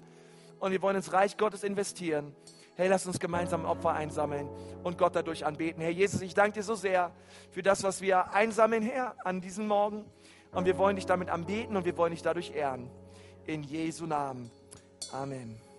und 0.58 0.72
wir 0.72 0.82
wollen 0.82 0.96
ins 0.96 1.12
Reich 1.12 1.36
Gottes 1.36 1.62
investieren, 1.62 2.34
hey, 2.80 2.88
lass 2.88 3.06
uns 3.06 3.20
gemeinsam 3.20 3.66
Opfer 3.66 3.92
einsammeln 3.92 4.48
und 4.82 4.96
Gott 4.96 5.14
dadurch 5.14 5.44
anbeten. 5.44 5.82
Herr 5.82 5.90
Jesus, 5.90 6.22
ich 6.22 6.32
danke 6.32 6.54
dir 6.54 6.62
so 6.62 6.74
sehr 6.74 7.12
für 7.50 7.62
das, 7.62 7.82
was 7.82 8.00
wir 8.00 8.32
einsammeln, 8.32 8.82
Herr, 8.82 9.14
an 9.22 9.42
diesem 9.42 9.68
Morgen. 9.68 10.04
Und 10.52 10.64
wir 10.64 10.78
wollen 10.78 10.96
dich 10.96 11.06
damit 11.06 11.28
anbeten 11.28 11.76
und 11.76 11.84
wir 11.84 11.96
wollen 11.96 12.12
dich 12.12 12.22
dadurch 12.22 12.54
ehren. 12.54 12.90
In 13.44 13.62
Jesu 13.62 14.06
Namen. 14.06 14.50
Amen. 15.12 15.69